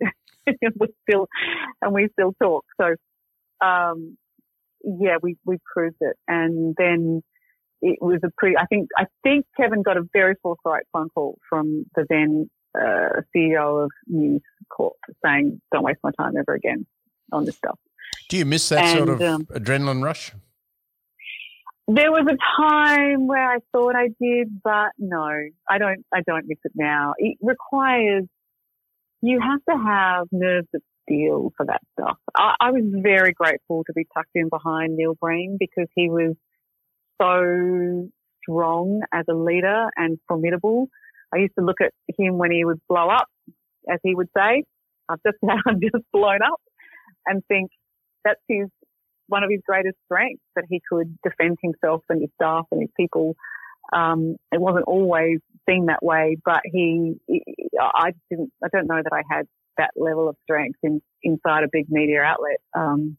we 0.48 0.88
still 1.10 1.28
and 1.82 1.94
we 1.94 2.10
still 2.14 2.34
talk. 2.42 2.66
So 2.80 2.96
um, 3.66 4.18
yeah, 4.84 5.18
we, 5.22 5.38
we 5.46 5.58
proved 5.74 5.98
it. 6.02 6.16
And 6.28 6.76
then 6.78 7.24
it 7.82 8.00
was 8.02 8.20
a 8.24 8.30
pretty, 8.38 8.58
I 8.58 8.66
think, 8.66 8.90
I 8.98 9.06
think 9.24 9.46
Kevin 9.60 9.84
got 9.84 9.98
a 9.98 10.04
very 10.14 10.36
forthright 10.42 10.84
phone 10.94 11.10
call 11.10 11.38
from 11.50 11.86
the 11.96 12.06
then 12.10 12.50
uh, 12.80 13.22
CEO 13.36 13.84
of 13.84 13.92
News 14.08 14.42
Corp 14.70 14.98
saying, 15.26 15.62
don't 15.72 15.84
waste 15.84 16.00
my 16.04 16.12
time 16.20 16.34
ever 16.38 16.54
again 16.54 16.86
on 17.32 17.46
this 17.46 17.56
stuff. 17.56 17.80
Do 18.30 18.38
you 18.38 18.46
miss 18.46 18.70
that 18.70 18.80
and, 18.80 18.98
sort 18.98 19.10
of 19.10 19.22
um, 19.22 19.46
adrenaline 19.48 20.04
rush? 20.04 20.32
There 21.90 22.12
was 22.12 22.28
a 22.28 22.62
time 22.62 23.28
where 23.28 23.50
I 23.50 23.60
thought 23.72 23.96
I 23.96 24.10
did, 24.22 24.62
but 24.62 24.92
no, 24.98 25.24
I 25.70 25.78
don't, 25.78 26.06
I 26.14 26.22
don't 26.28 26.46
miss 26.46 26.58
it 26.66 26.74
now. 26.76 27.14
It 27.18 27.38
requires, 27.42 28.26
you 29.22 29.40
have 29.40 29.62
to 29.70 29.84
have 29.84 30.28
nerves 30.32 30.68
of 30.76 30.82
steel 31.04 31.54
for 31.56 31.66
that 31.66 31.82
stuff. 31.98 32.18
I, 32.36 32.56
I 32.60 32.72
was 32.72 32.84
very 33.02 33.32
grateful 33.32 33.84
to 33.86 33.94
be 33.94 34.06
tucked 34.14 34.36
in 34.36 34.50
behind 34.50 34.98
Neil 34.98 35.16
Breen 35.16 35.56
because 35.58 35.88
he 35.96 36.10
was 36.10 36.36
so 37.22 38.10
strong 38.44 39.02
as 39.14 39.26
a 39.30 39.34
leader 39.34 39.88
and 39.96 40.20
formidable. 40.28 40.90
I 41.34 41.38
used 41.38 41.54
to 41.58 41.66
look 41.66 41.82
at 41.82 41.94
him 42.18 42.38
when 42.38 42.52
he 42.52 42.66
would 42.66 42.82
blow 42.88 43.10
up, 43.10 43.28
as 43.90 44.00
he 44.04 44.14
would 44.14 44.30
say, 44.36 44.64
I've 45.10 45.24
just 45.26 45.38
now 45.42 45.62
just 45.82 46.04
blown 46.12 46.40
up 46.42 46.62
and 47.26 47.44
think 47.48 47.72
that's 48.24 48.42
his 48.48 48.68
one 49.28 49.44
of 49.44 49.50
his 49.50 49.62
greatest 49.66 49.98
strengths 50.06 50.44
that 50.56 50.66
he 50.70 50.82
could 50.90 51.18
defend 51.24 51.58
himself 51.62 52.04
and 52.10 52.22
his 52.22 52.30
staff 52.36 52.66
and 52.72 52.82
his 52.82 52.90
people. 52.98 53.36
Um, 53.94 54.36
it 54.52 54.60
wasn't 54.60 54.86
always 54.86 55.40
seen 55.70 55.86
that 55.88 56.04
way, 56.04 56.38
but 56.44 56.62
he, 56.66 57.16
I 57.80 58.12
didn't, 58.30 58.52
I 58.64 58.68
don't 58.72 58.88
know 58.88 59.02
that 59.02 59.14
I 59.14 59.24
had 59.30 59.48
that 59.78 59.92
level 59.96 60.28
of 60.28 60.36
strength 60.44 60.80
in, 60.84 61.02
inside 61.24 61.64
a 61.64 61.68
big 61.72 61.86
media 61.90 62.22
outlet. 62.22 62.58
Um, 62.76 63.18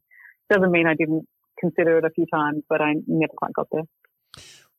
doesn't 0.50 0.70
mean 0.70 0.86
I 0.86 0.94
didn't 0.94 1.26
consider 1.58 1.98
it 1.98 2.04
a 2.04 2.10
few 2.10 2.26
times, 2.32 2.62
but 2.68 2.80
I 2.80 2.94
never 3.06 3.32
quite 3.36 3.52
got 3.52 3.68
there. 3.72 3.84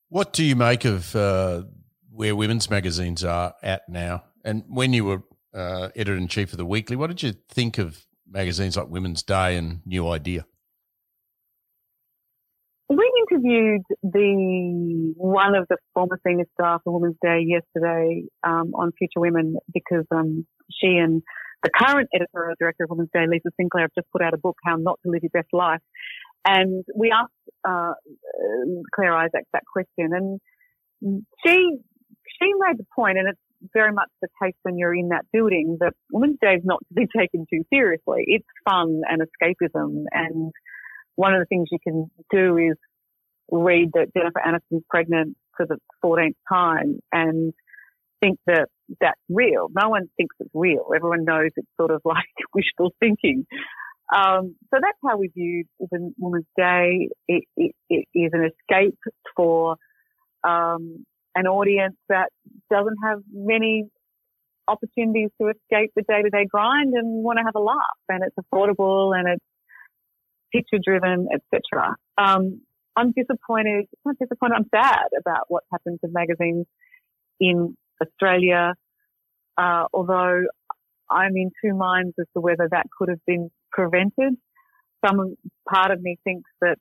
What 0.10 0.34
do 0.34 0.44
you 0.44 0.56
make 0.56 0.86
of 0.86 1.16
uh, 1.16 1.64
where 2.12 2.36
women's 2.36 2.70
magazines 2.70 3.24
are 3.24 3.54
at 3.62 3.88
now? 3.88 4.24
And 4.44 4.64
when 4.68 4.94
you 4.94 5.06
were 5.06 5.24
uh, 5.54 5.90
editor 5.96 6.16
in 6.16 6.28
chief 6.28 6.52
of 6.52 6.58
the 6.58 6.66
weekly, 6.66 6.96
what 6.96 7.08
did 7.08 7.22
you 7.22 7.34
think 7.50 7.78
of 7.78 8.06
magazines 8.28 8.78
like 8.78 8.90
Women's 8.90 9.24
Day 9.24 9.58
and 9.58 9.82
New 9.86 10.08
Idea? 10.08 10.46
We 12.90 13.12
interviewed 13.30 13.84
the 14.02 15.14
one 15.16 15.56
of 15.56 15.68
the 15.70 15.78
former 15.94 16.20
senior 16.26 16.46
staff 16.60 16.82
of 16.88 16.94
Women's 16.94 17.18
Day 17.22 17.46
yesterday 17.46 18.24
um, 18.44 18.72
on 18.74 18.92
Future 18.98 19.20
Women 19.20 19.58
because 19.72 20.06
um, 20.10 20.48
she 20.72 20.88
and 20.98 21.22
the 21.62 21.70
current 21.70 22.10
editorial 22.16 22.56
director 22.60 22.86
of 22.86 22.90
Women's 22.90 23.12
Day, 23.14 23.26
Lisa 23.30 23.50
Sinclair, 23.60 23.84
have 23.84 23.92
just 23.96 24.12
put 24.12 24.24
out 24.24 24.34
a 24.34 24.38
book, 24.38 24.58
How 24.66 24.76
Not 24.78 25.00
to 25.04 25.12
Live 25.12 25.22
Your 25.22 25.30
Best 25.30 25.54
Life. 25.54 25.82
And 26.48 26.84
we 26.96 27.12
asked 27.12 27.32
uh, 27.68 27.94
Claire 28.96 29.16
Isaac 29.16 29.46
that 29.54 29.64
question, 29.72 30.10
and 30.12 30.40
she 31.46 31.78
she 32.42 32.52
made 32.58 32.78
the 32.78 32.86
point, 32.96 33.20
and 33.20 33.28
it's 33.28 33.72
very 33.74 33.92
much 33.92 34.10
the 34.22 34.30
case 34.42 34.56
when 34.64 34.78
you're 34.78 34.96
in 34.96 35.10
that 35.10 35.26
building 35.32 35.78
that 35.80 35.94
Women's 36.12 36.40
Day 36.42 36.54
is 36.54 36.64
not 36.64 36.80
to 36.88 36.94
be 36.96 37.06
taken 37.18 37.46
too 37.54 37.64
seriously. 37.72 38.24
It's 38.26 38.48
fun 38.68 39.02
and 39.08 39.22
escapism, 39.22 40.06
and 40.12 40.52
one 41.20 41.34
of 41.34 41.42
the 41.42 41.46
things 41.48 41.68
you 41.70 41.80
can 41.84 42.10
do 42.32 42.56
is 42.56 42.78
read 43.52 43.90
that 43.94 44.08
Jennifer 44.16 44.40
Aniston's 44.40 44.86
pregnant 44.90 45.36
for 45.58 45.66
the 45.66 45.78
14th 46.02 46.36
time 46.48 47.00
and 47.12 47.54
think 48.22 48.40
that 48.48 48.70
that's 49.02 49.20
real. 49.28 49.68
No 49.76 49.90
one 49.90 50.04
thinks 50.16 50.34
it's 50.40 50.50
real. 50.54 50.86
Everyone 50.96 51.26
knows 51.26 51.50
it's 51.58 51.68
sort 51.78 51.92
of 51.92 52.00
like 52.06 52.24
wishful 52.54 52.94
thinking. 53.02 53.46
Um, 54.16 54.56
so 54.74 54.80
that's 54.82 54.98
how 55.06 55.18
we 55.18 55.30
viewed 55.36 55.68
Even 55.82 56.16
Women's 56.18 56.46
Day. 56.56 57.10
It, 57.28 57.44
it, 57.58 57.76
it 57.90 58.06
is 58.16 58.32
an 58.32 58.50
escape 58.50 58.98
for 59.36 59.76
um, 60.48 61.06
an 61.36 61.48
audience 61.48 61.98
that 62.08 62.30
doesn't 62.72 62.98
have 63.04 63.20
many 63.30 63.90
opportunities 64.70 65.32
to 65.42 65.50
escape 65.50 65.92
the 65.98 66.04
day-to-day 66.08 66.46
grind 66.50 66.94
and 66.94 67.26
want 67.26 67.40
to 67.40 67.44
have 67.44 67.56
a 67.56 67.60
laugh. 67.60 68.00
And 68.08 68.24
it's 68.24 68.38
affordable 68.38 69.14
and 69.14 69.28
it's 69.28 69.49
picture-driven, 70.52 71.28
etc. 71.34 71.96
Um, 72.18 72.62
I'm 72.96 73.12
disappointed. 73.12 73.86
I'm 74.06 74.16
disappointed. 74.20 74.56
I'm 74.56 74.70
sad 74.74 75.08
about 75.18 75.46
what's 75.48 75.68
happened 75.72 76.00
to 76.04 76.10
magazines 76.12 76.66
in 77.40 77.78
Australia, 78.02 78.74
uh, 79.58 79.86
although 79.94 80.44
I'm 81.10 81.36
in 81.36 81.52
two 81.64 81.74
minds 81.76 82.14
as 82.20 82.26
to 82.36 82.42
whether 82.42 82.68
that 82.72 82.88
could 82.98 83.10
have 83.10 83.24
been 83.26 83.50
prevented. 83.72 84.36
Some 85.06 85.36
part 85.70 85.92
of 85.92 86.02
me 86.02 86.18
thinks 86.24 86.50
that 86.62 86.78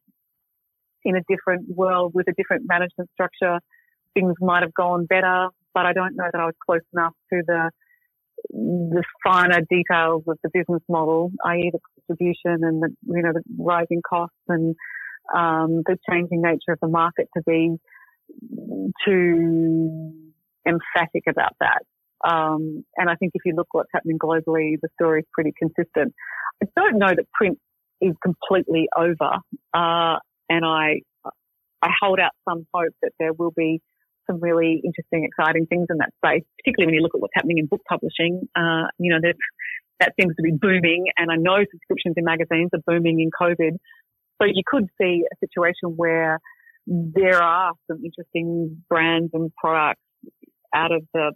in 1.05 1.17
a 1.17 1.21
different 1.29 1.69
world 1.69 2.13
with 2.15 2.27
a 2.29 2.33
different 2.33 2.65
management 2.67 3.11
structure, 3.13 3.61
things 4.15 4.35
might 4.41 4.63
have 4.63 4.75
gone 4.75 5.07
better, 5.07 5.49
but 5.73 5.87
I 5.87 5.93
don't 5.93 6.17
know 6.17 6.29
that 6.31 6.41
I 6.41 6.45
was 6.45 6.55
close 6.65 6.81
enough 6.93 7.15
to 7.33 7.43
the 7.47 7.71
the 8.51 9.03
finer 9.25 9.61
details 9.69 10.25
of 10.27 10.39
the 10.43 10.51
business 10.53 10.83
model, 10.89 11.31
i.e. 11.45 11.71
the 11.73 11.79
distribution 11.97 12.65
and 12.65 12.83
the, 12.83 12.89
you 13.07 13.23
know, 13.23 13.33
the 13.33 13.43
rising 13.59 14.03
costs 14.09 14.37
and, 14.49 14.75
um, 15.35 15.83
the 15.87 15.99
changing 16.11 16.41
nature 16.43 16.73
of 16.73 16.79
the 16.81 16.89
market 16.89 17.29
to 17.37 17.43
be 17.47 17.77
too 19.05 20.13
emphatic 20.67 21.25
about 21.29 21.53
that. 21.61 21.83
Um, 22.29 22.85
and 22.97 23.09
I 23.09 23.15
think 23.15 23.33
if 23.35 23.43
you 23.45 23.55
look 23.55 23.69
what's 23.73 23.91
happening 23.95 24.19
globally, 24.19 24.77
the 24.81 24.89
story 25.01 25.21
is 25.21 25.27
pretty 25.33 25.53
consistent. 25.57 26.15
I 26.63 26.67
don't 26.77 26.99
know 26.99 27.09
that 27.09 27.27
print 27.33 27.59
is 28.01 28.15
completely 28.23 28.89
over, 28.97 29.39
uh, 29.75 30.19
and 30.49 30.65
I 30.65 31.01
I 31.81 31.91
hold 32.01 32.19
out 32.19 32.33
some 32.49 32.67
hope 32.75 32.93
that 33.03 33.13
there 33.21 33.33
will 33.33 33.53
be 33.57 33.81
some 34.29 34.41
really 34.41 34.81
interesting, 34.85 35.25
exciting 35.25 35.67
things 35.67 35.87
in 35.91 35.99
that 35.99 36.11
space, 36.23 36.45
particularly 36.59 36.89
when 36.89 36.95
you 36.95 37.03
look 37.03 37.15
at 37.15 37.21
what's 37.21 37.35
happening 37.35 37.59
in 37.59 37.67
book 37.67 37.83
publishing. 37.89 38.49
Uh, 38.55 38.89
you 38.99 39.13
know, 39.13 39.19
that 40.01 40.13
seems 40.21 40.35
to 40.37 40.43
be 40.43 40.53
booming, 40.53 41.07
and 41.17 41.31
I 41.31 41.37
know 41.37 41.59
subscriptions 41.71 42.15
in 42.17 42.25
magazines 42.25 42.71
are 42.73 42.83
booming 42.87 43.21
in 43.21 43.31
COVID. 43.31 43.79
So 44.41 44.47
you 44.47 44.63
could 44.67 44.87
see 45.01 45.25
a 45.27 45.37
situation 45.41 45.97
where 45.97 46.39
there 46.87 47.43
are 47.43 47.73
some 47.91 48.03
interesting 48.05 48.83
brands 48.89 49.31
and 49.35 49.53
products 49.57 50.01
out 50.75 50.93
of 50.93 51.03
the 51.13 51.33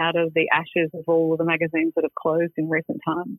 out 0.00 0.16
of 0.16 0.34
the 0.34 0.48
ashes 0.52 0.90
of 0.92 1.04
all 1.06 1.32
of 1.32 1.38
the 1.38 1.44
magazines 1.44 1.92
that 1.94 2.02
have 2.02 2.14
closed 2.14 2.52
in 2.56 2.68
recent 2.68 3.00
times. 3.06 3.38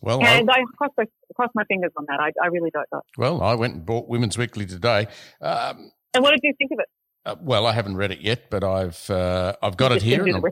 Well, 0.00 0.22
and 0.22 0.50
I, 0.50 0.54
I 0.54 0.64
cross, 0.76 0.90
my, 0.98 1.04
cross 1.34 1.50
my 1.54 1.64
fingers 1.64 1.92
on 1.96 2.04
that. 2.08 2.20
I, 2.20 2.30
I, 2.42 2.48
really 2.48 2.70
don't 2.70 2.86
know. 2.92 3.00
Well, 3.16 3.40
I 3.40 3.54
went 3.54 3.74
and 3.74 3.86
bought 3.86 4.06
Women's 4.06 4.36
Weekly 4.36 4.66
today. 4.66 5.06
Um, 5.40 5.90
and 6.12 6.22
what 6.22 6.32
did 6.32 6.40
you 6.42 6.52
think 6.58 6.72
of 6.72 6.78
it? 6.80 6.88
Uh, 7.26 7.36
well, 7.40 7.66
I 7.66 7.72
haven't 7.72 7.96
read 7.96 8.10
it 8.10 8.20
yet, 8.20 8.50
but 8.50 8.62
I've 8.62 9.08
uh, 9.08 9.54
I've 9.62 9.76
got 9.76 9.92
it 9.92 10.02
here, 10.02 10.26
and 10.26 10.36
I'm 10.36 10.42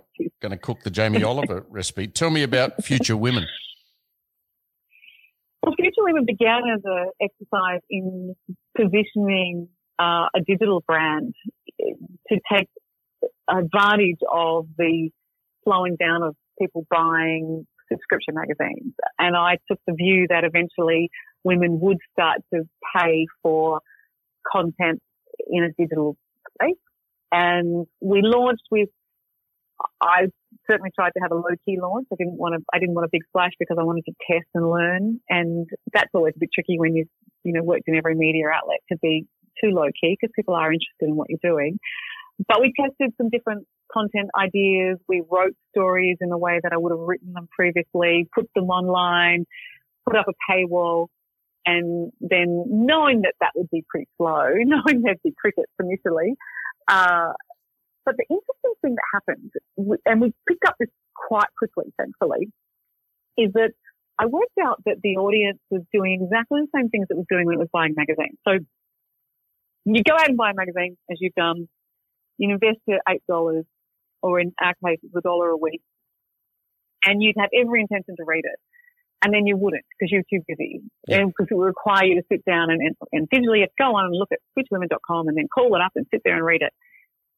going 0.41 0.53
to 0.53 0.57
cook 0.57 0.83
the 0.83 0.91
Jamie 0.91 1.23
Oliver 1.33 1.67
recipe. 1.69 2.07
Tell 2.09 2.31
me 2.31 2.43
about 2.43 2.83
Future 2.83 3.17
Women. 3.17 3.47
Well, 5.63 5.75
Future 5.79 6.03
Women 6.03 6.25
began 6.27 6.63
as 6.75 6.81
an 6.85 7.11
exercise 7.21 7.81
in 7.91 8.35
positioning 8.77 9.69
uh, 9.99 10.29
a 10.35 10.41
digital 10.47 10.83
brand 10.87 11.35
to 11.79 12.41
take 12.51 12.69
advantage 13.49 14.19
of 14.33 14.67
the 14.79 15.11
slowing 15.65 15.97
down 15.97 16.23
of 16.23 16.35
people 16.59 16.87
buying 16.91 17.67
subscription 17.91 18.35
magazines. 18.35 18.95
And 19.19 19.37
I 19.37 19.59
took 19.71 19.79
the 19.87 19.93
view 19.93 20.27
that 20.31 20.45
eventually 20.45 21.11
women 21.45 21.81
would 21.81 21.99
start 22.13 22.39
to 22.55 22.63
pay 22.97 23.27
for 23.43 23.81
content 24.51 25.01
in 25.49 25.65
a 25.65 25.69
digital 25.79 26.17
And 27.33 27.87
we 28.01 28.21
launched 28.23 28.65
with, 28.71 28.91
I 30.03 30.27
certainly 30.71 30.91
tried 30.95 31.13
to 31.17 31.21
have 31.23 31.33
a 31.33 31.35
low 31.35 31.57
key 31.65 31.79
launch. 31.81 32.07
I 32.13 32.17
didn't 32.19 32.39
want 32.39 32.55
to, 32.55 32.65
I 32.73 32.79
didn't 32.79 32.95
want 32.95 33.07
a 33.07 33.11
big 33.11 33.23
splash 33.29 33.53
because 33.59 33.79
I 33.81 33.85
wanted 33.85 34.05
to 34.05 34.13
test 34.31 34.47
and 34.55 34.69
learn. 34.69 35.21
And 35.31 35.67
that's 35.93 36.11
always 36.15 36.35
a 36.37 36.41
bit 36.41 36.51
tricky 36.55 36.79
when 36.79 36.95
you've, 36.95 37.09
you 37.43 37.55
know, 37.55 37.63
worked 37.63 37.85
in 37.87 37.97
every 37.97 38.15
media 38.15 38.45
outlet 38.53 38.81
to 38.91 38.99
be 39.01 39.27
too 39.63 39.71
low 39.71 39.89
key 39.99 40.17
because 40.21 40.33
people 40.37 40.55
are 40.55 40.71
interested 40.73 41.09
in 41.09 41.17
what 41.17 41.29
you're 41.31 41.39
doing. 41.43 41.79
But 42.47 42.61
we 42.61 42.73
tested 42.79 43.15
some 43.17 43.31
different 43.31 43.67
content 43.93 44.31
ideas. 44.39 44.99
We 45.09 45.23
wrote 45.31 45.55
stories 45.75 46.19
in 46.21 46.29
the 46.29 46.39
way 46.39 46.61
that 46.63 46.73
I 46.73 46.77
would 46.77 46.93
have 46.93 47.01
written 47.01 47.33
them 47.33 47.49
previously, 47.51 48.29
put 48.35 48.49
them 48.55 48.69
online, 48.69 49.47
put 50.07 50.17
up 50.17 50.27
a 50.29 50.53
paywall, 50.53 51.09
and 51.65 52.13
then 52.21 52.65
knowing 52.69 53.23
that 53.23 53.35
that 53.41 53.53
would 53.55 53.71
be 53.71 53.85
pretty 53.89 54.09
slow, 54.17 54.49
knowing 54.57 55.03
there'd 55.03 55.23
be 55.23 55.35
crickets 55.39 55.73
initially. 55.81 56.35
Uh, 56.89 57.33
but 58.05 58.17
the 58.17 58.25
interesting 58.29 58.75
thing 58.83 58.97
that 58.97 59.05
happened, 59.15 59.51
and 60.05 60.21
we 60.21 60.33
picked 60.49 60.65
up 60.67 60.75
this 60.81 60.89
quite 61.15 61.49
quickly, 61.57 61.93
thankfully, 61.97 62.51
is 63.39 63.53
that 63.55 63.71
I 64.19 64.27
worked 64.27 64.59
out 64.63 64.83
that 64.87 64.97
the 65.03 65.17
audience 65.17 65.61
was 65.71 65.83
doing 65.93 66.21
exactly 66.23 66.61
the 66.63 66.69
same 66.79 66.91
things 66.91 67.07
it 67.11 67.17
was 67.17 67.27
doing 67.31 67.47
when 67.47 67.55
it 67.57 67.59
was 67.59 67.69
buying 67.73 67.95
magazines. 67.97 68.39
So 68.47 68.59
you 69.85 70.03
go 70.03 70.15
out 70.15 70.29
and 70.29 70.37
buy 70.37 70.51
a 70.51 70.55
magazine, 70.55 70.97
as 71.11 71.19
you've 71.21 71.35
done, 71.35 71.69
you 72.39 72.51
invest 72.51 72.79
your 72.87 73.01
$8, 73.09 73.65
or 74.23 74.41
in 74.41 74.53
our 74.61 74.75
case, 74.85 74.99
it's 75.03 75.15
a 75.17 75.21
dollar 75.21 75.51
a 75.51 75.57
week, 75.57 75.83
and 77.05 77.23
you'd 77.23 77.37
have 77.39 77.51
every 77.55 77.81
intention 77.81 78.17
to 78.17 78.25
read 78.25 78.45
it. 78.45 78.59
And 79.23 79.33
then 79.33 79.47
you 79.47 79.57
wouldn't 79.57 79.85
because 79.95 80.11
you're 80.11 80.27
too 80.29 80.45
busy. 80.47 80.83
Yeah. 81.07 81.19
And 81.19 81.29
because 81.29 81.47
it 81.51 81.55
would 81.55 81.65
require 81.65 82.05
you 82.05 82.17
to 82.17 82.27
sit 82.31 82.45
down 82.45 82.71
and, 82.71 82.81
and, 82.83 82.97
and 83.13 83.31
digitally 83.31 83.65
go 83.79 83.95
on 83.95 84.07
and 84.07 84.15
look 84.15 84.31
at 84.33 84.41
switchwomen.com 84.59 85.29
and 85.29 85.37
then 85.37 85.47
call 85.53 85.75
it 85.77 85.81
up 85.81 85.93
and 85.95 86.07
sit 86.13 86.23
there 86.25 86.35
and 86.35 86.45
read 86.45 86.63
it. 86.63 86.73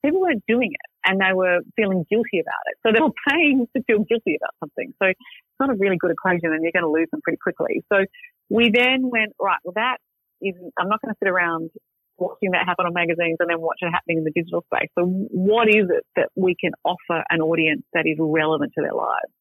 People 0.04 0.20
weren't 0.20 0.44
doing 0.48 0.72
it 0.72 0.90
and 1.04 1.20
they 1.20 1.32
were 1.32 1.60
feeling 1.76 2.04
guilty 2.10 2.40
about 2.40 2.64
it. 2.72 2.76
So 2.84 2.92
they 2.92 3.00
were 3.00 3.16
paying 3.28 3.66
to 3.76 3.82
feel 3.84 4.04
guilty 4.04 4.36
about 4.36 4.52
something. 4.60 4.92
So 5.00 5.08
it's 5.08 5.60
not 5.60 5.70
a 5.70 5.74
really 5.74 5.96
good 5.98 6.10
equation 6.10 6.52
and 6.52 6.62
you're 6.62 6.72
going 6.72 6.84
to 6.84 6.92
lose 6.92 7.08
them 7.10 7.20
pretty 7.22 7.38
quickly. 7.42 7.82
So 7.92 8.04
we 8.48 8.70
then 8.70 9.08
went, 9.08 9.32
right, 9.40 9.60
well, 9.64 9.72
that 9.76 9.98
is, 10.40 10.54
I'm 10.78 10.88
not 10.88 11.00
going 11.00 11.12
to 11.12 11.18
sit 11.22 11.28
around 11.28 11.70
watching 12.18 12.52
that 12.52 12.66
happen 12.66 12.86
on 12.86 12.94
magazines 12.94 13.36
and 13.40 13.50
then 13.50 13.60
watch 13.60 13.78
it 13.80 13.90
happening 13.90 14.18
in 14.18 14.24
the 14.24 14.30
digital 14.30 14.64
space. 14.72 14.88
So 14.98 15.04
what 15.04 15.68
is 15.68 15.86
it 15.90 16.04
that 16.16 16.28
we 16.36 16.54
can 16.58 16.72
offer 16.84 17.24
an 17.28 17.40
audience 17.40 17.82
that 17.92 18.06
is 18.06 18.16
relevant 18.18 18.72
to 18.76 18.82
their 18.82 18.94
lives? 18.94 19.32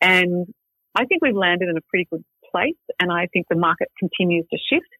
And 0.00 0.46
I 0.94 1.04
think 1.06 1.22
we've 1.22 1.36
landed 1.36 1.68
in 1.68 1.76
a 1.76 1.80
pretty 1.88 2.06
good 2.10 2.24
place 2.50 2.80
and 3.00 3.10
I 3.10 3.26
think 3.32 3.46
the 3.48 3.56
market 3.56 3.88
continues 3.98 4.46
to 4.52 4.58
shift. 4.58 4.92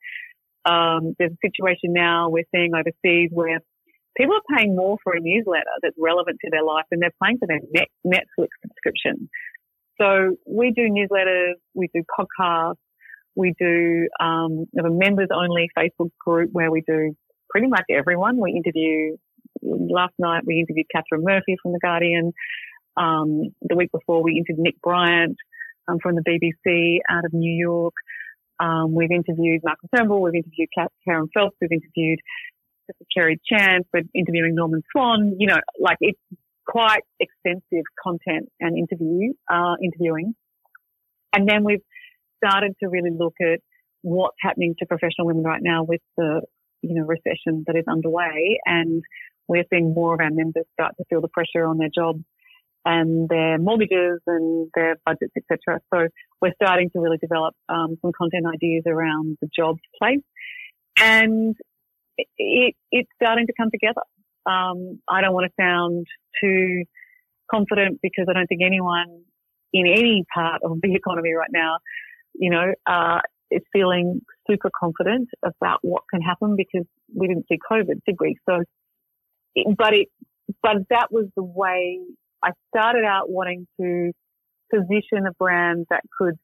Um, 0.64 1.14
there's 1.18 1.32
a 1.32 1.46
situation 1.46 1.92
now 1.92 2.28
we're 2.30 2.48
seeing 2.54 2.72
overseas 2.74 3.30
where 3.32 3.60
people 4.16 4.36
are 4.36 4.56
paying 4.56 4.76
more 4.76 4.96
for 5.02 5.14
a 5.14 5.20
newsletter 5.20 5.74
that's 5.82 5.96
relevant 5.98 6.38
to 6.44 6.50
their 6.50 6.64
life 6.64 6.84
than 6.90 7.00
they're 7.00 7.10
paying 7.22 7.38
for 7.38 7.46
their 7.46 7.60
net, 7.72 7.88
Netflix 8.06 8.48
subscription. 8.62 9.28
So 10.00 10.36
we 10.46 10.72
do 10.74 10.88
newsletters, 10.88 11.54
we 11.74 11.88
do 11.94 12.02
podcasts, 12.18 12.76
we 13.34 13.54
do 13.58 14.08
um, 14.20 14.66
a 14.78 14.90
members 14.90 15.28
only 15.34 15.68
Facebook 15.76 16.10
group 16.24 16.50
where 16.52 16.70
we 16.70 16.82
do 16.86 17.14
pretty 17.50 17.66
much 17.68 17.84
everyone. 17.90 18.38
We 18.38 18.52
interview. 18.52 19.16
Last 19.62 20.14
night 20.18 20.42
we 20.46 20.58
interviewed 20.58 20.86
Katharine 20.94 21.24
Murphy 21.24 21.56
from 21.62 21.72
the 21.72 21.78
Guardian. 21.80 22.32
Um, 22.96 23.54
the 23.62 23.76
week 23.76 23.90
before 23.92 24.22
we 24.22 24.32
interviewed 24.32 24.64
Nick 24.64 24.80
Bryant 24.82 25.36
um, 25.88 25.98
from 26.02 26.16
the 26.16 26.22
BBC 26.22 26.98
out 27.10 27.24
of 27.24 27.32
New 27.32 27.52
York. 27.52 27.94
Um, 28.60 28.94
we've 28.94 29.10
interviewed 29.10 29.62
Malcolm 29.64 29.88
Turnbull. 29.94 30.22
We've 30.22 30.34
interviewed 30.34 30.68
Kerryn 30.78 31.26
Phelps. 31.34 31.56
We've 31.60 31.72
interviewed 31.72 32.20
Kerry 33.14 33.40
Chant. 33.46 33.86
We're 33.92 34.02
interviewing 34.14 34.54
Norman 34.54 34.82
Swan. 34.92 35.36
You 35.38 35.48
know, 35.48 35.58
like 35.80 35.96
it's 36.00 36.20
quite 36.66 37.02
extensive 37.18 37.84
content 38.02 38.50
and 38.60 38.78
interview 38.78 39.32
uh, 39.50 39.74
interviewing. 39.82 40.34
And 41.32 41.48
then 41.48 41.64
we've 41.64 41.82
started 42.44 42.74
to 42.82 42.88
really 42.88 43.10
look 43.10 43.34
at 43.40 43.60
what's 44.02 44.36
happening 44.40 44.74
to 44.78 44.86
professional 44.86 45.26
women 45.26 45.42
right 45.42 45.62
now 45.62 45.84
with 45.84 46.00
the, 46.16 46.42
you 46.82 46.94
know, 46.94 47.04
recession 47.04 47.64
that 47.66 47.76
is 47.76 47.84
underway. 47.88 48.58
And 48.64 49.02
we're 49.48 49.64
seeing 49.70 49.94
more 49.94 50.14
of 50.14 50.20
our 50.20 50.30
members 50.30 50.64
start 50.74 50.94
to 50.98 51.04
feel 51.08 51.20
the 51.20 51.28
pressure 51.28 51.66
on 51.66 51.78
their 51.78 51.90
jobs 51.94 52.22
and 52.84 53.28
their 53.28 53.58
mortgages 53.58 54.20
and 54.26 54.68
their 54.74 54.96
budgets, 55.04 55.32
etc. 55.36 55.80
So 55.92 56.08
we're 56.40 56.52
starting 56.62 56.90
to 56.90 57.00
really 57.00 57.18
develop 57.18 57.54
um, 57.68 57.96
some 58.02 58.12
content 58.16 58.44
ideas 58.52 58.84
around 58.86 59.38
the 59.40 59.48
jobs 59.54 59.80
place, 60.00 60.24
and 60.98 61.54
it, 62.38 62.74
it's 62.90 63.10
starting 63.20 63.46
to 63.46 63.52
come 63.58 63.70
together. 63.70 64.02
Um, 64.44 65.00
I 65.08 65.20
don't 65.20 65.32
want 65.32 65.46
to 65.46 65.62
sound 65.62 66.06
too 66.42 66.84
confident 67.50 68.00
because 68.02 68.26
I 68.28 68.32
don't 68.32 68.46
think 68.46 68.62
anyone 68.64 69.22
in 69.72 69.86
any 69.86 70.24
part 70.34 70.62
of 70.64 70.80
the 70.82 70.94
economy 70.94 71.32
right 71.32 71.50
now 71.52 71.76
you 72.34 72.50
know, 72.50 72.72
uh, 72.86 73.20
is 73.50 73.62
feeling 73.72 74.20
super 74.48 74.70
confident 74.78 75.28
about 75.44 75.78
what 75.82 76.02
can 76.10 76.20
happen 76.20 76.56
because 76.56 76.86
we 77.14 77.28
didn't 77.28 77.46
see 77.48 77.58
COVID, 77.70 78.00
did 78.06 78.16
we? 78.18 78.36
So, 78.48 78.62
but 79.76 79.94
it, 79.94 80.08
but 80.62 80.76
that 80.90 81.08
was 81.10 81.26
the 81.36 81.42
way 81.42 82.00
I 82.42 82.50
started 82.74 83.04
out 83.04 83.30
wanting 83.30 83.66
to 83.80 84.12
position 84.72 85.26
a 85.28 85.32
brand 85.38 85.86
that 85.90 86.02
could 86.18 86.34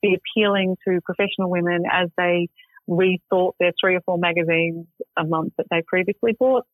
be 0.00 0.16
appealing 0.16 0.76
to 0.86 1.00
professional 1.04 1.50
women 1.50 1.82
as 1.90 2.08
they 2.16 2.48
rethought 2.88 3.52
their 3.58 3.72
three 3.80 3.96
or 3.96 4.00
four 4.06 4.18
magazines 4.18 4.86
a 5.18 5.24
month 5.24 5.52
that 5.58 5.66
they 5.70 5.82
previously 5.86 6.34
bought. 6.38 6.64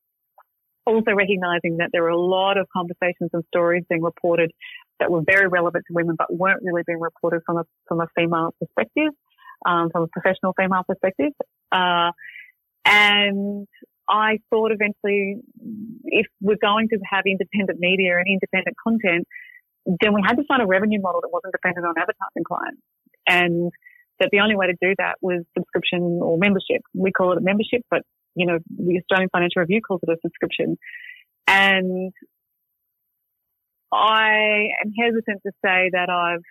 Also 0.87 1.13
recognizing 1.13 1.79
that 1.79 1.89
there 1.93 2.03
were 2.03 2.11
a 2.11 2.21
lot 2.21 2.59
of 2.59 2.67
conversations 2.75 3.31
and 3.33 3.43
stories 3.49 3.85
being 3.89 4.03
reported 4.03 4.53
that 5.01 5.11
were 5.11 5.23
very 5.27 5.49
relevant 5.49 5.85
to 5.89 5.95
women, 5.95 6.15
but 6.17 6.33
weren't 6.33 6.63
really 6.63 6.83
being 6.87 7.01
reported 7.01 7.41
from 7.47 7.57
a 7.57 7.65
from 7.89 8.01
a 8.01 8.07
female 8.15 8.55
perspective, 8.61 9.13
um, 9.67 9.89
from 9.91 10.03
a 10.03 10.07
professional 10.09 10.53
female 10.53 10.83
perspective. 10.87 11.33
Uh, 11.73 12.13
and 12.85 13.67
I 14.09 14.39
thought 14.51 14.71
eventually, 14.71 15.41
if 16.05 16.27
we're 16.41 16.61
going 16.61 16.89
to 16.89 16.99
have 17.11 17.25
independent 17.27 17.79
media 17.81 18.19
and 18.19 18.27
independent 18.29 18.77
content, 18.83 19.27
then 19.87 20.15
we 20.15 20.23
had 20.27 20.37
to 20.37 20.45
find 20.47 20.63
a 20.63 20.67
revenue 20.67 21.01
model 21.01 21.21
that 21.23 21.31
wasn't 21.33 21.53
dependent 21.53 21.87
on 21.87 21.95
advertising 21.97 22.45
clients, 22.47 22.83
and 23.27 23.73
that 24.21 24.29
the 24.31 24.41
only 24.41 24.57
way 24.57 24.67
to 24.67 24.75
do 24.81 24.95
that 24.99 25.17
was 25.21 25.45
subscription 25.57 26.21
or 26.23 26.39
membership. 26.39 26.83
We 26.95 27.13
call 27.13 27.33
it 27.33 27.39
a 27.39 27.41
membership, 27.41 27.83
but 27.91 28.03
you 28.35 28.47
know, 28.47 28.59
the 28.69 28.99
Australian 28.99 29.31
Financial 29.31 29.61
Review 29.61 29.81
calls 29.81 30.01
it 30.03 30.11
a 30.11 30.17
subscription. 30.23 30.77
And 31.47 32.13
I 33.93 34.69
am 34.85 34.93
hesitant 34.99 35.43
to 35.47 35.53
say 35.65 35.91
that 35.93 36.09
I've 36.11 36.43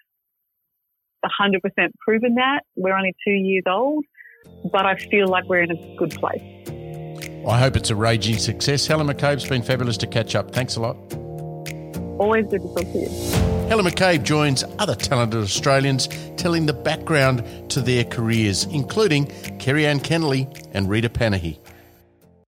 100% 1.26 1.90
proven 2.06 2.36
that. 2.36 2.62
We're 2.76 2.96
only 2.96 3.14
two 3.26 3.34
years 3.34 3.64
old, 3.68 4.06
but 4.72 4.86
I 4.86 4.96
feel 4.96 5.28
like 5.28 5.46
we're 5.46 5.64
in 5.64 5.72
a 5.72 5.96
good 5.98 6.12
place. 6.12 6.63
I 7.48 7.60
hope 7.60 7.76
it's 7.76 7.90
a 7.90 7.96
raging 7.96 8.38
success. 8.38 8.88
Helen 8.88 9.08
McCabe's 9.08 9.48
been 9.48 9.64
fabulous 9.64 9.98
to 9.98 10.08
catch 10.08 10.36
up. 10.36 10.52
Thanks 10.52 10.76
a 10.76 10.82
lot. 10.82 10.96
Always 12.20 12.46
good 12.48 12.62
to 12.62 12.68
talk 12.70 12.92
to 12.94 13.00
you. 13.00 13.10
Helen 13.68 13.86
McCabe 13.86 14.24
joins 14.24 14.64
other 14.78 14.96
talented 14.96 15.42
Australians 15.42 16.08
telling 16.38 16.66
the 16.66 16.74
background 16.74 17.44
to 17.72 17.82
their 17.82 18.04
careers, 18.04 18.66
including 18.66 19.28
Kerri-Anne 19.58 20.00
Kennerley 20.00 20.48
and 20.74 20.90
Rita 20.90 21.10
Panahi. 21.10 21.58